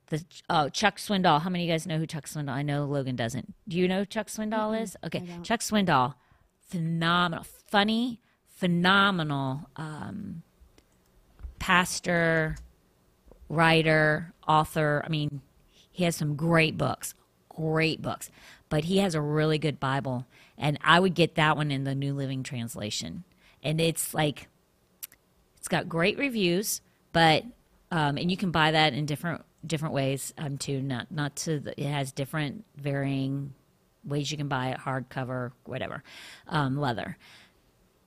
The 0.07 0.25
oh 0.49 0.71
Chuck 0.71 0.97
Swindoll. 0.97 1.43
How 1.43 1.51
many 1.51 1.65
of 1.65 1.69
you 1.69 1.75
guys 1.75 1.87
know 1.87 1.99
who 1.99 2.07
Chuck 2.07 2.25
Swindoll? 2.27 2.55
I 2.55 2.63
know 2.63 2.87
Logan 2.87 3.15
doesn't. 3.15 3.53
Do 3.69 3.77
you 3.77 3.87
know 3.87 3.99
who 4.01 4.07
Chuck 4.07 4.29
Swindoll 4.29 4.81
is? 4.81 4.97
Okay, 5.05 5.23
Chuck 5.43 5.61
Swindoll, 5.61 6.15
phenomenal, 6.71 7.45
funny, 7.69 8.23
phenomenal 8.49 9.69
um, 9.77 10.45
pastor, 11.59 12.57
writer, 13.51 14.33
author. 14.49 15.03
I 15.05 15.11
mean, 15.11 15.43
he 15.91 16.05
has 16.05 16.17
some 16.17 16.37
great 16.37 16.79
books, 16.79 17.13
great 17.51 18.01
books. 18.01 18.31
But 18.75 18.87
he 18.87 18.99
has 18.99 19.15
a 19.15 19.21
really 19.21 19.57
good 19.59 19.79
Bible, 19.79 20.27
and 20.59 20.81
I 20.83 20.99
would 20.99 21.15
get 21.15 21.37
that 21.37 21.57
one 21.57 21.71
in 21.71 21.85
the 21.85 21.95
New 21.95 22.13
Living 22.13 22.43
Translation. 22.43 23.23
And 23.63 23.81
it's 23.81 24.13
like, 24.13 24.49
it's 25.57 25.69
got 25.69 25.89
great 25.89 26.19
reviews, 26.19 26.81
but 27.13 27.45
um, 27.93 28.19
and 28.19 28.33
you 28.33 28.37
can 28.37 28.51
buy 28.51 28.73
that 28.73 28.93
in 28.93 29.07
different 29.07 29.45
different 29.65 29.95
ways 29.95 30.35
um, 30.39 30.59
too. 30.59 30.83
Not 30.83 31.13
not 31.13 31.37
to 31.37 31.61
the, 31.61 31.81
it 31.81 31.87
has 31.87 32.11
different 32.11 32.65
varying 32.77 33.55
ways 34.05 34.33
you 34.33 34.37
can 34.37 34.49
buy 34.49 34.71
it, 34.71 34.79
hardcover, 34.79 35.53
whatever, 35.67 36.03
um, 36.49 36.77
leather. 36.77 37.17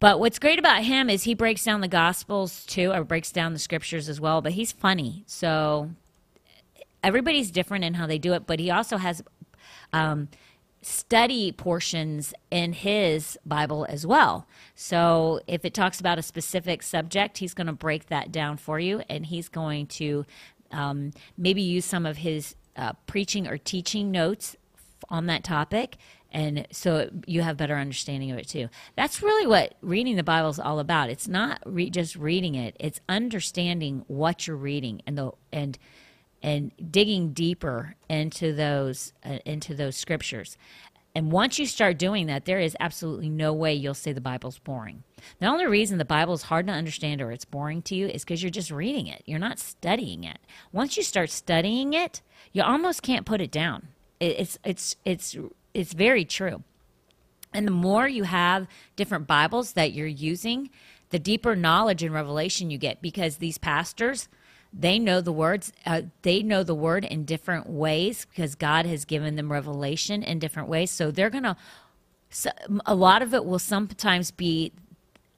But 0.02 0.20
what's 0.20 0.38
great 0.38 0.60
about 0.60 0.84
him 0.84 1.10
is 1.10 1.24
he 1.24 1.34
breaks 1.34 1.64
down 1.64 1.80
the 1.80 1.88
Gospels 1.88 2.66
too, 2.66 2.92
or 2.92 3.06
breaks 3.06 3.32
down 3.32 3.54
the 3.54 3.60
scriptures 3.60 4.10
as 4.10 4.20
well. 4.20 4.42
But 4.42 4.52
he's 4.52 4.74
funny, 4.74 5.24
so 5.28 5.92
everybody's 7.02 7.52
different 7.52 7.86
in 7.86 7.94
how 7.94 8.06
they 8.06 8.18
do 8.18 8.34
it. 8.34 8.46
But 8.46 8.60
he 8.60 8.70
also 8.70 8.98
has 8.98 9.24
um, 9.94 10.28
study 10.82 11.52
portions 11.52 12.34
in 12.52 12.74
his 12.74 13.38
Bible 13.46 13.86
as 13.90 14.06
well. 14.06 14.48
So 14.76 15.42
if 15.48 15.66
it 15.66 15.74
talks 15.74 16.00
about 16.00 16.18
a 16.18 16.22
specific 16.22 16.84
subject, 16.84 17.40
he's 17.40 17.54
going 17.54 17.68
to 17.68 17.74
break 17.74 18.08
that 18.08 18.32
down 18.32 18.58
for 18.58 18.80
you, 18.80 19.02
and 19.10 19.26
he's 19.26 19.50
going 19.50 19.88
to 19.88 20.26
um, 20.72 21.12
maybe 21.38 21.62
use 21.62 21.86
some 21.86 22.06
of 22.06 22.18
his 22.18 22.56
uh, 22.76 22.94
preaching 23.06 23.48
or 23.48 23.58
teaching 23.58 24.12
notes 24.12 24.56
on 25.10 25.28
that 25.28 25.44
topic 25.44 25.98
and 26.32 26.68
so 26.72 27.10
you 27.26 27.42
have 27.42 27.58
better 27.58 27.76
understanding 27.76 28.32
of 28.32 28.38
it 28.38 28.48
too. 28.48 28.70
That's 28.96 29.22
really 29.22 29.48
what 29.48 29.76
reading 29.82 30.16
the 30.16 30.24
Bible 30.24 30.50
is 30.50 30.60
all 30.60 30.80
about. 30.80 31.10
It's 31.10 31.28
not 31.28 31.62
re- 31.66 31.90
just 31.90 32.16
reading 32.16 32.56
it; 32.56 32.76
it's 32.80 33.00
understanding 33.08 34.04
what 34.08 34.48
you're 34.48 34.58
reading 34.58 35.02
and 35.08 35.18
the 35.18 35.32
and 35.52 35.78
and 36.44 36.72
digging 36.92 37.34
deeper 37.34 37.96
into 38.10 38.54
those 38.54 39.14
uh, 39.26 39.40
into 39.46 39.74
those 39.74 39.96
scriptures. 39.96 40.58
And 41.16 41.32
once 41.32 41.58
you 41.58 41.66
start 41.66 41.98
doing 41.98 42.28
that, 42.28 42.46
there 42.46 42.60
is 42.60 42.78
absolutely 42.80 43.28
no 43.28 43.52
way 43.52 43.74
you'll 43.74 43.96
say 43.96 44.14
the 44.14 44.22
Bible's 44.22 44.60
boring. 44.60 45.04
The 45.40 45.48
only 45.48 45.66
reason 45.66 45.98
the 45.98 46.06
Bible 46.06 46.36
is 46.36 46.44
hard 46.44 46.68
to 46.68 46.74
understand 46.74 47.24
or 47.24 47.32
it's 47.32 47.44
boring 47.44 47.82
to 47.84 47.96
you 47.96 48.08
is 48.08 48.24
because 48.24 48.44
you're 48.44 48.52
just 48.52 48.70
reading 48.70 49.08
it. 49.08 49.24
You're 49.26 49.40
not 49.40 49.58
studying 49.58 50.24
it. 50.24 50.38
Once 50.72 50.96
you 50.96 51.02
start 51.02 51.32
studying 51.32 51.94
it, 51.94 52.22
you 52.54 52.62
almost 52.62 53.02
can't 53.02 53.26
put 53.26 53.42
it 53.42 53.50
down. 53.50 53.88
It's 54.20 54.60
it's 54.64 54.96
it's 55.06 55.36
it's 55.74 55.94
very 55.94 56.24
true. 56.24 56.64
And 57.52 57.66
the 57.66 57.72
more 57.72 58.08
you 58.08 58.24
have 58.24 58.68
different 58.96 59.26
Bibles 59.26 59.74
that 59.74 59.94
you're 59.94 60.06
using, 60.06 60.70
the 61.10 61.18
deeper 61.18 61.56
knowledge 61.56 62.04
and 62.04 62.14
revelation 62.14 62.70
you 62.70 62.78
get 62.78 63.02
because 63.02 63.38
these 63.38 63.58
pastors, 63.58 64.28
they 64.80 65.00
know 65.00 65.22
the 65.22 65.32
words, 65.32 65.72
uh, 65.86 66.04
they 66.22 66.44
know 66.44 66.64
the 66.64 66.76
word 66.76 67.04
in 67.04 67.26
different 67.26 67.68
ways 67.68 68.26
because 68.30 68.56
God 68.56 68.86
has 68.86 69.06
given 69.06 69.36
them 69.36 69.52
revelation 69.52 70.22
in 70.24 70.40
different 70.40 70.70
ways. 70.70 70.92
So 70.92 71.10
they're 71.10 71.30
to, 71.30 71.58
so, 72.30 72.52
a 72.86 72.94
lot 72.94 73.22
of 73.22 73.34
it 73.34 73.46
will 73.46 73.60
sometimes 73.60 74.32
be 74.32 74.72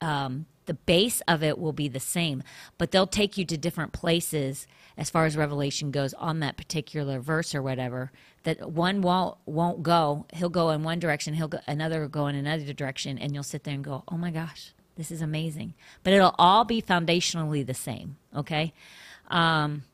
um, 0.00 0.46
the 0.66 0.74
base 0.74 1.20
of 1.26 1.42
it 1.42 1.58
will 1.58 1.72
be 1.72 1.88
the 1.88 2.00
same, 2.00 2.42
but 2.78 2.90
they'll 2.90 3.06
take 3.06 3.36
you 3.36 3.44
to 3.46 3.56
different 3.56 3.92
places 3.92 4.66
as 4.96 5.10
far 5.10 5.24
as 5.24 5.36
revelation 5.36 5.90
goes 5.90 6.14
on 6.14 6.40
that 6.40 6.56
particular 6.56 7.18
verse 7.18 7.54
or 7.54 7.62
whatever. 7.62 8.12
That 8.44 8.70
one 8.70 9.02
won't 9.02 9.36
won't 9.46 9.82
go. 9.82 10.26
He'll 10.32 10.48
go 10.48 10.70
in 10.70 10.82
one 10.82 10.98
direction. 10.98 11.34
He'll 11.34 11.48
go 11.48 11.58
another 11.66 12.00
will 12.00 12.08
go 12.08 12.26
in 12.26 12.36
another 12.36 12.72
direction, 12.72 13.18
and 13.18 13.34
you'll 13.34 13.42
sit 13.42 13.64
there 13.64 13.74
and 13.74 13.84
go, 13.84 14.04
"Oh 14.08 14.16
my 14.16 14.30
gosh, 14.30 14.72
this 14.96 15.10
is 15.10 15.20
amazing!" 15.20 15.74
But 16.02 16.12
it'll 16.12 16.34
all 16.38 16.64
be 16.64 16.80
foundationally 16.80 17.66
the 17.66 17.74
same. 17.74 18.16
Okay. 18.34 18.72
Um, 19.30 19.84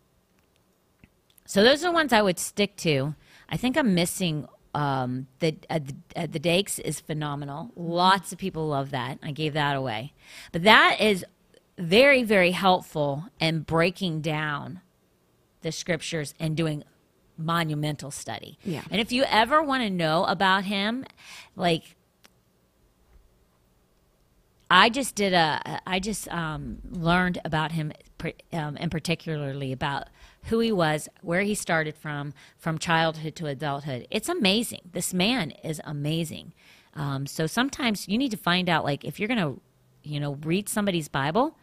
so 1.44 1.62
those 1.62 1.84
are 1.84 1.88
the 1.88 1.92
ones 1.92 2.12
I 2.12 2.22
would 2.22 2.38
stick 2.38 2.76
to. 2.78 3.14
I 3.48 3.56
think 3.56 3.76
I'm 3.76 3.94
missing 3.94 4.48
um, 4.74 5.28
the 5.38 5.56
uh, 5.70 5.78
the, 5.78 5.94
uh, 6.16 6.26
the 6.26 6.38
Dake's 6.38 6.78
is 6.78 7.00
phenomenal. 7.00 7.70
Lots 7.76 8.32
of 8.32 8.38
people 8.38 8.66
love 8.68 8.90
that. 8.90 9.18
I 9.22 9.30
gave 9.30 9.52
that 9.54 9.76
away, 9.76 10.12
but 10.52 10.64
that 10.64 11.00
is 11.00 11.24
very 11.78 12.22
very 12.22 12.50
helpful 12.50 13.26
in 13.38 13.60
breaking 13.60 14.22
down 14.22 14.80
the 15.62 15.72
scriptures 15.72 16.34
and 16.40 16.56
doing 16.56 16.82
monumental 17.38 18.10
study. 18.10 18.58
Yeah. 18.64 18.82
And 18.90 19.00
if 19.00 19.12
you 19.12 19.24
ever 19.24 19.62
want 19.62 19.82
to 19.82 19.90
know 19.90 20.24
about 20.24 20.64
him, 20.64 21.04
like 21.54 21.96
I 24.70 24.88
just 24.88 25.14
did 25.14 25.32
a, 25.32 25.80
I 25.86 26.00
just 26.00 26.28
um, 26.28 26.78
learned 26.90 27.38
about 27.44 27.72
him, 27.72 27.92
um, 28.52 28.76
and 28.80 28.90
particularly 28.90 29.72
about 29.72 30.08
who 30.44 30.60
he 30.60 30.72
was, 30.72 31.08
where 31.22 31.42
he 31.42 31.54
started 31.54 31.96
from, 31.96 32.34
from 32.56 32.78
childhood 32.78 33.34
to 33.36 33.46
adulthood. 33.46 34.06
It's 34.10 34.28
amazing. 34.28 34.90
This 34.92 35.12
man 35.12 35.50
is 35.62 35.80
amazing. 35.84 36.52
Um, 36.94 37.26
so 37.26 37.46
sometimes 37.46 38.08
you 38.08 38.16
need 38.16 38.30
to 38.30 38.36
find 38.36 38.68
out, 38.68 38.84
like, 38.84 39.04
if 39.04 39.18
you're 39.18 39.28
going 39.28 39.40
to, 39.40 39.60
you 40.02 40.20
know, 40.20 40.38
read 40.44 40.68
somebody's 40.68 41.08
Bible, 41.08 41.56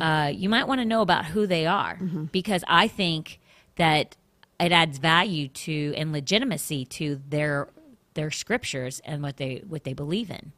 uh, 0.00 0.32
you 0.34 0.48
might 0.48 0.66
want 0.66 0.80
to 0.80 0.84
know 0.84 1.02
about 1.02 1.26
who 1.26 1.46
they 1.46 1.66
are 1.66 1.96
because 2.32 2.64
I 2.66 2.88
think 2.88 3.38
that 3.76 4.16
it 4.58 4.72
adds 4.72 4.98
value 4.98 5.46
to 5.48 5.94
and 5.96 6.12
legitimacy 6.12 6.84
to 6.86 7.20
their 7.28 7.68
their 8.14 8.30
scriptures 8.30 9.00
and 9.04 9.22
what 9.22 9.36
they 9.36 9.62
what 9.66 9.84
they 9.84 9.92
believe 9.92 10.30
in. 10.30 10.52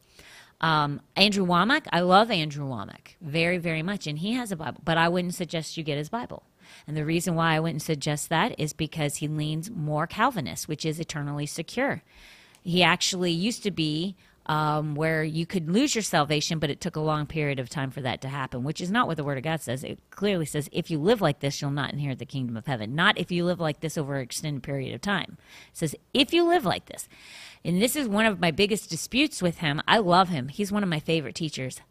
Um, 0.61 1.01
Andrew 1.15 1.45
Wommack, 1.45 1.85
I 1.91 1.99
love 1.99 2.31
Andrew 2.31 2.65
Wommack 2.65 3.15
very, 3.21 3.57
very 3.57 3.83
much, 3.83 4.07
and 4.07 4.19
he 4.19 4.33
has 4.33 4.51
a 4.51 4.55
Bible, 4.55 4.81
but 4.83 4.97
I 4.97 5.09
wouldn't 5.09 5.35
suggest 5.35 5.77
you 5.77 5.83
get 5.83 5.97
his 5.97 6.09
Bible. 6.09 6.43
And 6.87 6.95
the 6.95 7.05
reason 7.05 7.35
why 7.35 7.55
I 7.55 7.59
wouldn't 7.59 7.81
suggest 7.81 8.29
that 8.29 8.59
is 8.59 8.73
because 8.73 9.17
he 9.17 9.27
leans 9.27 9.69
more 9.69 10.07
Calvinist, 10.07 10.67
which 10.67 10.85
is 10.85 10.99
eternally 10.99 11.45
secure. 11.45 12.01
He 12.63 12.81
actually 12.81 13.31
used 13.31 13.63
to 13.63 13.71
be 13.71 14.15
um, 14.47 14.93
where 14.95 15.23
you 15.23 15.45
could 15.45 15.69
lose 15.69 15.95
your 15.95 16.03
salvation, 16.03 16.59
but 16.59 16.69
it 16.69 16.79
took 16.79 16.95
a 16.95 17.01
long 17.01 17.25
period 17.25 17.59
of 17.59 17.69
time 17.69 17.89
for 17.89 18.01
that 18.01 18.21
to 18.21 18.27
happen, 18.27 18.63
which 18.63 18.79
is 18.79 18.91
not 18.91 19.07
what 19.07 19.17
the 19.17 19.23
Word 19.23 19.37
of 19.37 19.43
God 19.43 19.61
says. 19.61 19.83
It 19.83 19.99
clearly 20.11 20.45
says, 20.45 20.69
if 20.71 20.91
you 20.91 20.99
live 20.99 21.21
like 21.21 21.39
this, 21.39 21.61
you'll 21.61 21.71
not 21.71 21.93
inherit 21.93 22.19
the 22.19 22.25
kingdom 22.25 22.55
of 22.55 22.67
heaven. 22.67 22.93
Not 22.93 23.17
if 23.17 23.31
you 23.31 23.43
live 23.43 23.59
like 23.59 23.79
this 23.79 23.97
over 23.97 24.15
an 24.15 24.21
extended 24.21 24.61
period 24.61 24.93
of 24.93 25.01
time. 25.01 25.37
It 25.71 25.77
says, 25.77 25.95
if 26.13 26.33
you 26.33 26.47
live 26.47 26.65
like 26.65 26.85
this. 26.85 27.07
And 27.65 27.81
this 27.81 27.95
is 27.95 28.07
one 28.07 28.27
of 28.27 28.39
my 28.39 28.51
biggest 28.51 28.91
disputes 28.91 29.41
with 29.41 29.57
him. 29.57 29.81
I 29.87 29.97
love 29.97 30.29
him. 30.29 30.49
He's 30.49 30.71
one 30.71 30.83
of 30.83 30.89
my 30.89 30.99
favorite 30.99 31.33
teachers, 31.33 31.81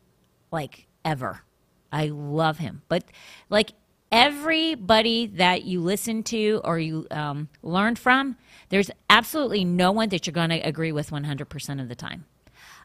like 0.52 0.86
ever. 1.04 1.42
I 1.90 2.06
love 2.06 2.58
him. 2.58 2.82
But 2.88 3.02
like 3.50 3.72
everybody 4.12 5.26
that 5.26 5.64
you 5.64 5.80
listen 5.80 6.22
to 6.22 6.60
or 6.62 6.78
you 6.78 7.08
um, 7.10 7.48
learn 7.60 7.96
from, 7.96 8.36
there's 8.68 8.90
absolutely 9.10 9.64
no 9.64 9.90
one 9.90 10.10
that 10.10 10.26
you're 10.28 10.32
going 10.32 10.50
to 10.50 10.60
agree 10.60 10.92
with 10.92 11.10
100% 11.10 11.82
of 11.82 11.88
the 11.88 11.96
time. 11.96 12.24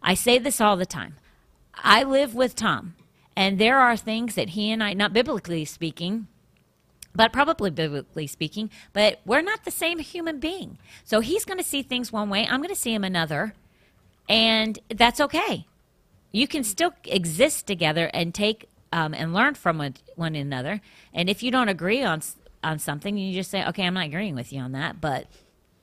I 0.01 0.15
say 0.15 0.39
this 0.39 0.59
all 0.59 0.75
the 0.75 0.85
time. 0.87 1.17
I 1.75 2.01
live 2.03 2.33
with 2.33 2.55
Tom, 2.55 2.95
and 3.35 3.59
there 3.59 3.77
are 3.77 3.95
things 3.95 4.33
that 4.33 4.49
he 4.49 4.71
and 4.71 4.83
I, 4.83 4.93
not 4.93 5.13
biblically 5.13 5.63
speaking, 5.63 6.27
but 7.19 7.33
probably 7.33 7.69
biblically 7.69 8.27
speaking, 8.27 8.69
but 8.93 9.19
we're 9.25 9.41
not 9.41 9.65
the 9.65 9.71
same 9.71 9.99
human 9.99 10.39
being. 10.39 10.77
So 11.03 11.19
he's 11.19 11.43
going 11.43 11.57
to 11.57 11.65
see 11.65 11.81
things 11.81 12.13
one 12.13 12.29
way, 12.29 12.47
I'm 12.47 12.61
going 12.61 12.73
to 12.73 12.79
see 12.79 12.93
him 12.93 13.03
another, 13.03 13.55
and 14.29 14.79
that's 14.87 15.19
okay. 15.19 15.67
You 16.31 16.47
can 16.47 16.63
still 16.63 16.93
exist 17.03 17.67
together 17.67 18.09
and 18.13 18.33
take 18.33 18.69
um, 18.93 19.13
and 19.13 19.33
learn 19.33 19.55
from 19.55 19.83
one, 20.15 20.33
another. 20.33 20.79
And 21.13 21.29
if 21.29 21.43
you 21.43 21.51
don't 21.51 21.67
agree 21.67 22.01
on 22.01 22.21
on 22.63 22.79
something, 22.79 23.17
you 23.17 23.33
just 23.33 23.51
say, 23.51 23.65
"Okay, 23.67 23.83
I'm 23.83 23.95
not 23.95 24.05
agreeing 24.05 24.35
with 24.35 24.53
you 24.53 24.61
on 24.61 24.71
that," 24.71 25.01
but 25.01 25.27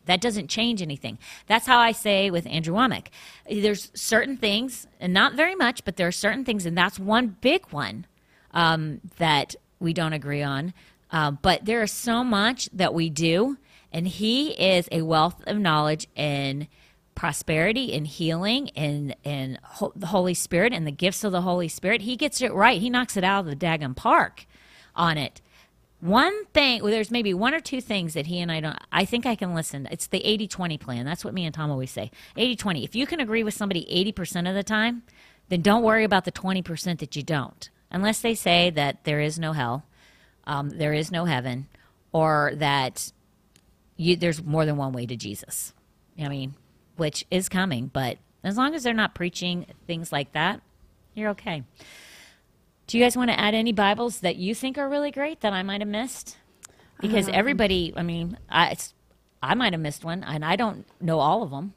that 0.07 0.22
doesn't 0.22 0.49
change 0.49 0.81
anything. 0.81 1.18
That's 1.46 1.66
how 1.66 1.79
I 1.79 1.92
say 1.92 2.31
with 2.31 2.46
Andrew 2.46 2.75
Wommack. 2.75 3.09
There's 3.46 3.90
certain 3.92 4.38
things, 4.38 4.87
and 4.99 5.12
not 5.12 5.35
very 5.35 5.55
much, 5.55 5.85
but 5.85 5.96
there 5.96 6.09
are 6.09 6.12
certain 6.12 6.46
things, 6.46 6.64
and 6.64 6.79
that's 6.79 6.99
one 6.99 7.37
big 7.42 7.66
one 7.72 8.07
um, 8.53 9.03
that 9.18 9.55
we 9.79 9.92
don't 9.92 10.14
agree 10.14 10.42
on. 10.42 10.72
Uh, 11.11 11.31
but 11.31 11.64
there 11.64 11.83
is 11.83 11.92
so 11.92 12.25
much 12.25 12.69
that 12.73 12.95
we 12.95 13.11
do, 13.11 13.57
and 13.92 14.09
he 14.09 14.51
is 14.51 14.88
a 14.90 15.03
wealth 15.03 15.42
of 15.47 15.59
knowledge 15.59 16.09
in 16.16 16.69
prosperity 17.14 17.95
and 17.95 18.07
healing 18.07 18.71
and 18.77 19.16
and 19.25 19.59
ho- 19.62 19.92
the 19.97 20.09
Holy 20.09 20.35
Spirit 20.35 20.73
and 20.73 20.87
the 20.87 20.92
gifts 20.92 21.25
of 21.25 21.33
the 21.33 21.40
Holy 21.40 21.69
Spirit. 21.69 22.03
He 22.03 22.14
gets 22.16 22.40
it 22.40 22.53
right. 22.53 22.81
He 22.81 22.90
knocks 22.90 23.16
it 23.16 23.25
out 23.25 23.40
of 23.40 23.47
the 23.47 23.57
daggum 23.57 23.97
park 23.97 24.47
on 24.95 25.16
it. 25.19 25.40
One 26.01 26.45
thing, 26.47 26.83
well, 26.83 26.92
there's 26.92 27.11
maybe 27.11 27.33
one 27.33 27.55
or 27.55 27.61
two 27.61 27.81
things 27.81 28.12
that 28.14 28.27
he 28.27 28.38
and 28.38 28.53
I 28.53 28.61
don't, 28.61 28.79
I 28.92 29.07
think 29.07 29.25
I 29.25 29.35
can 29.35 29.55
listen. 29.55 29.88
It's 29.90 30.07
the 30.07 30.25
80 30.25 30.47
20 30.47 30.79
plan. 30.79 31.07
That's 31.07 31.25
what 31.25 31.33
me 31.33 31.47
and 31.47 31.55
Tom 31.55 31.71
always 31.71 31.90
say 31.90 32.11
80 32.37 32.57
20. 32.57 32.85
If 32.85 32.95
you 32.95 33.07
can 33.07 33.19
agree 33.19 33.42
with 33.42 33.55
somebody 33.55 33.87
80% 34.14 34.49
of 34.49 34.55
the 34.55 34.62
time, 34.62 35.03
then 35.49 35.62
don't 35.62 35.83
worry 35.83 36.05
about 36.05 36.25
the 36.25 36.33
20% 36.33 36.99
that 36.99 37.16
you 37.16 37.23
don't. 37.23 37.71
Unless 37.90 38.21
they 38.21 38.35
say 38.35 38.69
that 38.71 39.05
there 39.05 39.21
is 39.21 39.38
no 39.38 39.53
hell, 39.53 39.85
um, 40.46 40.70
there 40.70 40.92
is 40.92 41.11
no 41.11 41.24
heaven, 41.24 41.66
or 42.12 42.52
that 42.56 43.12
you, 43.96 44.16
there's 44.16 44.42
more 44.42 44.64
than 44.64 44.76
one 44.76 44.92
way 44.92 45.06
to 45.06 45.16
Jesus. 45.16 45.72
I 46.18 46.28
mean, 46.28 46.54
which 46.96 47.24
is 47.30 47.48
coming, 47.48 47.88
but 47.88 48.18
as 48.42 48.56
long 48.56 48.74
as 48.74 48.82
they're 48.82 48.94
not 48.94 49.14
preaching 49.14 49.66
things 49.86 50.12
like 50.12 50.32
that, 50.32 50.61
you're 51.14 51.30
okay. 51.30 51.64
Do 52.86 52.97
you 52.97 53.05
guys 53.05 53.16
want 53.16 53.30
to 53.30 53.40
add 53.40 53.55
any 53.55 53.72
Bibles 53.72 54.20
that 54.20 54.36
you 54.36 54.55
think 54.55 54.78
are 54.78 54.88
really 54.88 55.11
great 55.11 55.40
that 55.40 55.53
I 55.53 55.62
might 55.62 55.80
have 55.80 55.88
missed? 55.88 56.36
Because 57.01 57.28
everybody, 57.28 57.92
I 57.97 58.03
mean, 58.03 58.38
I, 58.49 58.76
I 59.42 59.55
might 59.55 59.72
have 59.72 59.82
missed 59.82 60.05
one, 60.05 60.22
and 60.22 60.44
I 60.44 60.57
don't 60.57 60.86
know 61.01 61.18
all 61.18 61.42
of 61.42 61.51
them. 61.51 61.74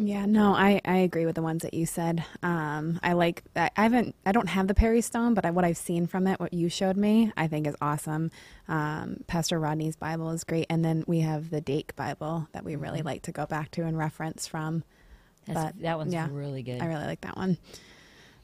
Yeah, 0.00 0.26
no, 0.26 0.54
I, 0.54 0.80
I 0.84 0.98
agree 0.98 1.26
with 1.26 1.34
the 1.34 1.42
ones 1.42 1.62
that 1.62 1.74
you 1.74 1.84
said. 1.84 2.24
Um, 2.40 3.00
I 3.02 3.14
like 3.14 3.42
I, 3.56 3.68
I 3.76 3.82
haven't 3.82 4.14
I 4.24 4.30
don't 4.30 4.46
have 4.46 4.68
the 4.68 4.74
Perry 4.74 5.00
Stone, 5.00 5.34
but 5.34 5.44
I, 5.44 5.50
what 5.50 5.64
I've 5.64 5.76
seen 5.76 6.06
from 6.06 6.28
it, 6.28 6.38
what 6.38 6.54
you 6.54 6.68
showed 6.68 6.96
me, 6.96 7.32
I 7.36 7.48
think 7.48 7.66
is 7.66 7.74
awesome. 7.82 8.30
Um, 8.68 9.24
Pastor 9.26 9.58
Rodney's 9.58 9.96
Bible 9.96 10.30
is 10.30 10.44
great, 10.44 10.66
and 10.70 10.84
then 10.84 11.02
we 11.08 11.20
have 11.20 11.50
the 11.50 11.60
Dake 11.60 11.96
Bible 11.96 12.46
that 12.52 12.64
we 12.64 12.76
really 12.76 13.02
like 13.02 13.22
to 13.22 13.32
go 13.32 13.44
back 13.44 13.72
to 13.72 13.82
and 13.82 13.98
reference 13.98 14.46
from. 14.46 14.84
That's, 15.46 15.58
But, 15.58 15.82
that 15.82 15.98
one's 15.98 16.14
yeah, 16.14 16.28
really 16.30 16.62
good. 16.62 16.80
I 16.80 16.86
really 16.86 17.06
like 17.06 17.22
that 17.22 17.36
one. 17.36 17.58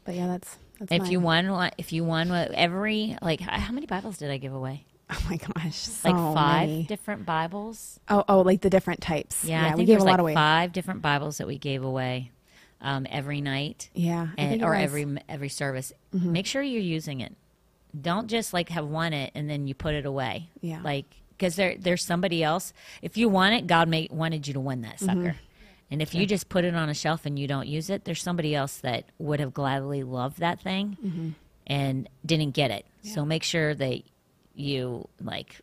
But 0.04 0.16
yeah, 0.16 0.26
that's 0.26 0.58
that's 0.80 0.90
if 0.90 1.02
mine. 1.02 1.10
you 1.12 1.20
won, 1.20 1.70
if 1.78 1.92
you 1.92 2.02
won 2.02 2.32
every 2.32 3.16
like, 3.22 3.38
how 3.40 3.72
many 3.72 3.86
Bibles 3.86 4.18
did 4.18 4.32
I 4.32 4.38
give 4.38 4.52
away? 4.52 4.86
oh 5.10 5.26
my 5.28 5.36
gosh, 5.36 5.76
so 5.76 6.08
Like 6.10 6.34
five 6.36 6.68
many. 6.68 6.82
different 6.84 7.26
Bibles. 7.26 8.00
Oh, 8.08 8.24
oh, 8.28 8.40
like 8.40 8.60
the 8.62 8.70
different 8.70 9.00
types. 9.00 9.44
Yeah, 9.44 9.62
I 9.66 9.70
we 9.70 9.76
think 9.76 9.86
gave 9.86 9.88
there's 9.88 10.02
a 10.02 10.06
lot 10.06 10.12
like 10.12 10.20
away. 10.20 10.34
five 10.34 10.72
different 10.72 11.02
Bibles 11.02 11.38
that 11.38 11.46
we 11.46 11.58
gave 11.58 11.82
away 11.84 12.30
um, 12.80 13.06
every 13.10 13.40
night. 13.40 13.90
Yeah, 13.94 14.28
and 14.38 14.62
or 14.62 14.70
was. 14.70 14.76
Mm-hmm. 14.76 14.82
every 14.84 15.18
every 15.28 15.48
service. 15.48 15.92
Make 16.12 16.46
sure 16.46 16.62
you're 16.62 16.80
using 16.80 17.20
it. 17.20 17.34
Don't 18.00 18.28
just 18.28 18.52
like 18.52 18.70
have 18.70 18.86
won 18.86 19.12
it 19.12 19.30
and 19.34 19.48
then 19.48 19.66
you 19.68 19.74
put 19.74 19.94
it 19.94 20.04
away. 20.06 20.48
Yeah. 20.60 20.80
Like 20.82 21.04
because 21.36 21.56
there 21.56 21.76
there's 21.78 22.02
somebody 22.04 22.42
else. 22.42 22.72
If 23.02 23.16
you 23.16 23.28
want 23.28 23.54
it, 23.54 23.66
God 23.66 23.88
may, 23.88 24.08
wanted 24.10 24.46
you 24.48 24.54
to 24.54 24.60
win 24.60 24.82
that 24.82 24.96
Mm-hmm. 24.96 25.04
sucker. 25.24 25.36
And 25.90 26.00
if 26.02 26.14
you 26.14 26.26
just 26.26 26.48
put 26.48 26.64
it 26.64 26.74
on 26.74 26.88
a 26.88 26.94
shelf 26.94 27.24
and 27.26 27.38
you 27.38 27.46
don't 27.46 27.68
use 27.68 27.90
it, 27.90 28.04
there's 28.04 28.22
somebody 28.22 28.54
else 28.54 28.78
that 28.78 29.04
would 29.18 29.38
have 29.38 29.52
gladly 29.54 30.02
loved 30.02 30.38
that 30.38 30.60
thing 30.60 30.96
Mm-hmm. 31.04 31.28
and 31.68 32.08
didn't 32.26 32.50
get 32.52 32.70
it. 32.70 32.84
So 33.02 33.24
make 33.24 33.42
sure 33.44 33.74
that 33.74 34.02
you 34.54 35.08
like 35.20 35.60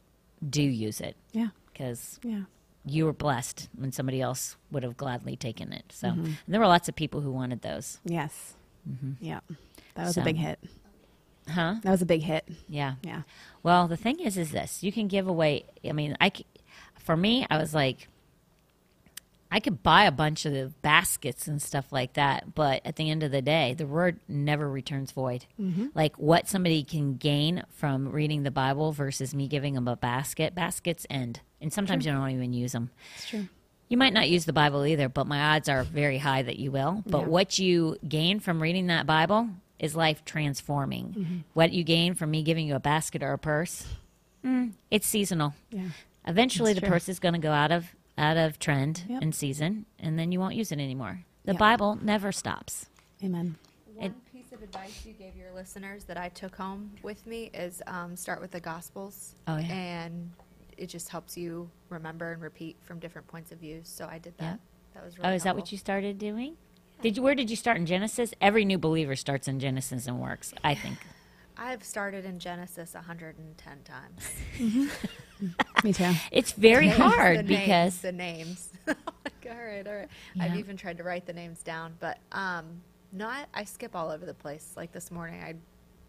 do 0.48 0.62
use 0.64 1.00
it 1.02 1.16
Yeah. 1.32 1.50
because 1.72 2.20
Yeah. 2.24 2.44
you 2.86 3.06
were 3.06 3.14
blessed 3.14 3.70
when 3.76 3.92
somebody 3.92 4.22
else 4.22 4.56
would 4.72 4.84
have 4.84 4.98
gladly 4.98 5.36
taken 5.36 5.72
it. 5.72 5.86
So 5.92 6.10
Mm-hmm. 6.10 6.32
there 6.48 6.60
were 6.60 6.68
lots 6.68 6.89
of 6.89 6.96
people 6.96 7.22
who 7.22 7.32
wanted 7.32 7.62
those. 7.62 8.00
Yes. 8.04 8.54
Yeah. 9.20 9.42
That 9.96 10.06
was 10.06 10.16
So- 10.16 10.22
a 10.22 10.26
big 10.26 10.38
hit. 10.38 10.60
Huh? 11.50 11.76
That 11.84 11.92
was 11.92 12.02
a 12.02 12.06
big 12.06 12.22
hit. 12.24 12.48
Yeah. 12.70 12.96
Yeah. 13.04 13.22
Well, 13.64 13.88
the 13.88 13.98
thing 13.98 14.20
is, 14.20 14.38
is 14.38 14.52
this 14.52 14.84
you 14.84 14.92
can 14.92 15.08
give 15.08 15.28
away. 15.28 15.66
I 15.88 15.92
mean, 15.92 16.16
I, 16.22 16.32
for 17.00 17.18
me, 17.18 17.46
I 17.50 17.58
was 17.58 17.74
like, 17.74 18.08
I 19.54 19.60
could 19.60 19.84
buy 19.84 20.06
a 20.06 20.12
bunch 20.12 20.45
of 20.45 20.82
baskets 20.82 21.47
and 21.47 21.62
stuff 21.62 21.91
like 21.91 22.14
that, 22.14 22.56
but 22.56 22.82
at 22.86 22.95
the 22.95 23.10
end 23.10 23.22
of 23.22 23.32
the 23.32 23.41
day, 23.41 23.74
the 23.74 23.86
word 23.86 24.20
never 24.28 24.70
returns 24.70 25.12
void. 25.12 25.45
Like 25.93 26.16
what 26.18 26.47
somebody 26.47 26.84
can 26.84 27.16
gain 27.18 27.64
from 27.70 28.10
reading 28.14 28.43
the 28.43 28.52
Bible 28.52 28.93
versus 28.93 29.36
me 29.36 29.47
giving 29.49 29.74
them 29.74 29.88
a 29.89 29.97
basket, 29.97 30.56
baskets 30.56 31.06
end, 31.10 31.41
and 31.60 31.74
sometimes 31.74 32.06
you 32.06 32.14
don't 32.14 32.30
even 32.30 32.54
use 32.54 32.72
them. 32.72 32.91
It's 33.16 33.28
true. 33.28 33.47
You 33.89 33.97
might 33.97 34.14
not 34.14 34.30
use 34.30 34.45
the 34.45 34.54
Bible 34.54 34.86
either, 34.86 35.10
but 35.10 35.28
my 35.28 35.56
odds 35.58 35.68
are 35.68 35.84
very 35.84 36.18
high 36.18 36.43
that 36.43 36.58
you 36.58 36.72
will. 36.72 37.04
But 37.06 37.24
Yeah. 37.24 37.28
what 37.28 37.60
you 37.60 37.97
gain 38.08 38.39
from 38.39 38.62
reading 38.62 38.88
that 38.88 39.06
Bible 39.06 39.49
is 39.80 39.97
life 39.97 40.24
transforming. 40.24 41.08
Mm-hmm. 41.08 41.38
What 41.56 41.74
you 41.74 41.84
gain 41.84 42.14
from 42.14 42.32
me 42.32 42.41
giving 42.41 42.68
you 42.68 42.76
a 42.76 42.80
basket 42.80 43.22
or 43.22 43.34
a 43.34 43.38
purse, 43.38 43.86
mm, 44.45 44.72
it's 44.89 45.08
seasonal. 45.08 45.56
Yeah. 45.72 45.89
Eventually, 46.26 46.72
That's 46.72 46.82
the 46.84 46.88
true. 46.88 46.93
purse 46.95 47.10
is 47.10 47.20
going 47.20 47.34
to 47.34 47.39
go 47.39 47.52
out 47.52 47.72
of 47.74 47.86
out 48.22 48.38
of 48.38 48.60
trend 48.60 49.04
Yep. 49.10 49.22
and 49.22 49.36
season, 49.36 49.86
and 50.00 50.18
then 50.18 50.32
you 50.32 50.40
won't 50.40 50.56
use 50.56 50.72
it 50.72 50.80
anymore. 50.80 51.26
The 51.46 51.54
Yep. 51.54 51.60
Bible 51.60 51.96
never 52.02 52.32
stops. 52.32 52.86
Amen. 53.24 53.58
One 53.96 54.14
piece 54.32 54.52
of 54.52 54.62
advice 54.62 55.06
you 55.06 55.14
gave 55.14 55.36
your 55.36 55.52
listeners 55.54 56.04
that 56.06 56.18
I 56.18 56.30
took 56.30 56.56
home 56.56 56.92
with 57.04 57.26
me 57.26 57.50
is 57.54 57.82
um, 57.88 58.16
start 58.16 58.40
with 58.42 58.52
the 58.52 58.60
Gospels. 58.60 59.36
Oh, 59.48 59.58
yeah. 59.58 59.74
And 59.74 60.32
it 60.78 60.88
just 60.88 61.10
helps 61.10 61.36
you 61.38 61.70
remember 61.90 62.32
and 62.32 62.42
repeat 62.42 62.78
from 62.84 63.00
different 63.00 63.28
points 63.28 63.52
of 63.52 63.60
view. 63.60 63.82
So 63.84 64.08
I 64.10 64.18
did 64.20 64.38
that. 64.38 64.44
Yeah. 64.44 64.56
That 64.94 65.06
was 65.06 65.18
really 65.18 65.30
oh, 65.30 65.34
is 65.34 65.44
that 65.44 65.56
what 65.56 65.72
you 65.72 65.78
started 65.78 66.18
doing? 66.18 66.58
Did 67.02 67.18
you? 67.18 67.24
Where 67.24 67.34
did 67.36 67.50
you 67.50 67.56
start 67.56 67.78
in 67.78 67.86
Genesis? 67.86 68.34
Every 68.42 68.66
new 68.66 68.78
believer 68.78 69.16
starts 69.16 69.48
in 69.48 69.60
Genesis 69.60 70.06
and 70.06 70.20
works. 70.20 70.54
I 70.64 70.76
think. 70.76 70.98
I've 71.58 71.84
started 71.84 72.26
in 72.26 72.39
Genesis 72.39 72.93
110 72.93 73.78
times. 73.84 74.91
Me 75.84 75.93
too. 75.93 76.12
It's 76.32 76.52
very 76.54 76.88
Names, 76.88 76.97
hard 76.97 77.39
the 77.39 77.43
because 77.43 77.93
names, 77.93 78.02
the 78.02 78.12
names. 78.12 78.70
I'm 78.88 78.95
like, 79.26 79.47
all 79.49 79.64
right, 79.64 79.88
all 79.88 79.93
right. 79.95 80.08
I've 80.39 80.56
even 80.58 80.78
tried 80.78 80.97
to 80.97 81.04
write 81.04 81.26
the 81.26 81.34
names 81.34 81.64
down, 81.64 81.93
but 81.99 82.20
um, 82.32 82.66
not. 83.12 83.47
I 83.54 83.64
skip 83.64 83.95
all 83.95 84.10
over 84.12 84.26
the 84.26 84.34
place. 84.34 84.74
Like 84.78 84.91
this 84.91 85.10
morning, 85.12 85.41
I 85.41 85.56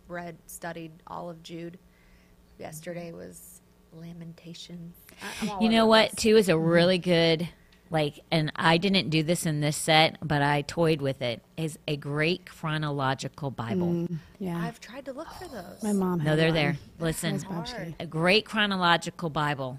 read, 0.08 0.36
studied 0.46 0.92
all 1.06 1.30
of 1.30 1.42
Jude. 1.42 1.78
Yesterday 2.58 3.12
was 3.12 3.60
Lamentations. 3.94 4.94
I- 5.42 5.58
You 5.60 5.68
know 5.70 5.86
what, 5.86 6.16
too, 6.16 6.36
is 6.36 6.48
a 6.48 6.58
really 6.58 6.98
good, 6.98 7.48
like, 7.92 8.20
and 8.30 8.50
I 8.56 8.78
didn't 8.78 9.10
do 9.10 9.22
this 9.22 9.44
in 9.44 9.60
this 9.60 9.76
set, 9.76 10.16
but 10.26 10.40
I 10.40 10.62
toyed 10.62 11.02
with 11.02 11.20
it, 11.20 11.42
is 11.58 11.78
a 11.86 11.96
great 11.96 12.46
chronological 12.46 13.50
Bible. 13.50 13.86
Mm, 13.86 14.18
yeah. 14.38 14.56
I've 14.58 14.80
tried 14.80 15.04
to 15.04 15.12
look 15.12 15.28
for 15.34 15.46
those. 15.46 15.82
My 15.82 15.92
mom. 15.92 16.24
No, 16.24 16.34
they're 16.34 16.46
one. 16.46 16.54
there. 16.54 16.76
Listen, 16.98 17.32
Nice 17.32 17.44
bunch 17.44 17.70
hard. 17.72 17.88
there. 17.88 17.94
a 18.00 18.06
great 18.06 18.46
chronological 18.46 19.28
Bible 19.28 19.78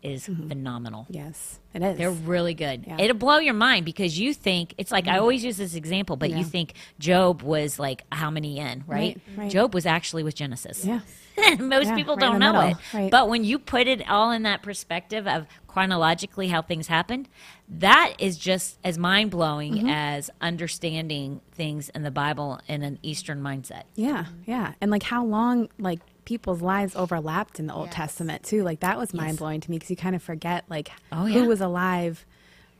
is 0.00 0.28
mm-hmm. 0.28 0.48
phenomenal. 0.48 1.06
Yes, 1.10 1.58
it 1.74 1.82
is. 1.82 1.98
They're 1.98 2.10
really 2.12 2.54
good. 2.54 2.84
Yeah. 2.86 2.98
It'll 3.00 3.16
blow 3.16 3.38
your 3.38 3.54
mind 3.54 3.84
because 3.84 4.16
you 4.16 4.32
think 4.32 4.74
it's 4.78 4.92
like 4.92 5.06
I 5.08 5.14
mm-hmm. 5.14 5.20
always 5.20 5.44
use 5.44 5.56
this 5.56 5.74
example, 5.74 6.16
but 6.16 6.30
Yeah. 6.30 6.38
you 6.38 6.44
think 6.44 6.74
Job 7.00 7.42
was 7.42 7.80
like 7.80 8.04
how 8.12 8.30
many 8.30 8.58
in, 8.58 8.84
right? 8.86 9.20
Right, 9.26 9.36
right. 9.36 9.50
Job 9.50 9.74
was 9.74 9.86
actually 9.86 10.22
with 10.22 10.36
Genesis. 10.36 10.84
yeah. 10.84 11.00
Most 11.58 11.86
Yeah, 11.86 11.94
people 11.94 12.16
right 12.16 12.20
don't 12.20 12.38
know 12.40 12.52
middle, 12.52 12.68
it. 12.70 12.76
right. 12.94 13.10
But 13.10 13.28
when 13.28 13.44
you 13.44 13.58
put 13.58 13.86
it 13.86 14.08
all 14.08 14.32
in 14.32 14.42
that 14.42 14.62
perspective 14.62 15.26
of 15.26 15.46
chronologically 15.78 16.48
how 16.48 16.60
things 16.60 16.88
happened, 16.88 17.28
that 17.68 18.14
is 18.18 18.36
just 18.36 18.78
as 18.82 18.98
mind 18.98 19.30
blowing 19.30 19.74
Mm-hmm. 19.74 19.88
as 19.88 20.28
understanding 20.40 21.40
things 21.52 21.88
in 21.90 22.02
the 22.02 22.10
Bible 22.10 22.58
in 22.66 22.82
an 22.82 22.98
Eastern 23.02 23.40
mindset. 23.42 23.84
Yeah, 23.94 24.24
yeah, 24.46 24.72
and 24.80 24.90
like 24.90 25.02
how 25.04 25.24
long 25.24 25.68
like 25.78 26.00
people's 26.24 26.60
lives 26.62 26.96
overlapped 26.96 27.60
in 27.60 27.66
the 27.68 27.74
Old 27.74 27.86
Yes. 27.86 27.94
Testament 27.94 28.42
too. 28.42 28.62
Like 28.64 28.80
that 28.80 28.98
was 28.98 29.14
mind 29.14 29.38
blowing 29.38 29.60
to 29.60 29.70
me 29.70 29.76
because 29.76 29.88
you 29.90 29.96
kind 29.96 30.16
of 30.16 30.22
forget 30.22 30.64
like 30.68 30.90
Oh, 31.12 31.26
who 31.26 31.44
was 31.46 31.60
alive 31.60 32.26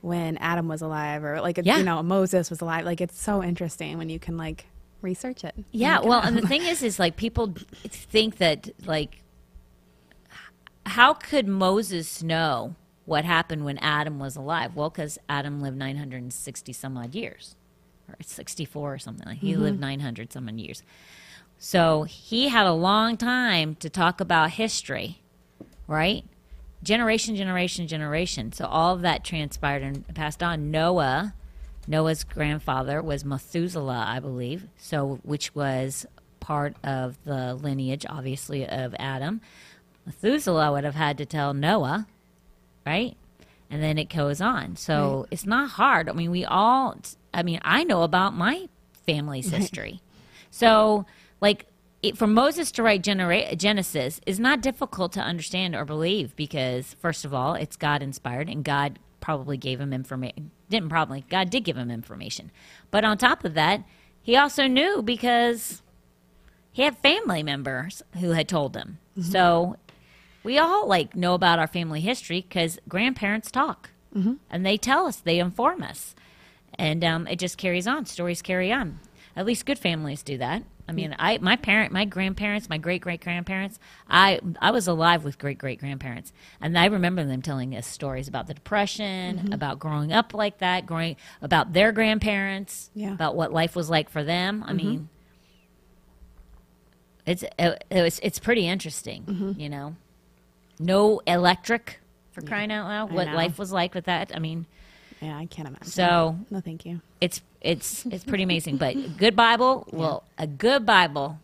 when 0.01 0.37
Adam 0.37 0.67
was 0.67 0.81
alive, 0.81 1.23
or 1.23 1.39
like 1.41 1.57
Yeah. 1.63 1.77
you 1.77 1.83
know 1.83 2.03
Moses 2.03 2.49
was 2.49 2.59
alive. 2.61 2.83
Like 2.85 2.99
it's 3.01 3.19
so 3.21 3.41
interesting 3.43 3.97
when 3.97 4.09
you 4.09 4.19
can 4.19 4.35
like 4.35 4.65
research 5.01 5.43
it. 5.45 5.55
Yeah, 5.71 5.99
Look 5.99 6.07
well, 6.09 6.21
and 6.21 6.35
the 6.37 6.47
thing 6.53 6.63
is, 6.63 6.83
is 6.83 6.99
like 6.99 7.15
people 7.15 7.53
think 7.87 8.37
that 8.37 8.69
like, 8.85 9.23
how 10.85 11.13
could 11.13 11.47
Moses 11.47 12.21
know 12.23 12.75
what 13.09 13.25
happened 13.25 13.65
when 13.65 13.77
Adam 13.79 14.19
was 14.19 14.35
alive? 14.35 14.75
Well, 14.75 14.89
because 14.89 15.17
Adam 15.27 15.59
lived 15.59 15.77
nine 15.77 15.97
hundred 15.97 16.21
and 16.21 16.31
sixty 16.31 16.71
some 16.71 16.95
odd 16.95 17.15
years, 17.15 17.55
or 18.07 18.15
sixty 18.21 18.65
four 18.65 18.93
or 18.93 18.99
something. 18.99 19.27
Like 19.27 19.39
he 19.39 19.53
mm-hmm. 19.53 19.63
lived 19.63 19.79
nine 19.79 19.99
hundred 19.99 20.31
some 20.31 20.47
odd 20.47 20.59
years. 20.59 20.83
So 21.57 22.03
he 22.03 22.47
had 22.47 22.67
a 22.67 22.73
long 22.73 23.17
time 23.17 23.75
to 23.75 23.89
talk 23.89 24.21
about 24.21 24.51
history, 24.51 25.21
right? 25.87 26.23
Generation, 26.81 27.35
generation, 27.35 27.87
generation. 27.87 28.53
So 28.53 28.65
all 28.65 28.93
of 28.93 29.01
that 29.01 29.25
transpired 29.25 29.83
and 29.83 30.07
passed 30.15 30.41
on. 30.41 30.71
Noah, 30.71 31.33
Noah's 31.87 32.23
grandfather 32.23 33.01
was 33.01 33.25
Methuselah, 33.25 34.05
I 34.07 34.19
believe. 34.19 34.67
So 34.77 35.19
which 35.23 35.53
was 35.53 36.05
part 36.39 36.77
of 36.83 37.17
the 37.25 37.55
lineage, 37.55 38.05
obviously, 38.07 38.65
of 38.65 38.95
Adam. 38.97 39.41
Methuselah 40.05 40.71
would 40.71 40.85
have 40.85 40.95
had 40.95 41.17
to 41.17 41.25
tell 41.25 41.53
Noah, 41.53 42.07
right? 42.89 43.15
And 43.69 43.83
then 43.83 43.99
it 43.99 44.09
goes 44.09 44.41
on. 44.41 44.75
So 44.75 45.27
it's 45.29 45.45
not 45.45 45.69
hard. 45.71 46.09
I 46.09 46.13
mean, 46.13 46.31
we 46.31 46.43
all, 46.43 46.97
I 47.31 47.43
mean, 47.43 47.59
I 47.63 47.83
know 47.83 48.01
about 48.01 48.33
my 48.33 48.67
family's 49.05 49.51
history. 49.51 50.01
So, 50.49 51.05
like, 51.39 51.67
it, 52.01 52.17
for 52.17 52.25
Moses 52.25 52.71
to 52.71 52.83
write 52.83 53.03
genera- 53.03 53.55
Genesis 53.55 54.19
is 54.25 54.39
not 54.39 54.61
difficult 54.61 55.11
to 55.13 55.21
understand 55.21 55.75
or 55.75 55.85
believe 55.85 56.35
because, 56.35 56.95
first 56.99 57.25
of 57.25 57.33
all, 57.33 57.53
it's 57.53 57.75
God 57.75 58.01
inspired 58.01 58.49
and 58.49 58.63
God 58.63 58.97
probably 59.19 59.57
gave 59.57 59.79
him 59.79 59.93
information. 59.93 60.49
Didn't 60.69 60.89
probably, 60.89 61.25
God 61.29 61.51
did 61.51 61.63
give 61.63 61.77
him 61.77 61.91
information. 61.91 62.49
But 62.89 63.05
on 63.05 63.17
top 63.17 63.45
of 63.45 63.53
that, 63.53 63.83
he 64.21 64.35
also 64.35 64.65
knew 64.65 65.03
because 65.03 65.83
he 66.71 66.81
had 66.81 66.97
family 66.97 67.43
members 67.43 68.01
who 68.19 68.31
had 68.31 68.47
told 68.47 68.75
him. 68.75 68.97
Mm-hmm. 69.17 69.31
So 69.31 69.75
we 70.43 70.57
all 70.57 70.87
like 70.87 71.15
know 71.15 71.33
about 71.33 71.59
our 71.59 71.67
family 71.67 72.01
history 72.01 72.41
because 72.41 72.79
grandparents 72.87 73.51
talk 73.51 73.89
mm-hmm. 74.15 74.33
and 74.49 74.65
they 74.65 74.77
tell 74.77 75.05
us, 75.05 75.17
they 75.17 75.39
inform 75.39 75.83
us, 75.83 76.15
and 76.75 77.03
um, 77.03 77.27
it 77.27 77.39
just 77.39 77.57
carries 77.57 77.87
on. 77.87 78.05
Stories 78.05 78.41
carry 78.41 78.71
on. 78.71 78.99
At 79.35 79.45
least 79.45 79.65
good 79.65 79.79
families 79.79 80.23
do 80.23 80.37
that. 80.37 80.63
I 80.87 80.91
mean, 80.91 81.15
I 81.19 81.37
my 81.37 81.55
parent, 81.55 81.93
my 81.93 82.03
grandparents, 82.03 82.67
my 82.67 82.79
great 82.79 83.01
great 83.01 83.21
grandparents. 83.21 83.79
I 84.09 84.39
I 84.59 84.71
was 84.71 84.87
alive 84.87 85.23
with 85.23 85.37
great 85.37 85.59
great 85.59 85.79
grandparents, 85.79 86.33
and 86.59 86.75
I 86.75 86.85
remember 86.85 87.23
them 87.23 87.43
telling 87.43 87.75
us 87.75 87.85
stories 87.85 88.27
about 88.27 88.47
the 88.47 88.55
depression, 88.55 89.37
mm-hmm. 89.37 89.53
about 89.53 89.77
growing 89.77 90.11
up 90.11 90.33
like 90.33 90.57
that, 90.57 90.87
growing 90.87 91.15
about 91.43 91.73
their 91.73 91.91
grandparents, 91.91 92.89
Yeah. 92.95 93.13
about 93.13 93.35
what 93.35 93.53
life 93.53 93.75
was 93.75 93.89
like 93.91 94.09
for 94.09 94.23
them. 94.23 94.63
I 94.63 94.69
mm-hmm. 94.73 94.77
mean, 94.77 95.09
it's 97.27 97.43
it, 97.59 97.83
it's 97.91 98.19
it's 98.23 98.39
pretty 98.39 98.67
interesting, 98.67 99.55
you 99.59 99.69
know. 99.69 99.95
No 100.79 101.21
electric 101.27 101.99
for 102.31 102.41
crying 102.41 102.71
out 102.71 102.87
loud. 102.87 103.11
What 103.11 103.27
life 103.27 103.59
was 103.59 103.71
like 103.71 103.93
with 103.93 104.05
that. 104.05 104.31
I 104.33 104.39
mean, 104.39 104.65
yeah, 105.21 105.37
I 105.37 105.45
can't 105.45 105.67
imagine. 105.67 105.87
so 105.87 106.37
no, 106.49 106.61
thank 106.61 106.85
you. 106.85 107.01
it's 107.19 107.41
it's 107.61 108.05
it's 108.05 108.23
pretty 108.23 108.43
amazing. 108.43 108.77
But 108.77 108.95
a 108.95 109.09
good 109.09 109.35
Bible 109.35 109.87
will 109.91 110.23
a 110.37 110.47
good 110.47 110.85
Bible 110.85 111.39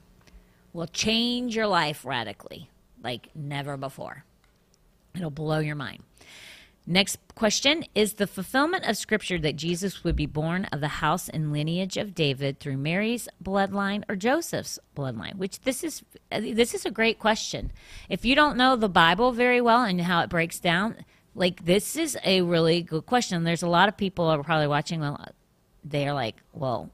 will 0.74 0.88
change 0.88 1.56
your 1.56 1.68
life 1.68 2.06
radically, 2.06 2.70
like 3.04 3.30
never 3.36 3.78
before. 3.78 4.24
It'll 5.16 5.30
blow 5.30 5.60
your 5.60 5.76
mind. 5.76 6.04
Next 6.88 7.18
question 7.34 7.84
is 7.96 8.14
the 8.14 8.28
fulfillment 8.28 8.88
of 8.88 8.96
scripture 8.96 9.40
that 9.40 9.56
Jesus 9.56 10.04
would 10.04 10.16
be 10.16 10.28
born 10.28 10.66
of 10.66 10.82
the 10.82 10.88
house 10.88 11.28
and 11.28 11.52
lineage 11.52 11.98
of 11.98 12.14
David 12.14 12.60
through 12.60 12.78
Mary's 12.78 13.28
bloodline 13.44 14.04
or 14.08 14.16
Joseph's 14.16 14.78
bloodline. 14.96 15.36
Which 15.36 15.62
this 15.62 15.84
is 15.84 16.04
this 16.30 16.76
is 16.76 16.86
a 16.86 16.92
great 16.92 17.18
question. 17.18 17.72
If 18.08 18.24
you 18.24 18.36
don't 18.36 18.58
know 18.58 18.76
the 18.76 18.88
Bible 18.88 19.32
very 19.32 19.62
well 19.62 19.84
and 19.84 20.00
how 20.02 20.22
it 20.22 20.30
breaks 20.30 20.60
down, 20.60 21.06
like 21.34 21.66
this 21.66 21.96
is 21.96 22.18
a 22.24 22.42
really 22.42 22.84
good 22.84 23.08
question. 23.08 23.44
There's 23.44 23.64
a 23.64 23.68
lot 23.68 23.90
of 23.90 23.98
people 23.98 24.26
are 24.26 24.44
probably 24.44 24.68
watching. 24.68 25.00
Well, 25.00 25.26
they're 25.84 26.14
like, 26.14 26.36
well, 26.54 26.92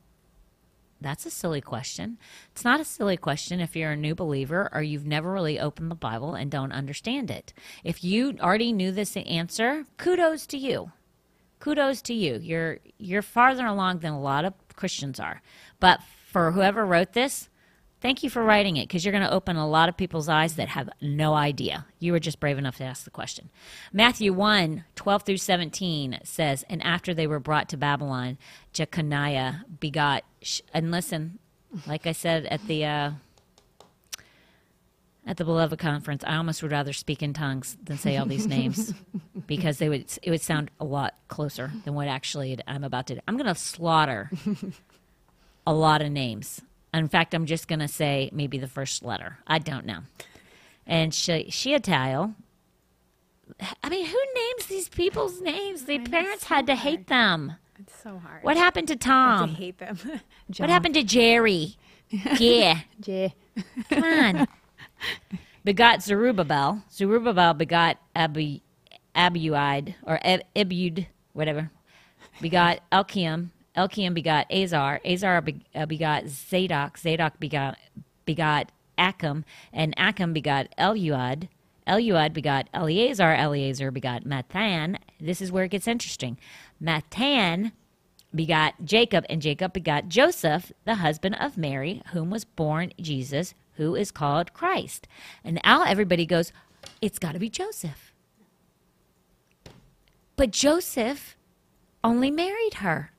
that's 1.02 1.26
a 1.26 1.32
silly 1.32 1.62
question. 1.62 2.18
It's 2.52 2.64
not 2.64 2.80
a 2.80 2.86
silly 2.86 3.18
question 3.18 3.60
if 3.60 3.76
you're 3.76 3.92
a 3.92 3.98
new 3.98 4.16
believer 4.16 4.70
or 4.72 4.82
you've 4.84 5.08
never 5.08 5.32
really 5.32 5.60
opened 5.60 5.92
the 5.92 5.96
Bible 5.96 6.36
and 6.36 6.52
don't 6.52 6.72
understand 6.72 7.32
it. 7.32 7.54
If 7.84 8.04
you 8.04 8.38
already 8.40 8.72
knew 8.72 8.92
this 8.92 9.18
answer, 9.18 9.86
kudos 9.98 10.46
to 10.48 10.58
you. 10.58 10.92
kudos 11.60 12.02
to 12.04 12.14
you. 12.14 12.40
You're 12.42 12.80
you're 12.98 13.22
farther 13.22 13.66
along 13.66 14.00
than 14.00 14.14
a 14.14 14.22
lot 14.22 14.46
of 14.46 14.54
Christians 14.76 15.20
are. 15.20 15.42
But 15.80 16.02
for 16.32 16.52
whoever 16.52 16.86
wrote 16.86 17.14
this, 17.14 17.50
thank 18.02 18.24
you 18.24 18.30
for 18.30 18.44
writing 18.44 18.78
it 18.78 18.88
because 18.88 19.06
you're 19.06 19.12
going 19.12 19.24
to 19.24 19.32
open 19.32 19.56
a 19.56 19.68
lot 19.68 19.88
of 19.90 19.96
people's 19.96 20.28
eyes 20.28 20.56
that 20.56 20.70
have 20.70 20.90
no 21.02 21.34
idea. 21.34 21.86
You 22.00 22.12
were 22.12 22.20
just 22.20 22.40
brave 22.40 22.58
enough 22.58 22.78
to 22.78 22.84
ask 22.84 23.04
the 23.04 23.12
question. 23.12 23.50
Matthew 23.94 24.34
1 24.34 24.84
12 24.96 25.24
through 25.24 25.38
17 25.38 26.20
says, 26.24 26.64
And 26.70 26.84
after 26.84 27.14
they 27.14 27.28
were 27.28 27.40
brought 27.40 27.70
to 27.70 27.78
Babylon, 27.78 28.38
Jeconiah 28.74 29.64
begot, 29.80 30.24
sh- 30.42 30.62
and 30.74 30.92
listen, 30.92 31.40
like 31.88 32.06
I 32.06 32.12
said 32.12 32.46
at 32.48 32.66
the. 32.68 32.86
Uh, 32.86 33.12
at 35.24 35.38
the 35.38 35.46
beloved 35.46 35.78
conference, 35.78 36.24
I 36.26 36.36
almost 36.36 36.64
would 36.64 36.72
rather 36.72 36.94
speak 36.94 37.22
in 37.22 37.32
tongues 37.32 37.78
than 37.84 38.00
say 38.00 38.18
all 38.18 38.26
these 38.26 38.48
names 38.48 38.92
because 39.48 39.78
they 39.78 39.88
would 39.88 40.06
it 40.24 40.32
would 40.32 40.42
sound 40.42 40.72
a 40.80 40.84
lot 40.84 41.14
closer 41.28 41.72
than 41.86 41.94
what 41.94 42.08
actually 42.08 42.58
I'm 42.68 42.84
about 42.84 43.06
to. 43.08 43.16
do. 43.16 43.22
I'm 43.28 43.38
going 43.38 43.46
to 43.46 43.54
slaughter 43.54 44.32
a 45.68 45.74
lot 45.74 46.02
of 46.02 46.12
names. 46.12 46.62
In 46.94 47.08
fact, 47.08 47.34
I'm 47.34 47.46
just 47.46 47.68
going 47.68 47.80
to 47.80 47.88
say 47.88 48.30
maybe 48.34 48.58
the 48.58 48.68
first 48.68 49.04
letter. 49.04 49.38
I 49.48 49.60
don't 49.60 49.86
know. 49.86 50.00
And 50.86 51.14
she, 51.14 51.50
Shealtiel. 51.50 52.36
I 53.84 53.90
mean, 53.90 54.06
who 54.06 54.18
names 54.36 54.66
these 54.68 54.90
people's 54.90 55.42
names? 55.42 55.86
The 55.86 56.00
parents 56.00 56.48
so 56.48 56.56
had 56.56 56.68
to 56.68 56.76
hard. 56.76 56.88
hate 57.00 57.08
them. 57.08 57.54
It's 57.80 58.02
so 58.02 58.18
hard. 58.20 58.44
What 58.44 58.58
happened 58.58 58.88
to 58.90 58.94
I 58.96 58.98
Tom? 58.98 59.50
hate 59.56 59.78
them. 59.78 59.98
What 60.58 60.70
happened 60.70 60.96
to 60.96 61.04
Jerry? 61.04 61.78
Yeah. 62.10 62.80
Jay. 63.00 63.34
Come 63.90 64.04
on. 64.04 64.48
begot 65.64 66.04
Zerubbabel. 66.04 66.84
Zerubbabel 66.92 67.54
begot 67.54 67.98
Abi, 68.16 68.64
Abiud 69.16 69.96
or 70.04 70.20
Eb- 70.22 70.42
Ebud, 70.56 71.08
whatever. 71.34 71.72
Begot 72.42 72.80
Elkiam. 72.92 73.50
Elkiam 73.76 74.14
begot 74.14 74.52
Azar. 74.52 75.00
Azar 75.06 75.44
uh, 75.76 75.86
begot 75.86 76.28
Zadok. 76.28 76.98
Zadok 76.98 77.40
begot 77.40 77.78
begot 78.26 78.72
Achim, 78.98 79.46
and 79.74 79.94
Achim 79.98 80.34
begot 80.34 80.68
Eluad. 80.78 81.48
Eluad 81.88 82.34
begot 82.34 82.68
Eleazar. 82.74 83.34
Eleazar 83.34 83.92
begot 83.92 84.24
Mathan. 84.24 84.98
This 85.20 85.42
is 85.42 85.52
where 85.52 85.64
it 85.64 85.72
gets 85.72 85.88
interesting. 85.88 86.38
Mathan 86.82 87.72
begot 88.34 88.86
Jacob, 88.86 89.26
and 89.30 89.42
Jacob 89.42 89.74
begot 89.74 90.08
Joseph, 90.08 90.72
the 90.86 90.96
husband 90.96 91.36
of 91.40 91.58
Mary, 91.58 92.02
whom 92.14 92.30
was 92.30 92.46
born 92.46 92.94
Jesus, 93.00 93.54
who 93.76 93.96
is 93.96 94.12
called 94.12 94.54
Christ. 94.54 95.08
And 95.44 95.60
now 95.64 95.84
everybody 95.84 96.26
goes, 96.26 96.54
it's 97.02 97.20
got 97.20 97.34
to 97.34 97.40
be 97.40 97.50
Joseph. 97.50 98.14
But 100.36 100.52
Joseph 100.52 101.36
only 102.04 102.32
married 102.32 102.76
her. 102.76 103.12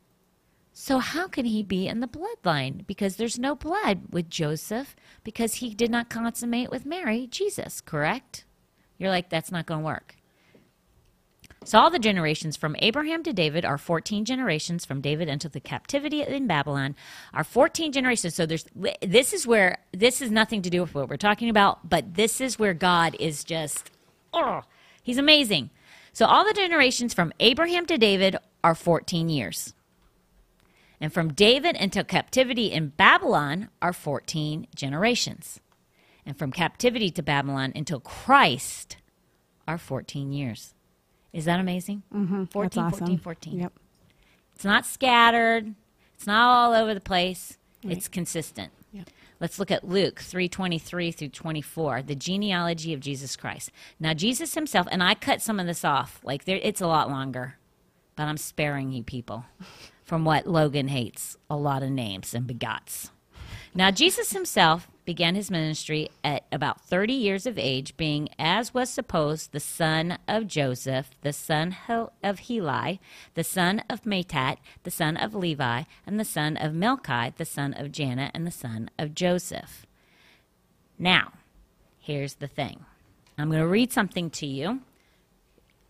So 0.72 0.98
how 0.98 1.28
can 1.28 1.44
he 1.44 1.62
be 1.62 1.86
in 1.86 2.00
the 2.00 2.08
bloodline? 2.08 2.86
Because 2.86 3.16
there's 3.16 3.38
no 3.38 3.54
blood 3.54 4.02
with 4.10 4.30
Joseph 4.30 4.96
because 5.22 5.54
he 5.54 5.74
did 5.74 5.90
not 5.90 6.08
consummate 6.08 6.70
with 6.70 6.86
Mary, 6.86 7.26
Jesus, 7.26 7.80
correct? 7.80 8.44
You're 8.98 9.10
like, 9.10 9.28
that's 9.28 9.52
not 9.52 9.66
going 9.66 9.80
to 9.80 9.86
work. 9.86 10.16
So 11.64 11.78
all 11.78 11.90
the 11.90 11.98
generations 11.98 12.56
from 12.56 12.74
Abraham 12.80 13.22
to 13.22 13.32
David 13.32 13.64
are 13.64 13.78
14 13.78 14.24
generations 14.24 14.84
from 14.84 15.00
David 15.00 15.28
until 15.28 15.50
the 15.50 15.60
captivity 15.60 16.22
in 16.22 16.46
Babylon 16.46 16.96
are 17.32 17.44
14 17.44 17.92
generations. 17.92 18.34
So 18.34 18.46
there's 18.46 18.64
this 19.00 19.32
is 19.32 19.46
where 19.46 19.78
this 19.92 20.20
is 20.20 20.30
nothing 20.30 20.62
to 20.62 20.70
do 20.70 20.80
with 20.80 20.94
what 20.94 21.08
we're 21.08 21.16
talking 21.16 21.48
about, 21.48 21.88
but 21.88 22.14
this 22.14 22.40
is 22.40 22.58
where 22.58 22.74
God 22.74 23.14
is 23.20 23.44
just 23.44 23.90
oh, 24.32 24.62
he's 25.02 25.18
amazing. 25.18 25.70
So 26.12 26.26
all 26.26 26.44
the 26.44 26.52
generations 26.52 27.14
from 27.14 27.32
Abraham 27.38 27.86
to 27.86 27.96
David 27.96 28.36
are 28.64 28.74
14 28.74 29.28
years. 29.28 29.72
And 31.02 31.12
from 31.12 31.32
David 31.32 31.76
until 31.80 32.04
captivity 32.04 32.70
in 32.70 32.90
Babylon 32.90 33.70
are 33.82 33.92
14 33.92 34.68
generations. 34.72 35.58
And 36.24 36.38
from 36.38 36.52
captivity 36.52 37.10
to 37.10 37.24
Babylon 37.24 37.72
until 37.74 37.98
Christ 37.98 38.98
are 39.66 39.78
14 39.78 40.32
years. 40.32 40.74
Is 41.32 41.44
that 41.46 41.58
amazing? 41.58 42.04
Mm-hmm. 42.14 42.44
14, 42.44 42.84
That's 42.84 42.94
awesome. 42.94 43.06
14, 43.06 43.18
14. 43.18 43.58
Yep. 43.58 43.72
It's 44.54 44.64
not 44.64 44.86
scattered. 44.86 45.74
It's 46.14 46.26
not 46.28 46.46
all 46.46 46.72
over 46.72 46.94
the 46.94 47.00
place. 47.00 47.58
It's 47.82 48.06
consistent. 48.06 48.70
Yep. 48.92 49.10
Let's 49.40 49.58
look 49.58 49.72
at 49.72 49.88
Luke 49.88 50.20
3:23 50.20 51.12
through 51.12 51.30
24, 51.30 52.02
the 52.02 52.14
genealogy 52.14 52.92
of 52.94 53.00
Jesus 53.00 53.34
Christ. 53.34 53.72
Now 53.98 54.14
Jesus 54.14 54.54
himself, 54.54 54.86
and 54.88 55.02
I 55.02 55.16
cut 55.16 55.42
some 55.42 55.58
of 55.58 55.66
this 55.66 55.84
off. 55.84 56.20
Like 56.22 56.44
there 56.44 56.60
it's 56.62 56.80
a 56.80 56.86
lot 56.86 57.10
longer, 57.10 57.56
but 58.14 58.28
I'm 58.28 58.36
sparing 58.36 58.92
you 58.92 59.02
people 59.02 59.46
from 60.02 60.24
what 60.24 60.46
Logan 60.46 60.88
hates, 60.88 61.36
a 61.48 61.56
lot 61.56 61.82
of 61.82 61.90
names 61.90 62.34
and 62.34 62.46
begots. 62.46 63.10
Now 63.74 63.90
Jesus 63.90 64.32
himself 64.32 64.88
began 65.04 65.34
his 65.34 65.50
ministry 65.50 66.10
at 66.22 66.44
about 66.52 66.80
30 66.82 67.12
years 67.12 67.46
of 67.46 67.58
age, 67.58 67.96
being, 67.96 68.28
as 68.38 68.72
was 68.72 68.88
supposed, 68.88 69.52
the 69.52 69.60
son 69.60 70.18
of 70.28 70.46
Joseph, 70.46 71.10
the 71.22 71.32
son 71.32 71.76
of 72.22 72.38
Heli, 72.40 73.00
the 73.34 73.44
son 73.44 73.82
of 73.90 74.02
Matat, 74.02 74.58
the 74.84 74.90
son 74.90 75.16
of 75.16 75.34
Levi, 75.34 75.84
and 76.06 76.20
the 76.20 76.24
son 76.24 76.56
of 76.56 76.72
Melchi, 76.72 77.34
the 77.36 77.44
son 77.44 77.72
of 77.74 77.88
Janna, 77.88 78.30
and 78.34 78.46
the 78.46 78.52
son 78.52 78.90
of 78.98 79.14
Joseph. 79.14 79.86
Now, 80.98 81.32
here's 81.98 82.34
the 82.34 82.46
thing 82.48 82.84
I'm 83.36 83.48
going 83.48 83.60
to 83.60 83.66
read 83.66 83.92
something 83.92 84.30
to 84.30 84.46
you. 84.46 84.82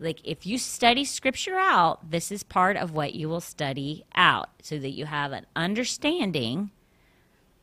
Like, 0.02 0.20
if 0.24 0.44
you 0.44 0.58
study 0.58 1.04
scripture 1.04 1.56
out, 1.56 2.10
this 2.10 2.32
is 2.32 2.42
part 2.42 2.76
of 2.76 2.92
what 2.92 3.14
you 3.14 3.28
will 3.28 3.40
study 3.40 4.04
out 4.14 4.50
so 4.60 4.78
that 4.78 4.90
you 4.90 5.06
have 5.06 5.32
an 5.32 5.46
understanding 5.54 6.70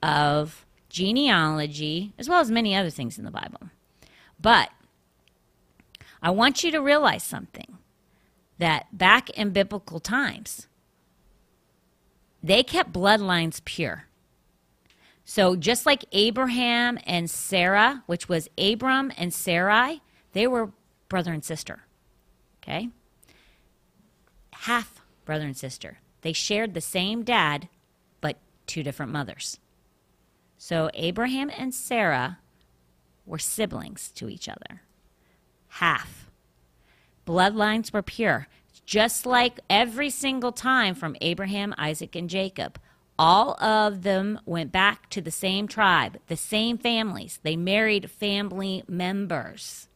of 0.01 0.65
genealogy, 0.89 2.13
as 2.17 2.29
well 2.29 2.39
as 2.39 2.49
many 2.49 2.75
other 2.75 2.89
things 2.89 3.17
in 3.17 3.25
the 3.25 3.31
Bible. 3.31 3.69
But 4.39 4.69
I 6.21 6.31
want 6.31 6.63
you 6.63 6.71
to 6.71 6.79
realize 6.79 7.23
something 7.23 7.77
that 8.57 8.97
back 8.97 9.29
in 9.31 9.51
biblical 9.51 9.99
times, 9.99 10.67
they 12.41 12.63
kept 12.63 12.93
bloodlines 12.93 13.63
pure. 13.63 14.05
So 15.25 15.55
just 15.55 15.85
like 15.85 16.05
Abraham 16.11 16.97
and 17.05 17.29
Sarah, 17.29 18.03
which 18.05 18.27
was 18.27 18.49
Abram 18.57 19.11
and 19.17 19.33
Sarai, 19.33 20.01
they 20.33 20.47
were 20.47 20.71
brother 21.07 21.31
and 21.31 21.43
sister. 21.43 21.83
Okay? 22.69 22.89
Half 24.53 25.01
brother 25.25 25.45
and 25.45 25.57
sister. 25.57 25.97
They 26.21 26.33
shared 26.33 26.73
the 26.73 26.81
same 26.81 27.23
dad, 27.23 27.67
but 28.21 28.37
two 28.67 28.83
different 28.83 29.11
mothers. 29.11 29.59
So 30.57 30.91
Abraham 30.93 31.49
and 31.57 31.73
Sarah 31.73 32.39
were 33.25 33.39
siblings 33.39 34.09
to 34.15 34.29
each 34.29 34.47
other. 34.47 34.81
Half. 35.69 36.29
Bloodlines 37.25 37.93
were 37.93 38.01
pure. 38.01 38.47
Just 38.85 39.25
like 39.25 39.59
every 39.69 40.09
single 40.09 40.51
time 40.51 40.95
from 40.95 41.15
Abraham, 41.21 41.73
Isaac, 41.77 42.15
and 42.15 42.29
Jacob. 42.29 42.79
All 43.17 43.61
of 43.61 44.03
them 44.03 44.39
went 44.45 44.71
back 44.71 45.09
to 45.09 45.21
the 45.21 45.31
same 45.31 45.67
tribe, 45.67 46.19
the 46.27 46.37
same 46.37 46.77
families. 46.77 47.39
They 47.43 47.55
married 47.55 48.09
family 48.09 48.83
members. 48.87 49.89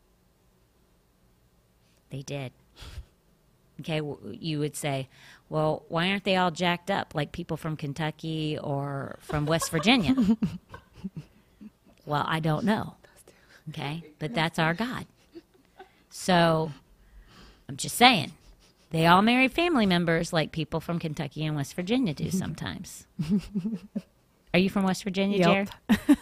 They 2.10 2.22
did. 2.22 2.52
Okay, 3.80 4.02
you 4.32 4.60
would 4.60 4.76
say, 4.76 5.10
well, 5.50 5.84
why 5.90 6.10
aren't 6.10 6.24
they 6.24 6.36
all 6.36 6.52
jacked 6.52 6.92
up 6.92 7.16
like 7.16 7.32
people 7.32 7.58
from 7.58 7.76
Kentucky 7.76 8.58
or 8.62 9.18
from 9.20 9.46
West 9.46 9.72
Virginia? 9.72 10.16
well, 12.06 12.24
I 12.28 12.40
don't 12.40 12.66
know. 12.66 12.96
Okay, 13.70 14.04
but 14.20 14.34
that's 14.34 14.60
our 14.60 14.74
God. 14.74 15.06
So 16.10 16.72
I'm 17.68 17.78
just 17.78 17.96
saying, 17.98 18.32
they 18.92 19.08
all 19.08 19.22
marry 19.24 19.48
family 19.48 19.86
members 19.88 20.32
like 20.32 20.52
people 20.52 20.80
from 20.80 21.00
Kentucky 21.00 21.44
and 21.46 21.56
West 21.56 21.74
Virginia 21.76 22.14
do 22.14 22.30
sometimes. 22.30 23.08
Are 24.54 24.60
you 24.60 24.70
from 24.70 24.84
West 24.84 25.04
Virginia, 25.04 25.40
Yep. 25.40 25.48
Jared? 25.48 25.70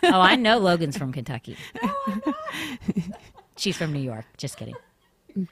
oh, 0.03 0.21
I 0.21 0.35
know 0.37 0.57
Logan's 0.57 0.97
from 0.97 1.11
Kentucky. 1.11 1.57
Oh 1.83 2.33
She's 3.57 3.77
from 3.77 3.91
New 3.93 3.99
York. 3.99 4.25
Just 4.37 4.57
kidding. 4.57 4.75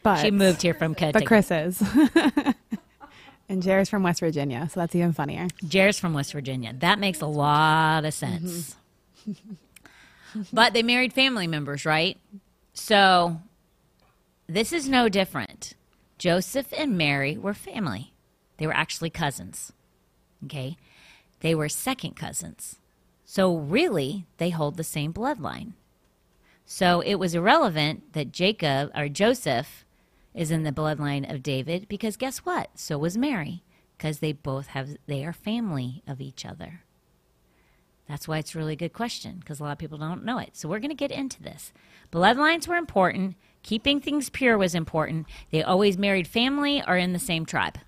But 0.04 0.22
She 0.22 0.32
moved 0.32 0.62
here 0.62 0.74
from 0.74 0.96
Kentucky. 0.96 1.24
But 1.24 1.28
Chris 1.28 1.52
is. 1.52 1.82
and 3.50 3.62
Jared's 3.64 3.90
from 3.90 4.04
West 4.04 4.20
Virginia, 4.20 4.70
so 4.72 4.80
that's 4.80 4.96
even 4.96 5.14
funnier. 5.14 5.48
Jared's 5.68 6.00
from 6.00 6.14
West 6.14 6.34
Virginia. 6.34 6.74
That 6.78 7.00
makes 7.00 7.22
a 7.22 7.28
lot 7.28 8.06
of 8.06 8.14
sense. 8.14 8.76
Mm-hmm. 9.28 10.42
but 10.54 10.74
they 10.74 10.84
married 10.84 11.14
family 11.14 11.48
members, 11.48 11.86
right? 11.86 12.18
So 12.74 13.42
this 14.48 14.74
is 14.74 14.88
no 14.90 15.10
different. 15.10 15.76
Joseph 16.18 16.74
and 16.78 16.98
Mary 16.98 17.38
were 17.38 17.54
family. 17.54 18.14
They 18.58 18.68
were 18.68 18.76
actually 18.76 19.10
cousins. 19.10 19.72
Okay? 20.46 20.78
They 21.40 21.56
were 21.56 21.70
second 21.70 22.16
cousins. 22.16 22.80
So 23.26 23.56
really, 23.56 24.26
they 24.38 24.50
hold 24.50 24.78
the 24.78 24.84
same 24.84 25.14
bloodline. 25.14 25.74
So 26.72 27.02
it 27.02 27.16
was 27.16 27.34
irrelevant 27.34 28.14
that 28.14 28.32
Jacob 28.32 28.92
or 28.96 29.10
Joseph 29.10 29.86
is 30.36 30.52
in 30.52 30.62
the 30.62 30.72
bloodline 30.72 31.28
of 31.28 31.42
David 31.42 31.88
because 31.90 32.16
guess 32.16 32.40
what? 32.40 32.70
So 32.76 32.96
was 33.00 33.18
Mary 33.18 33.64
because 33.98 34.20
they 34.20 34.34
both 34.34 34.68
have 34.68 34.96
they 35.08 35.26
are 35.26 35.34
family 35.34 36.04
of 36.06 36.22
each 36.22 36.46
other. 36.46 36.84
That's 38.08 38.28
why 38.28 38.38
it's 38.38 38.54
a 38.54 38.60
really 38.60 38.76
good 38.76 38.94
question 38.94 39.40
because 39.40 39.60
a 39.60 39.64
lot 39.64 39.72
of 39.72 39.78
people 39.80 39.98
don't 39.98 40.24
know 40.24 40.38
it. 40.38 40.56
So 40.56 40.70
we're 40.70 40.78
going 40.78 40.92
to 40.92 40.96
get 40.96 41.12
into 41.12 41.42
this. 41.42 41.74
Bloodlines 42.12 42.68
were 42.68 42.76
important. 42.76 43.36
Keeping 43.64 44.00
things 44.00 44.30
pure 44.30 44.56
was 44.56 44.76
important. 44.76 45.26
They 45.50 45.64
always 45.64 45.98
married 45.98 46.28
family 46.28 46.84
or 46.88 46.98
in 46.98 47.14
the 47.14 47.20
same 47.20 47.48
tribe. 47.48 47.80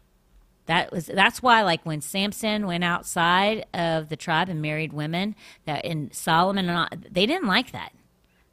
That 0.65 0.91
was 0.91 1.05
that's 1.05 1.43
why 1.43 1.61
like 1.61 1.85
when 1.85 2.01
Samson 2.01 2.65
went 2.65 2.83
outside 2.83 3.63
of 3.75 4.09
the 4.09 4.17
tribe 4.17 4.49
and 4.49 4.59
married 4.59 4.91
women 4.91 5.35
that 5.65 5.85
in 5.85 6.11
Solomon 6.11 6.67
and 6.67 6.77
all, 6.79 6.87
they 7.11 7.27
didn't 7.27 7.47
like 7.47 7.73
that. 7.73 7.91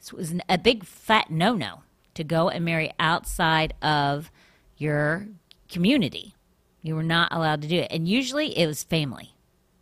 It 0.09 0.17
was 0.17 0.35
a 0.49 0.59
big 0.59 0.85
fat 0.85 1.31
no 1.31 1.55
no 1.55 1.83
to 2.15 2.25
go 2.25 2.49
and 2.49 2.65
marry 2.65 2.93
outside 2.99 3.75
of 3.83 4.31
your 4.77 5.29
community. 5.69 6.35
You 6.83 6.97
were 6.97 7.03
not 7.03 7.33
allowed 7.33 7.63
to 7.63 7.69
do 7.69 7.81
it. 7.81 7.89
And 7.91 8.09
usually 8.09 8.57
it 8.59 8.67
was 8.67 8.83
family. 8.83 9.35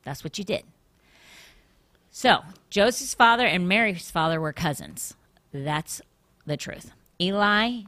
That's 0.05 0.25
what 0.25 0.39
you 0.39 0.45
did. 0.45 0.65
So 2.11 2.41
Joseph's 2.71 3.15
father 3.15 3.47
and 3.47 3.69
Mary's 3.69 4.11
father 4.11 4.41
were 4.41 4.53
cousins. 4.53 5.15
That's 5.53 6.01
the 6.47 6.57
truth. 6.57 6.93
Eli 7.21 7.83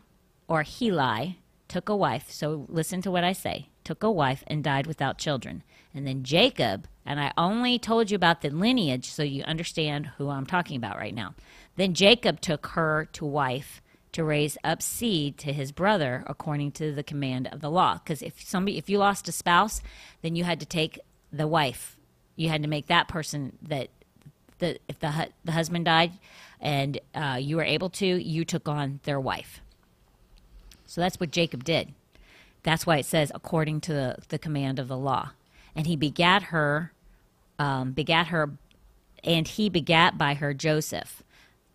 or 0.46 0.62
Heli 0.62 1.38
took 1.68 1.88
a 1.88 1.96
wife. 1.96 2.30
So 2.30 2.66
listen 2.68 3.02
to 3.02 3.10
what 3.10 3.24
I 3.24 3.32
say. 3.32 3.68
Took 3.88 4.02
a 4.02 4.10
wife 4.10 4.44
and 4.46 4.62
died 4.62 4.86
without 4.86 5.16
children. 5.16 5.62
And 5.94 6.06
then 6.06 6.22
Jacob, 6.22 6.86
and 7.06 7.18
I 7.18 7.32
only 7.38 7.78
told 7.78 8.10
you 8.10 8.16
about 8.16 8.42
the 8.42 8.50
lineage 8.50 9.08
so 9.08 9.22
you 9.22 9.42
understand 9.44 10.10
who 10.18 10.28
I'm 10.28 10.44
talking 10.44 10.76
about 10.76 10.98
right 10.98 11.14
now. 11.14 11.34
Then 11.76 11.94
Jacob 11.94 12.42
took 12.42 12.66
her 12.66 13.08
to 13.14 13.24
wife 13.24 13.80
to 14.12 14.22
raise 14.22 14.58
up 14.62 14.82
seed 14.82 15.38
to 15.38 15.54
his 15.54 15.72
brother 15.72 16.22
according 16.26 16.72
to 16.72 16.92
the 16.92 17.02
command 17.02 17.48
of 17.50 17.62
the 17.62 17.70
law. 17.70 17.94
Because 17.94 18.20
if 18.20 18.46
somebody, 18.46 18.76
if 18.76 18.90
you 18.90 18.98
lost 18.98 19.26
a 19.26 19.32
spouse, 19.32 19.80
then 20.20 20.36
you 20.36 20.44
had 20.44 20.60
to 20.60 20.66
take 20.66 21.00
the 21.32 21.48
wife. 21.48 21.96
You 22.36 22.50
had 22.50 22.60
to 22.64 22.68
make 22.68 22.88
that 22.88 23.08
person 23.08 23.56
that 23.62 23.88
the 24.58 24.78
if 24.86 24.98
the 24.98 25.30
the 25.46 25.52
husband 25.52 25.86
died 25.86 26.12
and 26.60 27.00
uh, 27.14 27.38
you 27.40 27.56
were 27.56 27.64
able 27.64 27.88
to, 27.88 28.06
you 28.06 28.44
took 28.44 28.68
on 28.68 29.00
their 29.04 29.18
wife. 29.18 29.62
So 30.84 31.00
that's 31.00 31.18
what 31.18 31.30
Jacob 31.30 31.64
did. 31.64 31.94
That's 32.68 32.84
why 32.84 32.98
it 32.98 33.06
says 33.06 33.32
according 33.34 33.80
to 33.80 33.94
the, 33.94 34.16
the 34.28 34.38
command 34.38 34.78
of 34.78 34.88
the 34.88 34.96
law. 34.98 35.30
And 35.74 35.86
he 35.86 35.96
begat 35.96 36.42
her, 36.54 36.92
um, 37.58 37.92
begat 37.92 38.26
her, 38.26 38.50
and 39.24 39.48
he 39.48 39.70
begat 39.70 40.18
by 40.18 40.34
her 40.34 40.52
Joseph. 40.52 41.22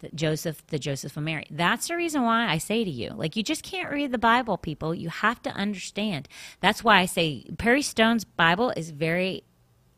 The 0.01 0.09
Joseph, 0.09 0.63
the 0.67 0.77
Joseph 0.77 1.17
of 1.17 1.23
Mary. 1.23 1.47
That's 1.49 1.87
the 1.87 1.95
reason 1.95 2.21
why 2.21 2.47
I 2.47 2.59
say 2.59 2.83
to 2.83 2.91
you, 2.91 3.09
like, 3.15 3.35
you 3.35 3.41
just 3.41 3.63
can't 3.63 3.89
read 3.89 4.11
the 4.11 4.19
Bible, 4.19 4.55
people. 4.55 4.93
You 4.93 5.09
have 5.09 5.41
to 5.41 5.49
understand. 5.49 6.27
That's 6.59 6.83
why 6.83 6.99
I 6.99 7.07
say 7.07 7.45
Perry 7.57 7.81
Stone's 7.81 8.23
Bible 8.23 8.69
is 8.77 8.91
very, 8.91 9.41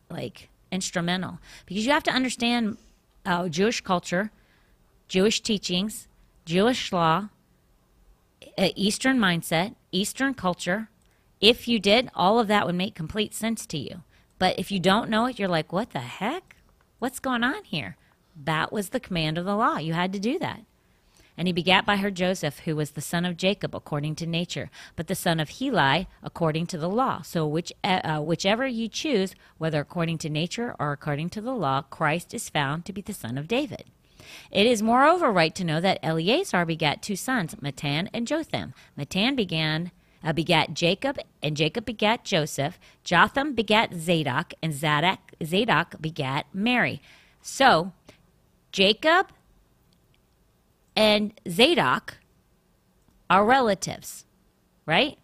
like, 0.10 0.48
instrumental 0.72 1.40
because 1.66 1.86
you 1.86 1.92
have 1.92 2.04
to 2.04 2.12
understand 2.12 2.78
uh, 3.26 3.50
Jewish 3.50 3.82
culture, 3.82 4.32
Jewish 5.10 5.42
teachings, 5.42 6.08
Jewish 6.46 6.94
law, 6.94 7.28
uh, 8.58 8.70
Eastern 8.76 9.18
mindset, 9.20 9.76
Eastern 9.92 10.34
culture. 10.34 10.90
If 11.42 11.68
you 11.68 11.80
did, 11.80 12.10
all 12.16 12.40
of 12.40 12.48
that 12.48 12.66
would 12.66 12.76
make 12.76 12.96
complete 12.96 13.34
sense 13.34 13.66
to 13.68 13.78
you. 13.78 14.04
But 14.40 14.58
if 14.60 14.72
you 14.72 14.80
don't 14.80 15.10
know 15.10 15.26
it, 15.26 15.40
you're 15.40 15.48
like, 15.48 15.72
what 15.72 15.92
the 15.92 16.00
heck? 16.00 16.56
What's 17.00 17.20
going 17.20 17.44
on 17.44 17.64
here? 17.64 17.98
That 18.36 18.72
was 18.72 18.90
the 18.90 19.00
command 19.00 19.38
of 19.38 19.46
the 19.46 19.56
law. 19.56 19.78
You 19.78 19.94
had 19.94 20.14
to 20.14 20.20
do 20.20 20.40
that. 20.40 20.62
And 21.38 21.48
he 21.48 21.54
begat 21.54 21.86
by 21.86 21.98
her 21.98 22.12
Joseph, 22.12 22.60
who 22.60 22.78
was 22.78 22.92
the 22.92 23.02
son 23.02 23.26
of 23.26 23.36
Jacob 23.36 23.76
according 23.76 24.16
to 24.16 24.26
nature, 24.26 24.70
but 24.96 25.08
the 25.08 25.16
son 25.16 25.42
of 25.42 25.50
Heli 25.50 26.08
according 26.24 26.68
to 26.68 26.78
the 26.78 26.90
law. 26.90 27.22
So 27.22 27.46
which, 27.46 27.74
uh, 27.84 28.22
whichever 28.22 28.66
you 28.66 28.88
choose, 28.88 29.36
whether 29.58 29.82
according 29.82 30.18
to 30.20 30.30
nature 30.30 30.76
or 30.80 30.94
according 30.94 31.30
to 31.32 31.42
the 31.42 31.54
law, 31.54 31.82
Christ 31.82 32.34
is 32.34 32.50
found 32.50 32.86
to 32.86 32.94
be 32.94 33.02
the 33.02 33.14
son 33.14 33.38
of 33.38 33.50
David. 33.50 33.86
It 34.52 34.66
is 34.66 34.82
moreover 34.82 35.32
right 35.32 35.54
to 35.56 35.64
know 35.64 35.82
that 35.82 36.00
Eleazar 36.02 36.66
begat 36.66 37.02
two 37.02 37.16
sons, 37.16 37.56
Matan 37.62 38.10
and 38.14 38.28
Jotham. 38.28 38.74
Matan 38.96 39.36
began 39.36 39.92
uh, 40.24 40.34
begat 40.34 40.74
Jacob, 40.74 41.20
and 41.44 41.56
Jacob 41.56 41.86
begat 41.86 42.24
Joseph. 42.24 42.80
Jotham 43.04 43.54
begat 43.54 43.94
Zadok, 43.94 44.54
and 44.62 44.74
Zadok, 44.74 45.20
Zadok 45.44 46.02
begat 46.02 46.48
Mary. 46.52 47.02
So 47.42 47.94
Jacob 48.72 49.28
and 50.96 51.40
Zadok 51.48 52.18
are 53.30 53.46
relatives, 53.46 54.26
right? 54.86 55.18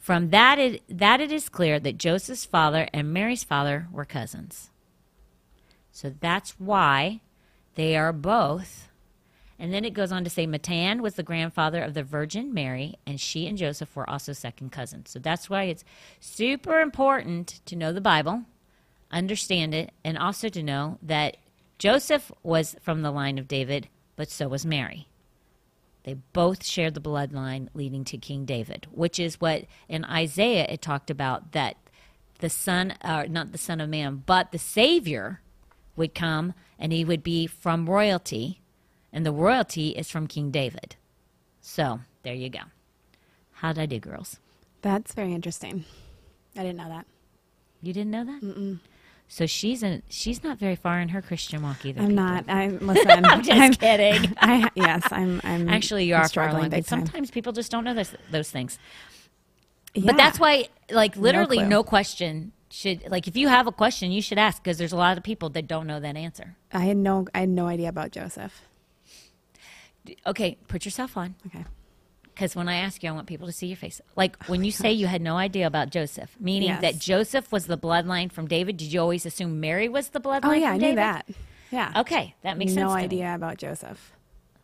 From 0.00 0.30
that 0.30 0.58
it, 0.58 0.82
that 0.88 1.20
it 1.20 1.30
is 1.32 1.48
clear 1.48 1.78
that 1.80 1.96
Joseph's 1.96 2.44
father 2.44 2.88
and 2.92 3.12
Mary's 3.12 3.44
father 3.44 3.86
were 3.92 4.04
cousins. 4.04 4.70
So 5.92 6.12
that's 6.20 6.58
why 6.58 7.20
they 7.74 7.96
are 7.96 8.12
both. 8.12 8.88
And 9.58 9.72
then 9.72 9.84
it 9.84 9.94
goes 9.94 10.10
on 10.10 10.24
to 10.24 10.30
say 10.30 10.46
Matan 10.46 11.00
was 11.00 11.14
the 11.14 11.22
grandfather 11.22 11.82
of 11.82 11.94
the 11.94 12.02
Virgin 12.02 12.52
Mary, 12.52 12.96
and 13.06 13.20
she 13.20 13.46
and 13.46 13.56
Joseph 13.56 13.94
were 13.94 14.08
also 14.08 14.32
second 14.32 14.72
cousins. 14.72 15.10
So 15.10 15.18
that's 15.18 15.48
why 15.48 15.64
it's 15.64 15.84
super 16.20 16.80
important 16.80 17.60
to 17.66 17.76
know 17.76 17.92
the 17.92 18.00
Bible, 18.00 18.42
understand 19.10 19.72
it, 19.72 19.92
and 20.04 20.18
also 20.18 20.48
to 20.48 20.62
know 20.62 20.98
that 21.02 21.36
Joseph 21.78 22.32
was 22.42 22.76
from 22.80 23.02
the 23.02 23.12
line 23.12 23.38
of 23.38 23.48
David, 23.48 23.88
but 24.16 24.28
so 24.28 24.48
was 24.48 24.66
Mary. 24.66 25.08
They 26.02 26.14
both 26.14 26.64
shared 26.64 26.94
the 26.94 27.00
bloodline 27.00 27.68
leading 27.74 28.04
to 28.06 28.18
King 28.18 28.44
David, 28.44 28.86
which 28.90 29.18
is 29.18 29.40
what 29.40 29.64
in 29.88 30.04
Isaiah 30.04 30.66
it 30.68 30.82
talked 30.82 31.10
about 31.10 31.52
that 31.52 31.76
the 32.40 32.50
son, 32.50 32.94
uh, 33.02 33.24
not 33.28 33.52
the 33.52 33.58
son 33.58 33.80
of 33.80 33.88
man, 33.88 34.22
but 34.26 34.52
the 34.52 34.58
Savior 34.58 35.40
would 35.96 36.14
come 36.14 36.54
and 36.78 36.92
he 36.92 37.04
would 37.04 37.22
be 37.22 37.46
from 37.46 37.88
royalty, 37.88 38.60
and 39.12 39.24
the 39.24 39.32
royalty 39.32 39.90
is 39.90 40.10
from 40.10 40.26
King 40.26 40.50
David. 40.50 40.96
So 41.60 42.00
there 42.22 42.34
you 42.34 42.50
go. 42.50 42.60
How'd 43.52 43.78
I 43.78 43.86
do, 43.86 43.98
girls? 43.98 44.38
That's 44.82 45.14
very 45.14 45.32
interesting. 45.32 45.84
I 46.56 46.60
didn't 46.60 46.76
know 46.76 46.88
that. 46.88 47.06
You 47.80 47.92
didn't 47.92 48.10
know 48.10 48.24
that? 48.24 48.42
Mm-mm. 48.42 48.80
So 49.28 49.46
she's 49.46 49.82
a, 49.82 50.02
she's 50.08 50.44
not 50.44 50.58
very 50.58 50.76
far 50.76 51.00
in 51.00 51.08
her 51.08 51.22
Christian 51.22 51.62
walk 51.62 51.84
either. 51.84 52.00
I'm 52.00 52.08
people. 52.08 52.24
not. 52.24 52.44
I 52.48 52.68
listen. 52.80 53.24
I'm 53.24 53.42
just 53.42 53.80
kidding. 53.80 54.34
I 54.40 54.70
yes, 54.74 55.02
I'm. 55.10 55.40
I'm 55.44 55.68
Actually, 55.70 56.04
you 56.04 56.14
I'm 56.14 56.20
are 56.20 56.24
far 56.24 56.28
struggling 56.28 56.58
along. 56.66 56.70
But 56.70 56.86
sometimes 56.86 57.30
people 57.30 57.52
just 57.52 57.70
don't 57.70 57.84
know 57.84 57.94
this, 57.94 58.14
those 58.30 58.50
things. 58.50 58.78
Yeah. 59.94 60.06
But 60.06 60.16
that's 60.16 60.40
why, 60.40 60.68
like, 60.90 61.16
literally, 61.16 61.58
clue. 61.58 61.68
no 61.68 61.84
question 61.84 62.52
should 62.74 63.08
like 63.10 63.28
if 63.28 63.36
you 63.36 63.48
have 63.48 63.66
a 63.66 63.72
question, 63.72 64.10
you 64.10 64.20
should 64.20 64.38
ask 64.38 64.62
because 64.62 64.78
there's 64.78 64.92
a 64.92 64.96
lot 64.96 65.16
of 65.16 65.22
people 65.22 65.48
that 65.50 65.66
don't 65.68 65.86
know 65.86 66.00
that 66.00 66.16
answer. 66.16 66.56
I 66.72 66.80
had 66.80 66.96
no. 66.96 67.26
I 67.34 67.40
had 67.40 67.48
no 67.48 67.66
idea 67.66 67.88
about 67.88 68.10
Joseph. 68.10 68.62
Okay, 70.26 70.58
put 70.68 70.84
yourself 70.84 71.16
on 71.16 71.34
Okay. 71.46 71.64
because 72.26 72.54
when 72.54 72.68
I 72.68 72.76
ask 72.76 73.02
you, 73.02 73.08
I 73.08 73.12
want 73.12 73.26
people 73.26 73.46
to 73.46 73.52
see 73.54 73.68
your 73.68 73.76
face. 73.78 74.00
Like 74.16 74.36
when 74.46 74.60
oh 74.60 74.64
you 74.64 74.70
say 74.70 74.92
you 74.92 75.06
had 75.06 75.22
no 75.22 75.36
idea 75.36 75.66
about 75.66 75.90
Joseph, 75.90 76.36
meaning 76.38 76.68
Yes. 76.68 76.82
that 76.82 76.98
Joseph 76.98 77.50
was 77.50 77.66
the 77.66 77.78
bloodline 77.78 78.30
from 78.30 78.46
David. 78.46 78.76
Did 78.76 78.92
you 78.92 79.00
always 79.00 79.24
assume 79.24 79.60
Mary 79.60 79.88
was 79.88 80.08
the 80.10 80.20
bloodline? 80.20 80.40
Oh 80.44 80.52
yeah, 80.52 80.70
I 80.70 80.74
knew 80.74 80.80
David? 80.80 80.98
that. 80.98 81.26
Yeah. 81.70 81.92
Okay, 82.02 82.34
that 82.42 82.58
makes 82.58 82.72
no 82.74 82.88
sense. 82.88 82.96
me. 82.98 83.02
idea 83.04 83.34
about 83.34 83.56
Joseph. 83.56 84.12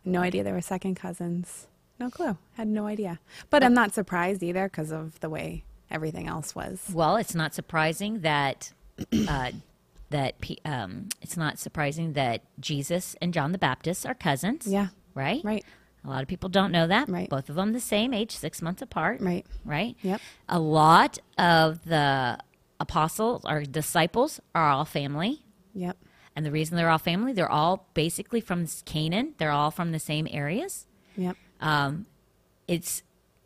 No 0.05 0.21
idea 0.21 0.43
they 0.43 0.51
were 0.51 0.61
second 0.61 0.95
cousins. 0.95 1.67
No 1.99 2.09
clue. 2.09 2.37
Had 2.53 2.67
no 2.67 2.85
idea. 2.87 3.19
But 3.49 3.63
I'm 3.63 3.73
not 3.73 3.93
surprised 3.93 4.41
either 4.43 4.65
because 4.67 4.91
of 4.91 5.19
the 5.21 5.29
way 5.29 5.63
everything 5.91 6.27
else 6.27 6.55
was. 6.55 6.81
Well, 6.93 7.17
it's 7.17 7.35
not 7.35 7.53
surprising 7.53 8.21
that 8.21 8.71
uh, 9.27 9.51
that 10.09 10.35
um, 10.65 11.09
it's 11.21 11.37
not 11.37 11.59
surprising 11.59 12.13
that 12.13 12.43
Jesus 12.59 13.15
and 13.21 13.33
John 13.33 13.51
the 13.51 13.57
Baptist 13.57 14.05
are 14.05 14.13
cousins. 14.13 14.67
Yeah. 14.67 14.87
Right. 15.13 15.41
Right. 15.43 15.65
A 16.03 16.09
lot 16.09 16.21
of 16.21 16.27
people 16.27 16.49
don't 16.49 16.71
know 16.71 16.87
that. 16.87 17.09
Right. 17.09 17.29
Both 17.29 17.49
of 17.49 17.55
them 17.55 17.73
the 17.73 17.79
same 17.79 18.13
age, 18.13 18.31
six 18.31 18.61
months 18.61 18.81
apart. 18.81 19.21
Right. 19.21 19.45
Right. 19.63 19.95
Yep. 20.01 20.21
A 20.49 20.59
lot 20.59 21.19
of 21.37 21.83
the 21.85 22.39
apostles 22.79 23.43
or 23.45 23.63
disciples 23.63 24.39
are 24.55 24.69
all 24.69 24.85
family. 24.85 25.43
Yep. 25.73 25.97
And 26.35 26.45
the 26.45 26.51
reason 26.51 26.77
they're 26.77 26.89
all 26.89 26.97
family, 26.97 27.33
they're 27.33 27.51
all 27.51 27.89
basically 27.93 28.41
from 28.41 28.65
Canaan. 28.85 29.35
They're 29.37 29.51
all 29.51 29.69
from 29.69 29.91
the 29.91 29.99
same 29.99 30.27
areas. 30.31 30.87
Yep. 31.17 31.35
Um, 31.59 32.05
it's 32.67 33.03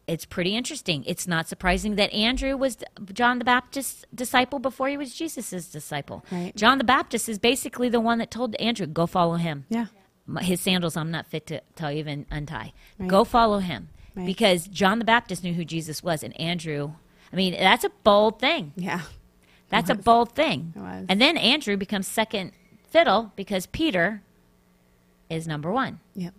it's 0.08 0.26
pretty 0.26 0.56
interesting. 0.56 1.04
It's 1.06 1.28
not 1.28 1.48
surprising 1.48 1.96
that 1.96 2.14
Andrew 2.14 2.56
was 2.58 2.78
John 3.14 3.40
the 3.40 3.46
Baptist's 3.46 4.06
disciple 4.14 4.60
before 4.60 4.88
he 4.88 4.98
was 4.98 5.14
Jesus' 5.16 5.68
disciple. 5.70 6.24
Right. 6.32 6.56
John 6.56 6.78
the 6.78 6.84
Baptist 6.84 7.28
is 7.28 7.40
basically 7.40 7.90
the 7.90 8.00
one 8.00 8.20
that 8.20 8.30
told 8.32 8.56
Andrew, 8.56 8.86
"Go 8.88 9.08
follow 9.08 9.36
him." 9.36 9.66
Yeah. 9.70 9.88
His 10.42 10.60
sandals 10.62 10.96
I'm 10.98 11.12
not 11.12 11.28
fit 11.28 11.46
to 11.48 11.62
tell 11.76 11.92
you 11.92 12.00
even 12.00 12.26
untie. 12.32 12.74
Right. 12.98 13.10
Go 13.10 13.24
follow 13.24 13.60
him 13.60 13.90
Right. 14.16 14.26
because 14.26 14.68
John 14.68 15.00
the 15.00 15.06
Baptist 15.06 15.44
knew 15.44 15.54
who 15.54 15.66
Jesus 15.66 16.02
was, 16.04 16.24
and 16.24 16.40
Andrew. 16.40 16.94
I 17.32 17.36
mean, 17.36 17.54
that's 17.54 17.84
a 17.84 17.90
bold 18.04 18.40
thing. 18.40 18.74
Yeah. 18.76 19.02
That's 19.70 19.90
a 19.90 19.96
bold 19.96 20.34
thing. 20.34 20.74
And 21.10 21.20
then 21.20 21.38
Andrew 21.38 21.76
becomes 21.78 22.08
second 22.08 22.52
fiddle 22.90 23.34
because 23.36 23.66
Peter 23.66 24.22
is 25.30 25.48
number 25.48 25.72
one. 25.72 26.00
Yep. 26.16 26.34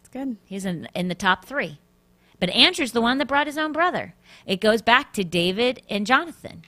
It's 0.00 0.08
good. 0.08 0.36
He's 0.44 0.64
in 0.64 0.86
in 0.94 1.08
the 1.08 1.14
top 1.14 1.44
three 1.46 1.78
But 2.40 2.50
Andrew's 2.50 2.92
the 2.92 3.00
one 3.02 3.18
that 3.18 3.28
brought 3.28 3.46
his 3.46 3.58
own 3.58 3.72
brother. 3.72 4.14
It 4.46 4.60
goes 4.60 4.82
back 4.82 5.12
to 5.12 5.24
David 5.24 5.82
and 5.88 6.06
Jonathan. 6.06 6.62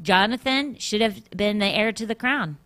Jonathan 0.00 0.76
should 0.78 1.00
have 1.00 1.28
been 1.30 1.58
the 1.58 1.66
heir 1.66 1.92
to 1.92 2.06
the 2.06 2.14
crown 2.14 2.58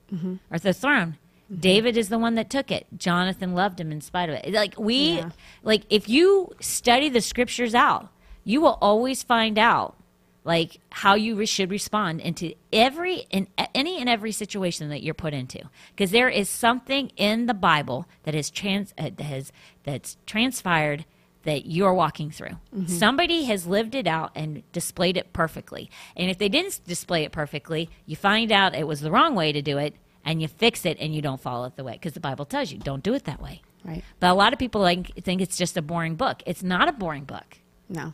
or 0.50 0.58
the 0.58 0.72
throne. 0.74 1.16
David 1.56 1.96
is 1.96 2.08
the 2.08 2.18
one 2.18 2.34
that 2.36 2.50
took 2.50 2.70
it. 2.70 2.86
Jonathan 2.96 3.54
loved 3.54 3.80
him 3.80 3.90
in 3.92 4.00
spite 4.00 4.28
of 4.28 4.36
it. 4.36 4.52
Like 4.52 4.74
we 4.78 5.16
Yeah. 5.18 5.30
like 5.62 5.82
if 5.90 6.08
you 6.08 6.52
study 6.60 7.08
the 7.08 7.20
scriptures 7.20 7.74
out, 7.74 8.08
you 8.44 8.60
will 8.60 8.78
always 8.80 9.22
find 9.22 9.58
out 9.58 9.96
like 10.44 10.78
how 10.90 11.14
you 11.14 11.34
re- 11.36 11.46
should 11.46 11.70
respond 11.70 12.20
into 12.20 12.54
every 12.72 13.26
in 13.30 13.46
any 13.74 13.98
and 14.00 14.08
every 14.08 14.32
situation 14.32 14.88
that 14.90 15.02
you're 15.02 15.12
put 15.14 15.34
into 15.34 15.60
because 15.94 16.10
there 16.12 16.28
is 16.30 16.48
something 16.48 17.10
in 17.16 17.44
the 17.44 17.52
bible 17.52 18.06
that 18.22 18.34
is 18.34 18.48
trans 18.50 18.94
uh, 18.96 19.10
that 19.14 19.20
has 19.20 19.52
that's 19.84 20.16
transpired 20.24 21.04
that 21.44 21.66
you're 21.66 21.94
walking 21.94 22.30
through 22.30 22.56
mm-hmm. 22.74 22.86
somebody 22.86 23.44
has 23.44 23.66
lived 23.66 23.94
it 23.94 24.06
out 24.06 24.30
and 24.34 24.62
displayed 24.72 25.16
it 25.16 25.32
perfectly 25.32 25.90
and 26.16 26.30
if 26.30 26.38
they 26.38 26.48
didn't 26.48 26.80
display 26.86 27.24
it 27.24 27.32
perfectly 27.32 27.88
you 28.06 28.14
find 28.16 28.52
out 28.52 28.74
it 28.74 28.86
was 28.86 29.00
the 29.00 29.10
wrong 29.10 29.34
way 29.34 29.50
to 29.52 29.62
do 29.62 29.78
it 29.78 29.94
and 30.24 30.42
you 30.42 30.48
fix 30.48 30.84
it 30.84 30.98
and 31.00 31.14
you 31.14 31.22
don't 31.22 31.40
follow 31.40 31.64
it 31.66 31.76
the 31.76 31.84
way 31.84 31.92
because 31.92 32.12
the 32.12 32.20
bible 32.20 32.44
tells 32.44 32.70
you 32.70 32.78
don't 32.78 33.02
do 33.02 33.14
it 33.14 33.24
that 33.24 33.40
way 33.40 33.60
Right. 33.82 34.04
but 34.20 34.28
a 34.30 34.34
lot 34.34 34.52
of 34.52 34.58
people 34.58 34.82
like 34.82 35.14
think 35.22 35.40
it's 35.40 35.56
just 35.56 35.76
a 35.78 35.82
boring 35.82 36.14
book 36.16 36.42
it's 36.44 36.62
not 36.62 36.88
a 36.88 36.92
boring 36.92 37.24
book 37.24 37.58
No. 37.88 38.12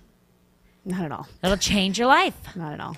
Not 0.85 1.05
at 1.05 1.11
all. 1.11 1.27
it'll 1.43 1.57
change 1.57 1.99
your 1.99 2.07
life 2.07 2.37
Not 2.55 2.73
at 2.75 2.81
all. 2.81 2.97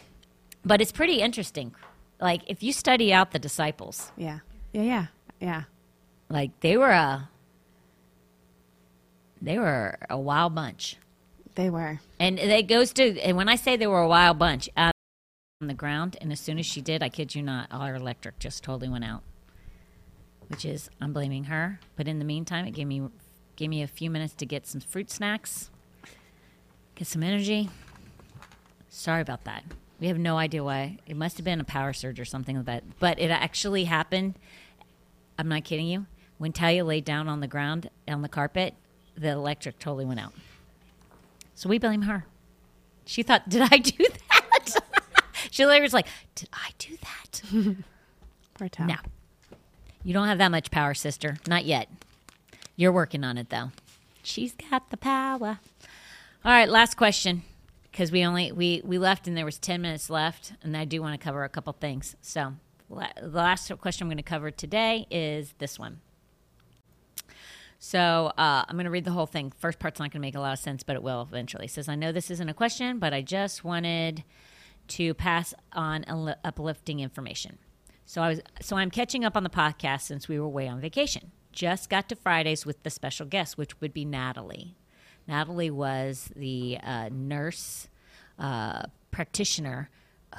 but 0.65 0.83
it's 0.83 0.93
pretty 0.93 1.21
interesting. 1.23 1.75
Like 2.21 2.43
if 2.47 2.63
you 2.63 2.75
study 2.75 3.11
out 3.11 3.31
the 3.31 3.39
disciples, 3.39 4.13
Yeah. 4.19 4.41
Yeah. 4.75 4.83
Yeah. 4.83 5.07
Yeah. 5.41 5.63
like 6.29 6.51
they 6.61 6.77
were 6.77 6.91
a 6.91 7.31
they 9.41 9.59
were 9.59 9.99
a 10.09 10.19
wild 10.19 10.55
bunch. 10.55 10.97
They 11.55 11.71
were. 11.71 12.01
And 12.21 12.39
it 12.39 12.69
goes 12.69 12.93
to 12.95 13.21
and 13.21 13.37
when 13.37 13.49
I 13.49 13.57
say 13.57 13.77
they 13.77 13.87
were 13.87 14.01
a 14.01 14.09
wild 14.09 14.39
bunch, 14.39 14.69
um, 14.77 14.93
on 15.61 15.67
the 15.67 15.75
ground, 15.75 16.17
and 16.21 16.31
as 16.31 16.39
soon 16.39 16.59
as 16.59 16.67
she 16.67 16.81
did, 16.81 17.03
I 17.03 17.09
kid 17.09 17.35
you 17.35 17.43
not, 17.43 17.73
all 17.73 17.83
our 17.83 17.97
electric 17.97 18.39
just 18.39 18.63
totally 18.63 18.89
went 18.89 19.05
out. 19.05 19.25
Which 20.47 20.65
is 20.65 20.89
I'm 21.01 21.13
blaming 21.13 21.45
her. 21.45 21.81
But 21.97 22.07
in 22.07 22.21
the 22.21 22.25
meantime, 22.25 22.65
it 22.65 22.73
gave 22.73 22.87
me 22.87 23.03
gave 23.57 23.69
me 23.69 23.83
a 23.83 23.89
few 23.89 24.09
minutes 24.09 24.35
to 24.35 24.47
get 24.47 24.67
some 24.67 24.81
fruit 24.81 25.11
snacks, 25.11 25.71
get 26.95 27.09
some 27.09 27.25
energy. 27.25 27.69
Sorry 28.89 29.21
about 29.21 29.45
that. 29.45 29.65
We 30.01 30.07
have 30.07 30.19
no 30.19 30.39
idea 30.39 30.63
why. 30.63 30.99
It 31.07 31.17
must 31.17 31.37
have 31.39 31.45
been 31.45 31.61
a 31.61 31.65
power 31.65 31.93
surge 31.93 32.21
or 32.21 32.25
something 32.25 32.57
like 32.57 32.67
that. 32.67 32.85
But 33.01 33.19
it 33.19 33.31
actually 33.31 33.85
happened. 33.85 34.39
I'm 35.37 35.49
not 35.49 35.65
kidding 35.65 35.87
you. 35.87 36.07
When 36.39 36.53
Talia 36.53 36.85
laid 36.85 37.05
down 37.05 37.29
on 37.29 37.41
the 37.41 37.49
ground 37.49 37.91
on 38.07 38.23
the 38.23 38.29
carpet, 38.29 38.75
the 39.19 39.31
electric 39.31 39.79
totally 39.79 40.05
went 40.05 40.21
out. 40.21 40.33
So 41.55 41.69
we 41.69 41.79
blame 41.79 42.03
her. 42.03 42.25
She 43.05 43.23
thought, 43.23 43.49
did 43.49 43.63
I 43.63 43.79
do 43.79 44.07
that? 44.31 44.77
she 45.51 45.67
later 45.67 45.83
was 45.83 45.93
like, 45.95 46.07
did 46.35 46.49
I 46.53 46.71
do 46.79 46.97
that? 47.03 47.43
Poor 48.55 48.69
Tal. 48.69 48.87
No. 48.87 48.97
You 50.05 50.13
don't 50.15 50.29
have 50.29 50.39
that 50.39 50.51
much 50.51 50.71
power, 50.71 50.95
sister. 50.95 51.39
Not 51.47 51.65
yet. 51.65 51.89
You're 52.77 52.93
working 52.93 53.25
on 53.25 53.39
it, 53.39 53.51
though. 53.51 53.73
She's 54.23 54.55
got 54.55 54.91
the 54.91 54.97
power. 54.97 55.59
All 56.45 56.53
right, 56.53 56.69
last 56.69 56.97
question. 56.97 57.43
Because 57.91 58.13
we 58.13 58.25
only 58.25 58.53
we 58.53 58.81
we 58.85 58.97
left 58.99 59.27
and 59.27 59.37
there 59.37 59.45
was 59.45 59.59
ten 59.59 59.83
minutes 59.83 60.09
left, 60.09 60.53
and 60.63 60.77
I 60.77 60.85
do 60.85 61.03
want 61.03 61.19
to 61.19 61.25
cover 61.25 61.43
a 61.43 61.49
couple 61.49 61.73
things. 61.73 62.15
So 62.21 62.55
la- 62.89 63.09
the 63.21 63.29
last 63.29 63.73
question 63.81 64.05
I'm 64.05 64.09
going 64.09 64.19
to 64.19 64.23
cover 64.23 64.53
today 64.53 65.07
is 65.11 65.55
this 65.59 65.79
one. 65.81 66.01
So 67.79 68.33
uh, 68.37 68.65
I'm 68.67 68.75
going 68.75 68.85
to 68.85 68.91
read 68.91 69.05
the 69.05 69.13
whole 69.13 69.27
thing. 69.27 69.53
First 69.59 69.79
part's 69.79 70.01
not 70.01 70.11
going 70.11 70.21
to 70.21 70.27
make 70.27 70.35
a 70.35 70.41
lot 70.41 70.53
of 70.53 70.59
sense, 70.59 70.83
but 70.83 70.97
it 70.97 71.03
will 71.03 71.23
eventually. 71.23 71.67
It 71.67 71.71
says, 71.71 71.89
I 71.89 71.95
know 71.95 72.11
this 72.11 72.31
isn't 72.31 72.49
a 72.49 72.55
question, 72.55 72.99
but 72.99 73.15
I 73.15 73.23
just 73.23 73.63
wanted 73.65 74.25
to 74.89 75.15
pass 75.15 75.55
on 75.73 76.05
uplifting 76.45 77.01
information. 77.01 77.59
So 78.05 78.23
I 78.23 78.29
was 78.31 78.41
so 78.61 78.77
I'm 78.77 78.91
catching 78.91 79.25
up 79.25 79.37
on 79.37 79.43
the 79.43 79.51
podcast 79.51 80.03
since 80.03 80.29
we 80.29 80.41
were 80.41 80.47
away 80.47 80.67
on 80.67 80.81
vacation. 80.81 81.31
Just 81.53 81.91
got 81.91 82.09
to 82.09 82.17
Fridays 82.17 82.65
with 82.65 82.83
the 82.83 82.91
special 82.91 83.27
guest, 83.27 83.59
which 83.59 83.81
would 83.81 83.93
be 83.93 84.05
Natalie. 84.05 84.77
Natalie 85.27 85.71
was 85.71 86.31
the 86.35 86.79
uh, 86.83 87.11
nurse 87.13 87.89
uh, 88.39 88.85
practitioner 89.11 89.91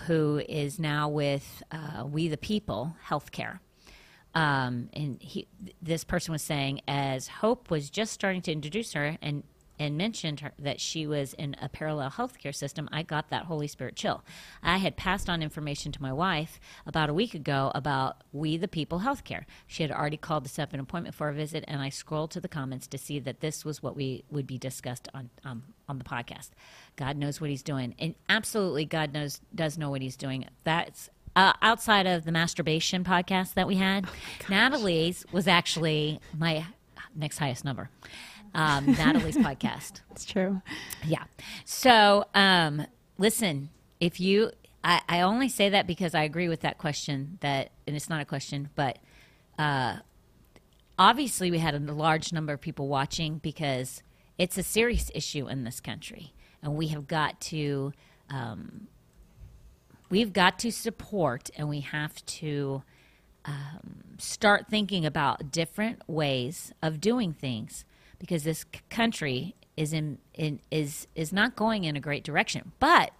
who 0.07 0.41
is 0.49 0.79
now 0.79 1.07
with 1.09 1.61
uh, 1.71 2.05
We 2.05 2.27
the 2.27 2.37
People 2.37 2.95
Healthcare. 3.07 3.59
Um, 4.39 4.89
and 4.93 5.21
he, 5.21 5.47
this 5.81 6.05
person 6.05 6.31
was 6.31 6.41
saying, 6.41 6.79
as 6.87 7.27
Hope 7.27 7.69
was 7.69 7.89
just 7.89 8.13
starting 8.13 8.41
to 8.43 8.53
introduce 8.53 8.93
her 8.93 9.17
and 9.21 9.43
and 9.81 9.97
mentioned 9.97 10.41
her, 10.41 10.51
that 10.59 10.81
she 10.81 11.07
was 11.07 11.33
in 11.33 11.55
a 11.61 11.69
parallel 11.69 12.11
healthcare 12.11 12.53
system, 12.53 12.89
I 12.91 13.01
got 13.01 13.29
that 13.29 13.45
Holy 13.45 13.67
Spirit 13.67 13.95
chill. 13.95 14.25
I 14.61 14.75
had 14.77 14.97
passed 14.97 15.29
on 15.29 15.41
information 15.41 15.93
to 15.93 16.01
my 16.01 16.11
wife 16.11 16.59
about 16.85 17.09
a 17.09 17.13
week 17.13 17.33
ago 17.33 17.71
about 17.73 18.17
We 18.33 18.57
the 18.57 18.67
People 18.67 18.99
Healthcare. 18.99 19.45
She 19.67 19.83
had 19.83 19.91
already 19.91 20.17
called 20.17 20.43
to 20.43 20.49
set 20.49 20.63
up 20.63 20.73
an 20.73 20.81
appointment 20.81 21.15
for 21.15 21.29
a 21.29 21.33
visit, 21.33 21.63
and 21.65 21.81
I 21.81 21.87
scrolled 21.87 22.31
to 22.31 22.41
the 22.41 22.49
comments 22.49 22.87
to 22.87 22.97
see 22.97 23.19
that 23.19 23.39
this 23.39 23.63
was 23.63 23.81
what 23.81 23.95
we 23.95 24.25
would 24.29 24.45
be 24.45 24.57
discussed 24.57 25.07
on 25.13 25.29
um, 25.45 25.63
on 25.87 25.97
the 25.97 26.03
podcast. 26.03 26.49
God 26.97 27.15
knows 27.15 27.39
what 27.39 27.49
He's 27.49 27.63
doing, 27.63 27.95
and 27.99 28.15
absolutely, 28.27 28.83
God 28.83 29.13
knows 29.13 29.39
does 29.55 29.77
know 29.77 29.89
what 29.89 30.01
He's 30.01 30.17
doing. 30.17 30.45
That's 30.65 31.09
uh, 31.35 31.53
outside 31.61 32.05
of 32.07 32.25
the 32.25 32.31
masturbation 32.31 33.03
podcast 33.03 33.53
that 33.53 33.67
we 33.67 33.75
had, 33.75 34.05
Natalie's 34.49 35.25
was 35.31 35.47
actually 35.47 36.19
my 36.37 36.65
next 37.15 37.37
highest 37.37 37.63
number. 37.65 37.89
Um, 38.53 38.85
Natalie's 38.97 39.37
podcast. 39.37 40.01
It's 40.11 40.25
true. 40.25 40.61
Yeah. 41.05 41.23
So, 41.65 42.25
um, 42.33 42.85
listen, 43.17 43.69
if 43.99 44.19
you, 44.19 44.51
I, 44.83 45.01
I 45.07 45.21
only 45.21 45.49
say 45.49 45.69
that 45.69 45.87
because 45.87 46.15
I 46.15 46.23
agree 46.23 46.49
with 46.49 46.61
that 46.61 46.77
question 46.77 47.37
that, 47.41 47.71
and 47.87 47.95
it's 47.95 48.09
not 48.09 48.21
a 48.21 48.25
question, 48.25 48.69
but 48.75 48.97
uh, 49.57 49.97
obviously 50.97 51.51
we 51.51 51.59
had 51.59 51.75
a 51.75 51.79
large 51.93 52.33
number 52.33 52.53
of 52.53 52.61
people 52.61 52.87
watching 52.87 53.37
because 53.37 54.01
it's 54.37 54.57
a 54.57 54.63
serious 54.63 55.11
issue 55.13 55.47
in 55.47 55.63
this 55.63 55.79
country, 55.79 56.33
and 56.63 56.75
we 56.75 56.87
have 56.87 57.07
got 57.07 57.39
to, 57.41 57.93
um, 58.29 58.87
we've 60.09 60.33
got 60.33 60.59
to 60.59 60.71
support, 60.71 61.49
and 61.55 61.69
we 61.69 61.81
have 61.81 62.25
to 62.25 62.83
um, 63.45 64.03
start 64.17 64.67
thinking 64.69 65.05
about 65.05 65.51
different 65.51 66.01
ways 66.07 66.73
of 66.81 66.99
doing 66.99 67.33
things 67.33 67.85
because 68.19 68.43
this 68.43 68.65
c- 68.73 68.81
country 68.89 69.55
is 69.77 69.93
in, 69.93 70.17
in 70.33 70.59
is 70.71 71.07
is 71.15 71.31
not 71.31 71.55
going 71.55 71.85
in 71.85 71.95
a 71.95 72.01
great 72.01 72.23
direction. 72.23 72.73
But 72.79 73.11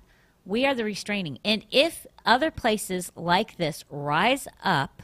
we 0.46 0.66
are 0.66 0.76
the 0.76 0.84
restraining, 0.84 1.40
and 1.46 1.66
if 1.72 2.06
other 2.26 2.52
places 2.52 3.12
like 3.16 3.58
this 3.58 3.86
rise 3.90 4.48
up 4.64 5.04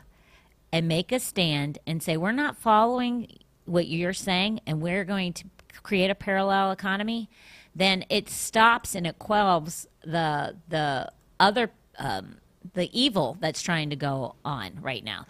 and 0.71 0.87
make 0.87 1.11
a 1.11 1.19
stand 1.19 1.79
and 1.87 2.03
say 2.03 2.17
we're 2.17 2.31
not 2.31 2.57
following 2.57 3.27
what 3.65 3.87
you're 3.87 4.13
saying 4.13 4.59
and 4.67 4.81
we're 4.81 5.05
going 5.05 5.33
to 5.33 5.45
create 5.83 6.11
a 6.11 6.15
parallel 6.15 6.71
economy, 6.71 7.29
then 7.75 8.05
it 8.09 8.29
stops 8.29 8.95
and 8.95 9.07
it 9.07 9.19
quells 9.19 9.87
the 10.03 10.55
the 10.67 11.09
other 11.39 11.71
um, 11.97 12.37
the 12.73 12.89
evil 12.97 13.37
that's 13.39 13.61
trying 13.61 13.89
to 13.89 13.95
go 13.95 14.35
on 14.43 14.79
right 14.81 15.03
now. 15.03 15.25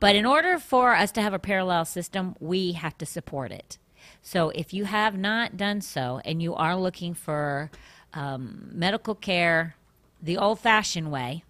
But 0.00 0.16
in 0.16 0.26
order 0.26 0.58
for 0.58 0.94
us 0.94 1.12
to 1.12 1.22
have 1.22 1.32
a 1.32 1.38
parallel 1.38 1.84
system, 1.84 2.36
we 2.40 2.72
have 2.72 2.98
to 2.98 3.06
support 3.06 3.52
it. 3.52 3.78
So 4.22 4.50
if 4.50 4.74
you 4.74 4.84
have 4.84 5.16
not 5.16 5.56
done 5.56 5.80
so 5.80 6.20
and 6.24 6.42
you 6.42 6.54
are 6.54 6.76
looking 6.76 7.14
for 7.14 7.70
um, 8.12 8.68
medical 8.72 9.14
care 9.14 9.76
the 10.22 10.36
old 10.38 10.60
fashioned 10.60 11.10
way, 11.10 11.44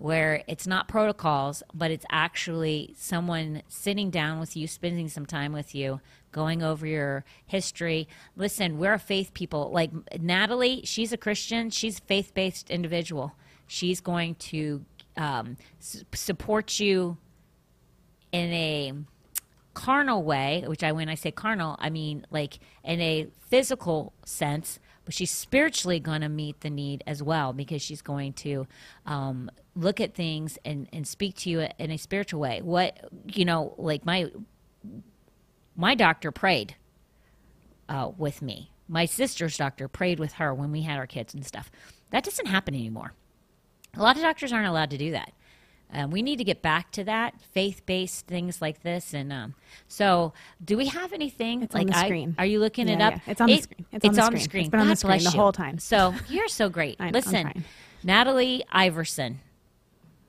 where 0.00 0.42
it's 0.46 0.66
not 0.66 0.88
protocols, 0.88 1.62
but 1.74 1.90
it's 1.90 2.06
actually 2.10 2.94
someone 2.96 3.62
sitting 3.68 4.08
down 4.08 4.40
with 4.40 4.56
you, 4.56 4.66
spending 4.66 5.08
some 5.08 5.26
time 5.26 5.52
with 5.52 5.74
you, 5.74 6.00
going 6.32 6.62
over 6.62 6.86
your 6.86 7.22
history. 7.44 8.08
Listen, 8.34 8.78
we're 8.78 8.94
a 8.94 8.98
faith 8.98 9.34
people. 9.34 9.70
Like 9.70 9.90
Natalie, 10.18 10.80
she's 10.84 11.12
a 11.12 11.18
Christian, 11.18 11.68
she's 11.68 11.98
a 11.98 12.02
faith 12.02 12.32
based 12.32 12.70
individual. 12.70 13.34
She's 13.66 14.00
going 14.00 14.36
to 14.36 14.86
um, 15.18 15.58
s- 15.78 16.02
support 16.14 16.80
you 16.80 17.18
in 18.32 18.52
a 18.54 18.94
carnal 19.74 20.22
way, 20.22 20.64
which 20.66 20.82
I 20.82 20.92
when 20.92 21.10
I 21.10 21.14
say 21.14 21.30
carnal, 21.30 21.76
I 21.78 21.90
mean 21.90 22.26
like 22.30 22.58
in 22.82 23.02
a 23.02 23.26
physical 23.50 24.14
sense, 24.24 24.78
she's 25.10 25.30
spiritually 25.30 26.00
going 26.00 26.20
to 26.20 26.28
meet 26.28 26.60
the 26.60 26.70
need 26.70 27.02
as 27.06 27.22
well 27.22 27.52
because 27.52 27.82
she's 27.82 28.02
going 28.02 28.32
to 28.34 28.66
um, 29.06 29.50
look 29.74 30.00
at 30.00 30.14
things 30.14 30.58
and, 30.64 30.88
and 30.92 31.06
speak 31.06 31.36
to 31.36 31.50
you 31.50 31.66
in 31.78 31.90
a 31.90 31.98
spiritual 31.98 32.40
way. 32.40 32.60
What 32.62 33.10
you 33.26 33.44
know, 33.44 33.74
like 33.78 34.04
my 34.04 34.30
my 35.76 35.94
doctor 35.94 36.30
prayed 36.30 36.76
uh, 37.88 38.10
with 38.16 38.42
me. 38.42 38.70
My 38.88 39.04
sister's 39.04 39.56
doctor 39.56 39.88
prayed 39.88 40.18
with 40.18 40.34
her 40.34 40.52
when 40.52 40.72
we 40.72 40.82
had 40.82 40.98
our 40.98 41.06
kids 41.06 41.34
and 41.34 41.46
stuff. 41.46 41.70
That 42.10 42.24
doesn't 42.24 42.46
happen 42.46 42.74
anymore. 42.74 43.12
A 43.94 44.02
lot 44.02 44.16
of 44.16 44.22
doctors 44.22 44.52
aren't 44.52 44.66
allowed 44.66 44.90
to 44.90 44.98
do 44.98 45.12
that. 45.12 45.32
Um, 45.92 46.10
we 46.10 46.22
need 46.22 46.36
to 46.36 46.44
get 46.44 46.62
back 46.62 46.92
to 46.92 47.04
that 47.04 47.40
faith 47.40 47.82
based 47.86 48.26
things 48.26 48.62
like 48.62 48.82
this. 48.82 49.12
And 49.12 49.32
um, 49.32 49.54
so, 49.88 50.32
do 50.64 50.76
we 50.76 50.86
have 50.86 51.12
anything? 51.12 51.62
It's 51.62 51.74
on 51.74 51.80
like 51.82 51.88
the 51.92 51.98
I- 51.98 52.04
screen. 52.06 52.34
are 52.38 52.46
you 52.46 52.60
looking 52.60 52.88
it 52.88 53.00
up? 53.00 53.14
yeah. 53.14 53.20
It's 53.26 53.40
on 53.40 53.48
the 53.48 53.54
It- 53.54 53.62
screen. 53.64 53.86
It's 53.92 54.04
on 54.18 54.32
the 54.32 54.40
screen. 54.40 54.60
It's 54.62 54.70
been 54.70 54.80
on 54.80 54.88
the 54.88 54.96
screen 54.96 55.22
the 55.24 55.30
whole 55.30 55.52
time. 55.52 55.78
So 55.78 56.14
you're 56.28 56.48
so 56.48 56.68
great. 56.68 56.96
I 57.00 57.06
know, 57.10 57.18
Listen. 57.18 57.64
Natalie 58.02 58.64
Iverson. 58.70 59.40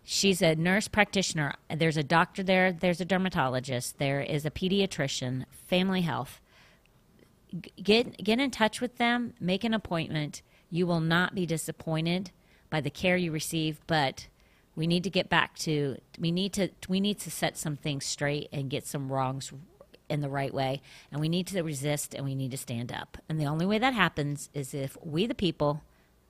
She's 0.04 0.42
a 0.42 0.56
nurse 0.56 0.88
practitioner. 0.88 1.54
There's 1.74 1.96
a 1.96 2.04
doctor 2.04 2.42
there. 2.44 2.74
There's 2.74 3.00
a 3.00 3.06
dermatologist. 3.06 3.98
There 4.00 4.20
is 4.20 4.46
a 4.46 4.52
pediatrician, 4.52 5.46
family 5.68 6.02
health. 6.02 6.42
G- 7.60 7.72
Get 7.82 8.18
get 8.24 8.40
in 8.40 8.50
touch 8.52 8.82
with 8.82 8.98
them. 8.98 9.34
Make 9.40 9.64
an 9.64 9.74
appointment. 9.74 10.42
You 10.70 10.88
will 10.88 11.00
not 11.02 11.36
be 11.36 11.46
disappointed 11.46 12.32
by 12.70 12.82
the 12.82 12.90
care 12.90 13.16
you 13.16 13.32
receive. 13.32 13.80
But 13.88 14.28
we 14.76 14.88
need 14.88 15.04
to 15.04 15.10
get 15.10 15.30
back 15.30 15.56
to 15.60 15.98
we 16.20 16.32
need 16.32 16.54
to 16.54 16.70
we 16.88 17.00
need 17.00 17.20
to 17.20 17.32
set 17.32 17.58
some 17.58 17.76
things 17.76 18.06
straight 18.06 18.50
and 18.52 18.70
get 18.70 18.88
some 18.88 19.12
wrongs 19.12 19.52
in 20.10 20.22
the 20.22 20.30
right 20.30 20.54
way. 20.54 20.82
And 21.12 21.22
we 21.22 21.30
need 21.30 21.48
to 21.48 21.62
resist 21.62 22.14
and 22.14 22.26
we 22.26 22.36
need 22.36 22.52
to 22.52 22.58
stand 22.58 22.92
up. 22.92 23.18
And 23.30 23.40
the 23.40 23.46
only 23.46 23.66
way 23.66 23.80
that 23.80 23.94
happens 23.94 24.50
is 24.54 24.74
if 24.74 24.98
we 25.02 25.26
the 25.26 25.34
people 25.34 25.84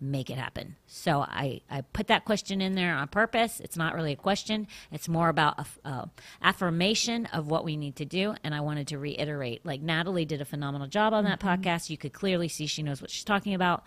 make 0.03 0.31
it 0.31 0.37
happen. 0.37 0.75
So 0.87 1.21
I, 1.21 1.61
I 1.69 1.81
put 1.81 2.07
that 2.07 2.25
question 2.25 2.59
in 2.59 2.73
there 2.73 2.95
on 2.95 3.07
purpose. 3.07 3.59
It's 3.59 3.77
not 3.77 3.93
really 3.93 4.13
a 4.13 4.17
question. 4.17 4.67
It's 4.91 5.07
more 5.07 5.29
about 5.29 5.59
a, 5.59 5.87
a 5.87 6.09
affirmation 6.41 7.27
of 7.27 7.47
what 7.47 7.63
we 7.63 7.77
need 7.77 7.95
to 7.97 8.05
do. 8.05 8.33
And 8.43 8.55
I 8.55 8.61
wanted 8.61 8.87
to 8.87 8.97
reiterate, 8.97 9.63
like 9.63 9.79
Natalie 9.79 10.25
did 10.25 10.41
a 10.41 10.45
phenomenal 10.45 10.87
job 10.87 11.13
on 11.13 11.23
that 11.25 11.39
mm-hmm. 11.39 11.61
podcast. 11.61 11.91
You 11.91 11.97
could 11.97 12.13
clearly 12.13 12.47
see 12.47 12.65
she 12.65 12.81
knows 12.81 12.99
what 12.99 13.11
she's 13.11 13.23
talking 13.23 13.53
about, 13.53 13.83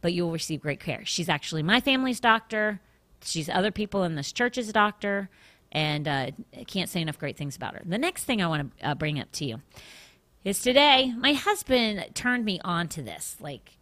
but 0.00 0.14
you 0.14 0.24
will 0.24 0.32
receive 0.32 0.62
great 0.62 0.80
care. 0.80 1.02
She's 1.04 1.28
actually 1.28 1.62
my 1.62 1.80
family's 1.80 2.18
doctor. 2.18 2.80
She's 3.22 3.48
other 3.48 3.70
people 3.70 4.04
in 4.04 4.14
this 4.14 4.32
church's 4.32 4.72
doctor. 4.72 5.28
And 5.70 6.08
uh, 6.08 6.30
can't 6.66 6.88
say 6.88 7.02
enough 7.02 7.18
great 7.18 7.36
things 7.36 7.54
about 7.54 7.74
her. 7.74 7.82
The 7.84 7.98
next 7.98 8.24
thing 8.24 8.40
I 8.40 8.46
want 8.46 8.78
to 8.78 8.88
uh, 8.88 8.94
bring 8.94 9.20
up 9.20 9.30
to 9.32 9.44
you 9.44 9.60
is 10.42 10.60
today 10.60 11.12
my 11.14 11.34
husband 11.34 12.06
turned 12.14 12.44
me 12.46 12.58
on 12.64 12.88
to 12.88 13.02
this. 13.02 13.36
Like, 13.38 13.76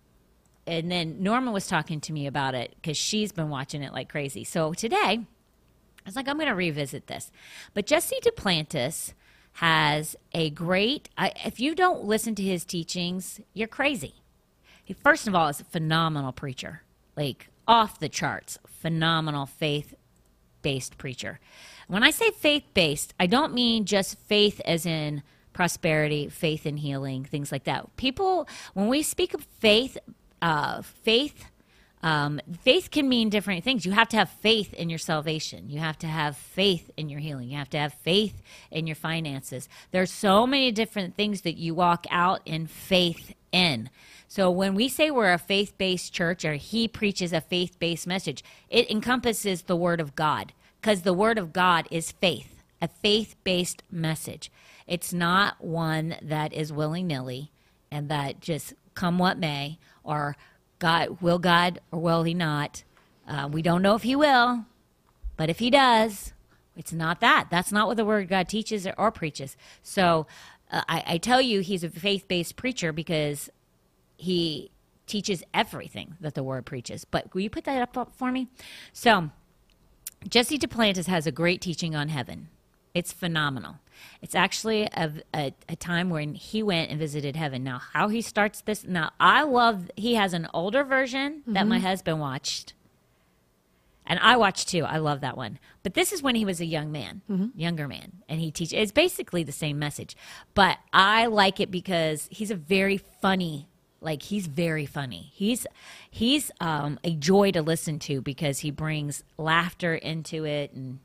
and 0.66 0.90
then 0.90 1.22
Norma 1.22 1.52
was 1.52 1.68
talking 1.68 2.00
to 2.00 2.12
me 2.12 2.26
about 2.26 2.56
it 2.56 2.74
because 2.74 2.96
she's 2.96 3.30
been 3.30 3.50
watching 3.50 3.82
it 3.82 3.92
like 3.92 4.08
crazy. 4.08 4.42
So 4.42 4.72
today, 4.72 4.96
I 4.96 5.26
was 6.04 6.16
like, 6.16 6.28
I'm 6.28 6.36
going 6.36 6.48
to 6.48 6.54
revisit 6.54 7.06
this. 7.06 7.30
But 7.72 7.86
Jesse 7.86 8.18
Duplantis 8.20 9.12
has 9.52 10.16
a 10.32 10.50
great. 10.50 11.08
I, 11.16 11.32
if 11.44 11.60
you 11.60 11.74
don't 11.74 12.04
listen 12.04 12.34
to 12.34 12.42
his 12.42 12.64
teachings, 12.64 13.40
you're 13.54 13.68
crazy. 13.68 14.16
He, 14.84 14.92
first 14.92 15.28
of 15.28 15.34
all, 15.34 15.48
is 15.48 15.60
a 15.60 15.64
phenomenal 15.64 16.32
preacher, 16.32 16.82
like 17.16 17.48
off 17.66 17.98
the 17.98 18.08
charts, 18.08 18.58
phenomenal 18.66 19.46
faith 19.46 19.94
based 20.62 20.98
preacher. 20.98 21.38
When 21.88 22.02
I 22.02 22.10
say 22.10 22.30
faith 22.30 22.64
based, 22.74 23.14
I 23.20 23.26
don't 23.26 23.54
mean 23.54 23.84
just 23.84 24.18
faith 24.18 24.60
as 24.64 24.84
in 24.84 25.22
prosperity, 25.52 26.28
faith 26.28 26.66
in 26.66 26.76
healing, 26.76 27.24
things 27.24 27.52
like 27.52 27.64
that. 27.64 27.96
People, 27.96 28.48
when 28.74 28.88
we 28.88 29.02
speak 29.02 29.32
of 29.32 29.42
faith, 29.60 29.96
uh, 30.42 30.82
faith, 30.82 31.46
um, 32.06 32.40
faith 32.62 32.92
can 32.92 33.08
mean 33.08 33.30
different 33.30 33.64
things. 33.64 33.84
You 33.84 33.90
have 33.90 34.08
to 34.10 34.16
have 34.16 34.30
faith 34.30 34.72
in 34.72 34.88
your 34.88 34.98
salvation. 35.00 35.68
You 35.68 35.80
have 35.80 35.98
to 35.98 36.06
have 36.06 36.36
faith 36.36 36.88
in 36.96 37.08
your 37.08 37.18
healing. 37.18 37.50
You 37.50 37.56
have 37.56 37.70
to 37.70 37.78
have 37.78 37.94
faith 37.94 38.42
in 38.70 38.86
your 38.86 38.94
finances. 38.94 39.68
There's 39.90 40.12
so 40.12 40.46
many 40.46 40.70
different 40.70 41.16
things 41.16 41.40
that 41.40 41.56
you 41.56 41.74
walk 41.74 42.06
out 42.08 42.42
in 42.46 42.68
faith 42.68 43.34
in. 43.50 43.90
So 44.28 44.52
when 44.52 44.76
we 44.76 44.88
say 44.88 45.10
we're 45.10 45.32
a 45.32 45.38
faith 45.38 45.76
based 45.78 46.12
church 46.12 46.44
or 46.44 46.54
he 46.54 46.86
preaches 46.86 47.32
a 47.32 47.40
faith 47.40 47.76
based 47.80 48.06
message, 48.06 48.44
it 48.70 48.88
encompasses 48.88 49.62
the 49.62 49.74
Word 49.74 50.00
of 50.00 50.14
God 50.14 50.52
because 50.80 51.02
the 51.02 51.12
Word 51.12 51.38
of 51.38 51.52
God 51.52 51.88
is 51.90 52.12
faith, 52.12 52.62
a 52.80 52.86
faith 52.86 53.34
based 53.42 53.82
message. 53.90 54.52
It's 54.86 55.12
not 55.12 55.60
one 55.60 56.14
that 56.22 56.52
is 56.52 56.72
willy 56.72 57.02
nilly 57.02 57.50
and 57.90 58.08
that 58.10 58.38
just 58.38 58.74
come 58.94 59.18
what 59.18 59.40
may 59.40 59.78
or 60.04 60.36
God 60.78 61.20
will 61.20 61.38
God 61.38 61.80
or 61.90 62.00
will 62.00 62.22
He 62.22 62.34
not. 62.34 62.84
Uh, 63.28 63.48
we 63.50 63.62
don't 63.62 63.82
know 63.82 63.94
if 63.94 64.02
He 64.02 64.16
will, 64.16 64.64
but 65.36 65.50
if 65.50 65.58
He 65.58 65.70
does, 65.70 66.32
it's 66.76 66.92
not 66.92 67.20
that. 67.20 67.48
That's 67.50 67.72
not 67.72 67.86
what 67.88 67.96
the 67.96 68.04
Word 68.04 68.28
God 68.28 68.48
teaches 68.48 68.86
or, 68.86 68.94
or 68.98 69.10
preaches. 69.10 69.56
So 69.82 70.26
uh, 70.70 70.82
I, 70.88 71.04
I 71.06 71.18
tell 71.18 71.40
you, 71.40 71.60
he's 71.60 71.84
a 71.84 71.90
faith 71.90 72.28
based 72.28 72.56
preacher 72.56 72.92
because 72.92 73.50
he 74.16 74.70
teaches 75.06 75.42
everything 75.54 76.16
that 76.20 76.34
the 76.34 76.42
Word 76.42 76.66
preaches. 76.66 77.04
But 77.04 77.32
will 77.32 77.40
you 77.40 77.50
put 77.50 77.64
that 77.64 77.96
up 77.96 78.12
for 78.12 78.30
me? 78.30 78.48
So 78.92 79.30
Jesse 80.28 80.58
Duplantis 80.58 81.06
has 81.06 81.26
a 81.26 81.32
great 81.32 81.60
teaching 81.60 81.94
on 81.94 82.08
heaven. 82.08 82.48
It's 82.94 83.12
phenomenal. 83.12 83.78
It's 84.22 84.34
actually 84.34 84.84
a, 84.84 85.12
a, 85.34 85.52
a, 85.68 85.76
time 85.76 86.10
when 86.10 86.34
he 86.34 86.62
went 86.62 86.90
and 86.90 86.98
visited 86.98 87.36
heaven. 87.36 87.62
Now, 87.62 87.80
how 87.92 88.08
he 88.08 88.22
starts 88.22 88.60
this, 88.62 88.84
now, 88.84 89.12
I 89.20 89.42
love, 89.42 89.90
he 89.96 90.14
has 90.14 90.32
an 90.32 90.48
older 90.52 90.84
version 90.84 91.42
that 91.46 91.66
my 91.66 91.78
husband 91.78 92.20
watched. 92.20 92.74
And 94.06 94.20
I 94.20 94.36
watched 94.36 94.68
too. 94.68 94.84
I 94.84 94.98
love 94.98 95.20
that 95.20 95.36
one. 95.36 95.58
But 95.82 95.94
this 95.94 96.12
is 96.12 96.22
when 96.22 96.36
he 96.36 96.44
was 96.44 96.60
a 96.60 96.64
young 96.64 96.92
man, 96.92 97.22
younger 97.56 97.88
man, 97.88 98.12
and 98.28 98.40
he 98.40 98.50
teaches. 98.50 98.78
It's 98.78 98.92
basically 98.92 99.42
the 99.42 99.52
same 99.52 99.78
message, 99.78 100.16
but 100.54 100.78
I 100.92 101.26
like 101.26 101.58
it 101.58 101.70
because 101.70 102.28
he's 102.30 102.50
a 102.50 102.56
very 102.56 102.98
funny. 102.98 103.68
Like 104.00 104.22
he's 104.22 104.46
very 104.46 104.86
funny. 104.86 105.32
He's 105.34 105.66
he's 106.08 106.52
um, 106.60 107.00
a 107.02 107.14
joy 107.14 107.50
to 107.52 107.62
listen 107.62 107.98
to 108.00 108.20
because 108.20 108.60
he 108.60 108.70
brings 108.70 109.24
laughter 109.38 109.96
into 109.96 110.44
it. 110.44 110.72
And 110.72 111.00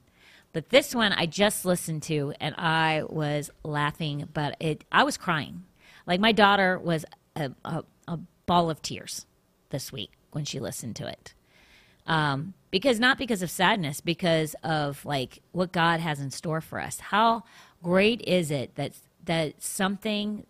but 0.53 0.69
this 0.69 0.93
one 0.93 1.13
I 1.13 1.25
just 1.25 1.65
listened 1.65 2.03
to 2.03 2.33
and 2.39 2.55
I 2.57 3.03
was 3.07 3.49
laughing, 3.63 4.27
but 4.33 4.55
it 4.59 4.83
I 4.91 5.03
was 5.03 5.17
crying. 5.17 5.63
Like 6.05 6.19
my 6.19 6.31
daughter 6.31 6.79
was 6.79 7.05
a, 7.35 7.51
a, 7.63 7.83
a 8.07 8.19
ball 8.45 8.69
of 8.69 8.81
tears 8.81 9.25
this 9.69 9.91
week 9.91 10.11
when 10.31 10.45
she 10.45 10.59
listened 10.59 10.95
to 10.97 11.07
it 11.07 11.33
um, 12.07 12.53
because 12.71 12.99
not 12.99 13.17
because 13.17 13.41
of 13.41 13.49
sadness, 13.49 14.01
because 14.01 14.55
of 14.63 15.05
like 15.05 15.41
what 15.51 15.71
God 15.71 15.99
has 15.99 16.19
in 16.19 16.31
store 16.31 16.61
for 16.61 16.79
us. 16.79 16.99
How 16.99 17.43
great 17.83 18.21
is 18.21 18.51
it 18.51 18.75
that 18.75 18.93
that 19.25 19.61
something 19.61 20.45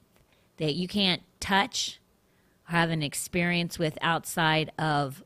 that 0.58 0.76
you 0.76 0.88
can't 0.88 1.22
touch, 1.40 2.00
or 2.68 2.72
have 2.78 2.90
an 2.90 3.04
experience 3.04 3.78
with 3.78 3.98
outside 4.02 4.72
of, 4.78 5.24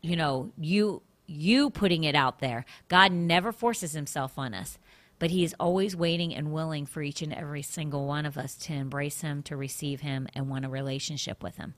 you 0.00 0.16
know, 0.16 0.52
you 0.58 1.02
you 1.30 1.70
putting 1.70 2.04
it 2.04 2.14
out 2.14 2.40
there. 2.40 2.64
God 2.88 3.12
never 3.12 3.52
forces 3.52 3.92
Himself 3.92 4.38
on 4.38 4.54
us. 4.54 4.78
But 5.20 5.30
he 5.30 5.44
is 5.44 5.54
always 5.60 5.94
waiting 5.94 6.34
and 6.34 6.50
willing 6.50 6.86
for 6.86 7.02
each 7.02 7.20
and 7.20 7.32
every 7.32 7.60
single 7.60 8.06
one 8.06 8.24
of 8.24 8.38
us 8.38 8.56
to 8.56 8.72
embrace 8.72 9.20
him, 9.20 9.42
to 9.42 9.54
receive 9.54 10.00
him, 10.00 10.26
and 10.34 10.48
want 10.48 10.64
a 10.64 10.68
relationship 10.70 11.42
with 11.42 11.58
him. 11.58 11.74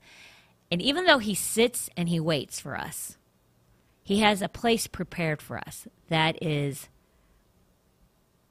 And 0.71 0.81
even 0.81 1.05
though 1.05 1.19
he 1.19 1.35
sits 1.35 1.89
and 1.97 2.07
he 2.07 2.21
waits 2.21 2.61
for 2.61 2.77
us, 2.77 3.17
he 4.01 4.19
has 4.19 4.41
a 4.41 4.47
place 4.47 4.87
prepared 4.87 5.41
for 5.41 5.57
us 5.57 5.87
that 6.07 6.41
is 6.41 6.87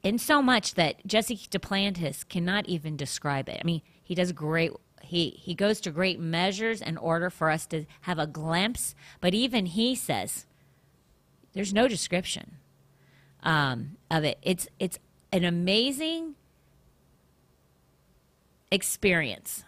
in 0.03 0.19
so 0.19 0.43
much 0.43 0.75
that 0.75 1.05
Jesse 1.07 1.37
Duplantis 1.37 2.27
cannot 2.27 2.67
even 2.67 2.95
describe 2.95 3.49
it. 3.49 3.59
I 3.59 3.63
mean, 3.65 3.81
he 4.03 4.13
does 4.13 4.31
great. 4.31 4.71
He 5.01 5.31
he 5.41 5.55
goes 5.55 5.81
to 5.81 5.91
great 5.91 6.19
measures 6.19 6.81
in 6.81 6.97
order 6.97 7.29
for 7.29 7.49
us 7.49 7.65
to 7.67 7.85
have 8.01 8.19
a 8.19 8.27
glimpse. 8.27 8.93
But 9.21 9.33
even 9.33 9.65
he 9.65 9.95
says, 9.95 10.45
there's 11.53 11.73
no 11.73 11.87
description 11.87 12.57
um, 13.43 13.97
of 14.09 14.23
it. 14.23 14.37
It's 14.41 14.67
it's 14.79 14.99
an 15.31 15.43
amazing 15.43 16.35
experience. 18.71 19.63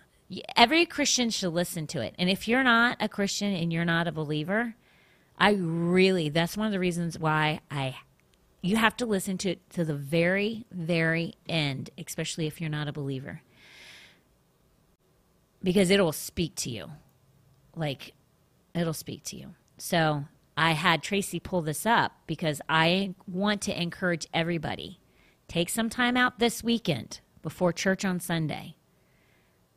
Every 0.56 0.86
Christian 0.86 1.30
should 1.30 1.54
listen 1.54 1.86
to 1.88 2.02
it. 2.02 2.16
And 2.18 2.30
if 2.30 2.48
you're 2.48 2.64
not 2.64 2.98
a 3.00 3.08
Christian 3.08 3.54
and 3.54 3.72
you're 3.72 3.86
not 3.86 4.08
a 4.08 4.12
believer, 4.12 4.76
I 5.38 5.52
really 5.60 6.30
that's 6.30 6.58
one 6.58 6.66
of 6.66 6.74
the 6.74 6.80
reasons 6.80 7.20
why 7.20 7.62
I 7.70 7.98
you 8.62 8.78
have 8.78 8.98
to 8.98 9.06
listen 9.06 9.38
to 9.40 9.52
it 9.52 9.70
to 9.72 9.86
the 9.86 9.94
very 9.94 10.66
very 10.72 11.36
end, 11.48 11.92
especially 11.98 12.48
if 12.48 12.60
you're 12.60 12.70
not 12.70 12.88
a 12.88 12.94
believer. 12.94 13.42
Because 15.62 15.90
it'll 15.90 16.12
speak 16.12 16.56
to 16.56 16.70
you. 16.70 16.92
Like 17.76 18.14
it'll 18.74 18.94
speak 18.94 19.24
to 19.26 19.38
you. 19.38 19.54
So, 19.78 20.26
I 20.58 20.72
had 20.72 21.04
Tracy 21.04 21.40
pull 21.40 21.62
this 21.62 21.86
up 21.86 22.14
because 22.28 22.62
I 22.70 23.14
want 23.28 23.62
to 23.64 23.82
encourage 23.82 24.28
everybody. 24.34 25.00
Take 25.48 25.70
some 25.70 25.90
time 25.90 26.16
out 26.16 26.40
this 26.40 26.64
weekend 26.64 27.20
before 27.42 27.74
church 27.74 28.06
on 28.06 28.20
Sunday. 28.20 28.78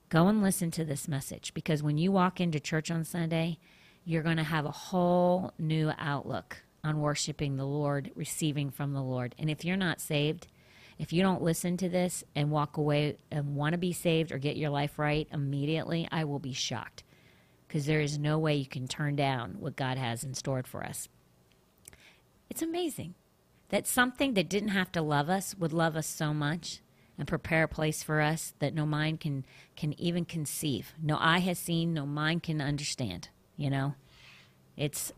Go 0.09 0.29
and 0.29 0.41
listen 0.41 0.71
to 0.73 0.85
this 0.85 1.09
message 1.09 1.53
because 1.53 1.83
when 1.83 1.99
you 1.99 2.13
walk 2.13 2.41
into 2.41 2.61
church 2.61 2.91
on 2.91 3.05
Sunday, 3.05 3.59
you're 4.05 4.23
going 4.23 4.37
to 4.37 4.45
have 4.45 4.65
a 4.65 4.71
whole 4.71 5.53
new 5.59 5.93
outlook 5.99 6.63
on 6.85 7.01
worshiping 7.01 7.57
the 7.57 7.67
Lord, 7.67 8.13
receiving 8.15 8.71
from 8.71 8.93
the 8.93 9.03
Lord. 9.03 9.35
And 9.39 9.51
if 9.51 9.65
you're 9.65 9.77
not 9.77 10.01
saved, 10.01 10.47
if 10.97 11.13
you 11.13 11.23
don't 11.23 11.43
listen 11.43 11.77
to 11.79 11.89
this 11.89 12.23
and 12.35 12.51
walk 12.51 12.77
away 12.77 13.19
and 13.31 13.57
want 13.57 13.73
to 13.73 13.79
be 13.79 13.93
saved 13.93 14.31
or 14.33 14.39
get 14.39 14.57
your 14.57 14.71
life 14.71 14.99
right 14.99 15.29
immediately, 15.33 16.09
I 16.11 16.25
will 16.25 16.39
be 16.39 16.53
shocked 16.53 17.03
because 17.69 17.87
there 17.87 18.01
is 18.01 18.19
no 18.19 18.39
way 18.39 18.57
you 18.57 18.67
can 18.67 18.89
turn 18.89 19.15
down 19.15 19.57
what 19.61 19.77
God 19.77 19.99
has 19.99 20.25
in 20.25 20.35
store 20.35 20.63
for 20.65 20.83
us. 20.83 21.09
It's 22.51 22.63
amazing. 22.63 23.15
that 23.71 23.87
something 23.87 24.35
that 24.35 24.49
didn't 24.49 24.71
have 24.71 24.91
to 24.93 25.03
love 25.03 25.29
us 25.29 25.55
would 25.59 25.73
love 25.73 25.97
us 25.97 26.07
so 26.07 26.33
much 26.33 26.81
and 27.19 27.27
prepare 27.29 27.65
a 27.65 27.69
place 27.69 28.03
for 28.03 28.21
us 28.21 28.55
that 28.61 28.75
no 28.75 28.87
mind 28.87 29.21
can 29.21 29.45
can 29.77 29.99
even 30.01 30.25
conceive. 30.25 30.93
No 31.03 31.19
eye 31.21 31.41
has 31.41 31.59
seen, 31.59 31.93
no 31.93 32.07
mind 32.07 32.43
can 32.43 32.61
understand. 32.61 33.29
You 33.57 33.71
know, 33.71 33.95
it's 34.77 35.13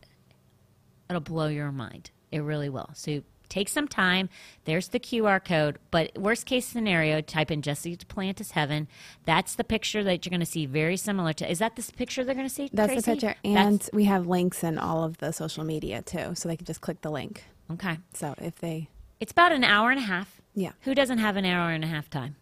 it'll 1.09 1.21
blow 1.21 1.47
your 1.47 1.71
mind. 1.71 2.11
It 2.31 2.39
really 2.39 2.69
will. 2.69 2.89
So 2.93 3.21
take 3.51 3.69
some 3.69 3.87
time. 3.87 4.29
There's 4.65 4.87
the 4.87 4.99
QR 4.99 5.43
code. 5.43 5.77
But 5.91 6.17
worst 6.17 6.45
case 6.47 6.65
scenario, 6.65 7.21
type 7.21 7.51
in 7.51 7.61
Jesse 7.61 7.95
Duplantis 7.95 8.51
Heaven. 8.51 8.87
That's 9.25 9.53
the 9.53 9.63
picture 9.63 10.03
that 10.03 10.25
you're 10.25 10.31
going 10.31 10.39
to 10.39 10.45
see. 10.45 10.65
Very 10.65 10.97
similar 10.97 11.33
to. 11.33 11.51
Is 11.51 11.59
that 11.59 11.75
this 11.75 11.91
picture 11.91 12.23
they're 12.23 12.33
going 12.33 12.47
to 12.47 12.53
see? 12.53 12.69
That's 12.73 12.93
Tracy? 12.93 13.01
the 13.01 13.11
picture. 13.11 13.35
That's- 13.43 13.65
And 13.67 13.89
we 13.93 14.05
have 14.05 14.25
links 14.25 14.63
in 14.63 14.79
all 14.79 15.03
of 15.03 15.17
the 15.19 15.31
social 15.31 15.63
media 15.63 16.01
too. 16.01 16.33
So 16.33 16.47
they 16.49 16.55
can 16.57 16.65
just 16.65 16.81
click 16.81 17.01
the 17.01 17.11
link. 17.11 17.43
okay. 17.71 17.99
So 18.13 18.33
if 18.39 18.55
they, 18.55 18.89
It's 19.19 19.31
about 19.33 19.51
an 19.51 19.63
hour 19.63 19.91
and 19.91 19.99
a 19.99 20.03
half. 20.03 20.41
yeah. 20.55 20.71
Who 20.81 20.95
doesn't 20.95 21.19
have 21.19 21.35
an 21.37 21.45
hour 21.45 21.69
and 21.71 21.83
a 21.83 21.87
half 21.87 22.09
time? 22.09 22.37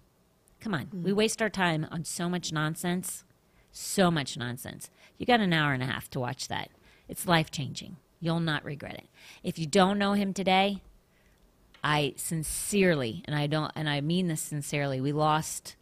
Come 0.61 0.73
on. 0.73 0.85
Mm-hmm. 0.85 1.03
We 1.03 1.13
waste 1.13 1.41
our 1.41 1.49
time 1.49 1.87
on 1.91 2.05
so 2.05 2.29
much 2.29 2.51
nonsense. 2.53 3.23
So 3.71 4.09
much 4.11 4.35
nonsense. 4.37 4.89
You 5.17 5.25
got 5.25 5.39
an 5.41 5.53
hour 5.53 5.73
and 5.73 5.81
a 5.83 5.85
half 5.85 6.09
to 6.11 6.19
watch 6.19 6.47
that. 6.47 6.69
It's 7.07 7.27
life 7.27 7.49
changing. 7.51 7.97
You'll 8.19 8.39
not 8.41 8.65
regret 8.65 8.95
it. 8.95 9.07
If 9.43 9.57
you 9.57 9.65
don't 9.65 9.97
know 9.97 10.13
him 10.13 10.33
today, 10.33 10.81
I 11.83 12.13
sincerely, 12.17 13.23
and 13.25 13.35
I 13.35 13.47
don't, 13.47 13.71
and 13.75 13.89
I 13.89 14.01
mean 14.01 14.27
this 14.27 14.41
sincerely, 14.41 14.99
we 14.99 15.11
lost, 15.11 15.75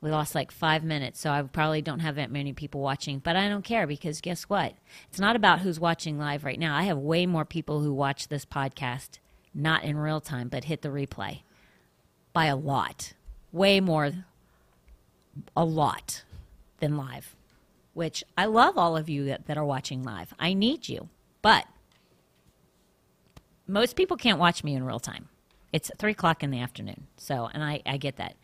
we 0.00 0.10
lost 0.10 0.34
like 0.34 0.50
five 0.50 0.82
minutes, 0.82 1.20
so 1.20 1.30
I 1.30 1.42
probably 1.42 1.82
don't 1.82 2.00
have 2.00 2.16
that 2.16 2.30
many 2.30 2.52
people 2.52 2.80
watching, 2.80 3.20
but 3.20 3.36
I 3.36 3.48
don't 3.48 3.64
care 3.64 3.86
because 3.86 4.20
guess 4.20 4.44
what? 4.44 4.74
It's 5.08 5.20
not 5.20 5.36
about 5.36 5.60
who's 5.60 5.78
watching 5.78 6.18
live 6.18 6.44
right 6.44 6.58
now. 6.58 6.76
I 6.76 6.84
have 6.84 6.98
way 6.98 7.26
more 7.26 7.44
people 7.44 7.80
who 7.80 7.92
watch 7.92 8.28
this 8.28 8.44
podcast, 8.44 9.18
not 9.54 9.84
in 9.84 9.96
real 9.96 10.20
time, 10.20 10.48
but 10.48 10.64
hit 10.64 10.82
the 10.82 10.88
replay 10.88 11.40
by 12.32 12.46
a 12.46 12.56
lot, 12.56 13.12
way 13.52 13.80
more, 13.80 14.12
a 15.56 15.64
lot 15.64 16.24
than 16.80 16.96
live. 16.96 17.34
Which 17.94 18.22
I 18.36 18.44
love 18.44 18.76
all 18.76 18.96
of 18.96 19.08
you 19.08 19.24
that, 19.26 19.46
that 19.46 19.56
are 19.56 19.64
watching 19.64 20.02
live. 20.02 20.34
I 20.38 20.52
need 20.52 20.88
you, 20.88 21.08
but 21.40 21.64
most 23.66 23.96
people 23.96 24.16
can't 24.16 24.38
watch 24.38 24.62
me 24.62 24.74
in 24.74 24.84
real 24.84 25.00
time. 25.00 25.28
It's 25.72 25.90
three 25.98 26.12
o'clock 26.12 26.42
in 26.42 26.50
the 26.50 26.60
afternoon. 26.60 27.06
So, 27.16 27.50
and 27.52 27.62
I, 27.62 27.82
I 27.86 27.96
get 27.96 28.16
that. 28.16 28.36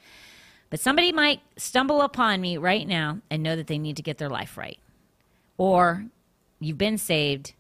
But 0.71 0.81
somebody 0.81 1.13
might 1.13 1.41
stumble 1.57 2.01
upon 2.01 2.41
me 2.41 2.57
right 2.57 2.87
now 2.87 3.19
and 3.31 3.43
know 3.43 3.57
that 3.57 3.67
they 3.67 3.79
need 3.79 3.97
to 3.97 4.03
get 4.03 4.19
their 4.19 4.31
life 4.31 4.57
right. 4.57 4.79
Or 5.59 6.07
you've 6.61 6.79
been 6.79 6.99
saved 6.99 7.53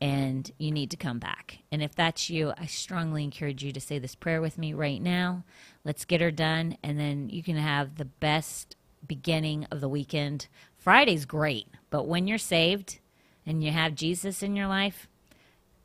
and 0.00 0.50
you 0.58 0.70
need 0.70 0.90
to 0.90 0.96
come 0.96 1.18
back. 1.18 1.60
And 1.72 1.82
if 1.82 1.94
that's 1.94 2.28
you, 2.28 2.52
I 2.58 2.66
strongly 2.66 3.24
encourage 3.24 3.64
you 3.64 3.72
to 3.72 3.80
say 3.80 3.98
this 3.98 4.14
prayer 4.14 4.42
with 4.42 4.58
me 4.58 4.74
right 4.74 5.00
now. 5.00 5.44
Let's 5.84 6.04
get 6.04 6.20
her 6.20 6.30
done. 6.30 6.76
And 6.82 6.98
then 6.98 7.30
you 7.30 7.42
can 7.42 7.56
have 7.56 7.96
the 7.96 8.04
best 8.04 8.76
beginning 9.06 9.66
of 9.70 9.80
the 9.80 9.88
weekend. 9.88 10.48
Friday's 10.76 11.24
great, 11.24 11.68
but 11.88 12.06
when 12.06 12.26
you're 12.26 12.38
saved 12.38 12.98
and 13.46 13.64
you 13.64 13.70
have 13.70 13.94
Jesus 13.94 14.42
in 14.42 14.56
your 14.56 14.66
life, 14.66 15.08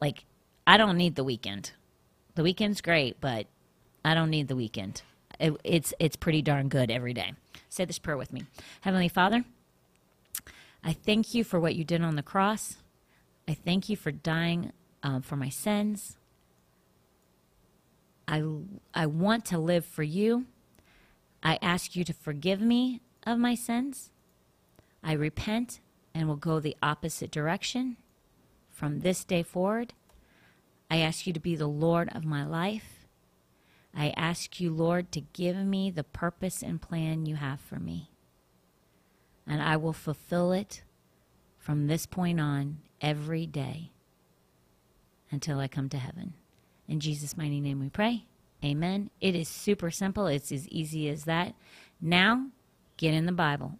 like 0.01 0.25
I 0.67 0.75
don't 0.75 0.97
need 0.97 1.15
the 1.15 1.23
weekend. 1.23 1.71
The 2.39 2.43
weekend's 2.43 2.79
great, 2.79 3.19
but 3.19 3.47
I 4.05 4.13
don't 4.13 4.29
need 4.29 4.47
the 4.47 4.55
weekend. 4.55 5.01
It, 5.41 5.57
it's 5.65 5.93
it's 5.99 6.15
pretty 6.15 6.41
darn 6.41 6.69
good 6.69 6.89
every 6.89 7.13
day. 7.13 7.33
Say 7.67 7.83
this 7.83 7.99
prayer 7.99 8.15
with 8.15 8.31
me. 8.31 8.45
Heavenly 8.79 9.09
Father, 9.09 9.43
I 10.81 10.93
thank 10.93 11.33
you 11.33 11.43
for 11.43 11.59
what 11.59 11.75
you 11.75 11.83
did 11.83 12.01
on 12.01 12.15
the 12.15 12.23
cross. 12.23 12.77
I 13.45 13.55
thank 13.55 13.89
you 13.89 13.97
for 13.97 14.13
dying 14.13 14.71
um, 15.03 15.21
for 15.21 15.35
my 15.35 15.49
sins. 15.49 16.15
I 18.25 18.41
I 18.93 19.05
want 19.05 19.43
to 19.47 19.57
live 19.57 19.83
for 19.83 20.03
you. 20.03 20.45
I 21.43 21.59
ask 21.61 21.93
you 21.93 22.05
to 22.05 22.13
forgive 22.13 22.61
me 22.61 23.01
of 23.27 23.37
my 23.37 23.53
sins. 23.53 24.11
I 25.03 25.11
repent 25.11 25.81
and 26.15 26.29
will 26.29 26.37
go 26.37 26.61
the 26.61 26.77
opposite 26.81 27.31
direction 27.31 27.97
from 28.69 29.01
this 29.01 29.25
day 29.25 29.43
forward. 29.43 29.91
I 30.89 30.97
ask 30.97 31.27
you 31.27 31.33
to 31.33 31.39
be 31.39 31.55
the 31.55 31.67
Lord 31.67 32.09
of 32.13 32.25
my 32.25 32.45
life. 32.45 33.07
I 33.95 34.13
ask 34.15 34.59
you, 34.59 34.71
Lord, 34.71 35.11
to 35.11 35.21
give 35.21 35.57
me 35.57 35.91
the 35.91 36.03
purpose 36.03 36.61
and 36.61 36.81
plan 36.81 37.25
you 37.25 37.35
have 37.35 37.59
for 37.59 37.79
me. 37.79 38.11
And 39.47 39.61
I 39.61 39.77
will 39.77 39.93
fulfill 39.93 40.51
it 40.51 40.83
from 41.57 41.87
this 41.87 42.05
point 42.05 42.39
on 42.39 42.79
every 43.01 43.45
day 43.45 43.91
until 45.31 45.59
I 45.59 45.67
come 45.67 45.89
to 45.89 45.97
heaven. 45.97 46.33
In 46.87 46.99
Jesus' 46.99 47.37
mighty 47.37 47.59
name 47.59 47.79
we 47.79 47.89
pray. 47.89 48.25
Amen. 48.63 49.09
It 49.21 49.35
is 49.35 49.47
super 49.47 49.91
simple. 49.91 50.27
It's 50.27 50.51
as 50.51 50.67
easy 50.67 51.07
as 51.09 51.25
that. 51.25 51.55
Now, 52.01 52.47
get 52.97 53.13
in 53.13 53.25
the 53.25 53.31
Bible. 53.31 53.79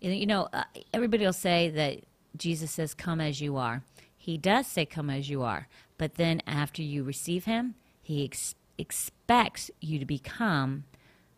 You 0.00 0.26
know, 0.26 0.48
uh, 0.52 0.64
everybody 0.92 1.24
will 1.24 1.32
say 1.32 1.70
that 1.70 2.00
Jesus 2.36 2.70
says, 2.70 2.94
Come 2.94 3.20
as 3.20 3.40
you 3.40 3.56
are. 3.56 3.82
He 4.16 4.36
does 4.36 4.66
say, 4.66 4.84
Come 4.84 5.10
as 5.10 5.30
you 5.30 5.42
are. 5.42 5.68
But 5.98 6.14
then 6.14 6.40
after 6.46 6.80
you 6.82 7.02
receive 7.02 7.44
Him, 7.44 7.74
He 8.00 8.24
ex- 8.24 8.54
expects 8.78 9.70
you 9.80 9.98
to 9.98 10.06
become 10.06 10.84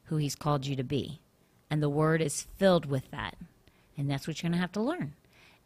who 0.04 0.16
He's 0.16 0.36
called 0.36 0.66
you 0.66 0.76
to 0.76 0.84
be. 0.84 1.20
And 1.70 1.82
the 1.82 1.88
Word 1.88 2.20
is 2.20 2.46
filled 2.56 2.86
with 2.86 3.10
that. 3.10 3.36
And 3.96 4.10
that's 4.10 4.26
what 4.28 4.42
you're 4.42 4.48
going 4.50 4.58
to 4.58 4.62
have 4.62 4.72
to 4.72 4.80
learn. 4.80 5.14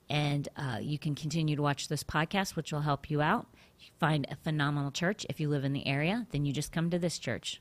And 0.09 0.49
uh, 0.57 0.78
you 0.80 0.99
can 0.99 1.14
continue 1.14 1.57
to 1.57 1.62
watch 1.62 1.88
this 1.88 2.05
podcast, 2.05 2.57
which 2.57 2.72
will 2.72 2.80
help 2.80 3.11
you 3.11 3.22
out. 3.22 3.47
You 3.80 3.88
find 3.99 4.26
a 4.30 4.36
phenomenal 4.36 4.90
church. 4.90 5.26
If 5.28 5.40
you 5.40 5.49
live 5.49 5.64
in 5.64 5.72
the 5.72 5.86
area, 5.86 6.26
then 6.30 6.45
you 6.45 6.53
just 6.53 6.72
come 6.72 6.90
to 6.90 6.99
this 6.99 7.18
church. 7.18 7.61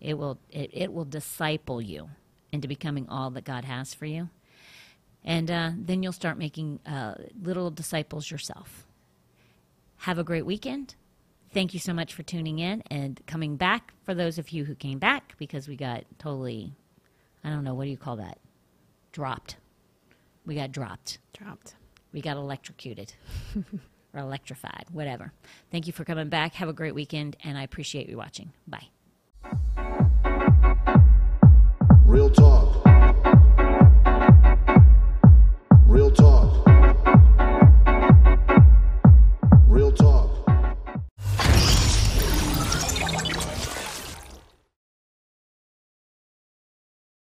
It 0.00 0.18
will 0.18 0.38
it, 0.50 0.70
it 0.72 0.92
will 0.92 1.04
disciple 1.04 1.80
you 1.80 2.10
into 2.52 2.68
becoming 2.68 3.08
all 3.08 3.30
that 3.30 3.44
God 3.44 3.64
has 3.64 3.94
for 3.94 4.06
you. 4.06 4.28
And 5.24 5.50
uh, 5.50 5.70
then 5.76 6.02
you'll 6.02 6.12
start 6.12 6.38
making 6.38 6.80
uh, 6.86 7.14
little 7.42 7.70
disciples 7.70 8.30
yourself. 8.30 8.85
Have 9.98 10.18
a 10.18 10.24
great 10.24 10.46
weekend. 10.46 10.94
Thank 11.52 11.74
you 11.74 11.80
so 11.80 11.92
much 11.94 12.12
for 12.12 12.22
tuning 12.22 12.58
in 12.58 12.82
and 12.90 13.20
coming 13.26 13.56
back. 13.56 13.94
For 14.04 14.14
those 14.14 14.38
of 14.38 14.50
you 14.50 14.64
who 14.64 14.74
came 14.74 14.98
back, 14.98 15.34
because 15.38 15.68
we 15.68 15.76
got 15.76 16.04
totally, 16.18 16.74
I 17.42 17.50
don't 17.50 17.64
know, 17.64 17.74
what 17.74 17.84
do 17.84 17.90
you 17.90 17.96
call 17.96 18.16
that? 18.16 18.38
Dropped. 19.12 19.56
We 20.44 20.54
got 20.54 20.70
dropped. 20.70 21.18
Dropped. 21.32 21.74
We 22.12 22.20
got 22.20 22.36
electrocuted 22.36 23.14
or 24.14 24.20
electrified, 24.20 24.86
whatever. 24.92 25.32
Thank 25.70 25.86
you 25.86 25.92
for 25.92 26.04
coming 26.04 26.28
back. 26.28 26.54
Have 26.54 26.68
a 26.68 26.72
great 26.72 26.94
weekend, 26.94 27.36
and 27.42 27.56
I 27.56 27.62
appreciate 27.62 28.08
you 28.08 28.16
watching. 28.16 28.52
Bye. 28.66 28.88
Real 32.04 32.30
talk 32.30 32.75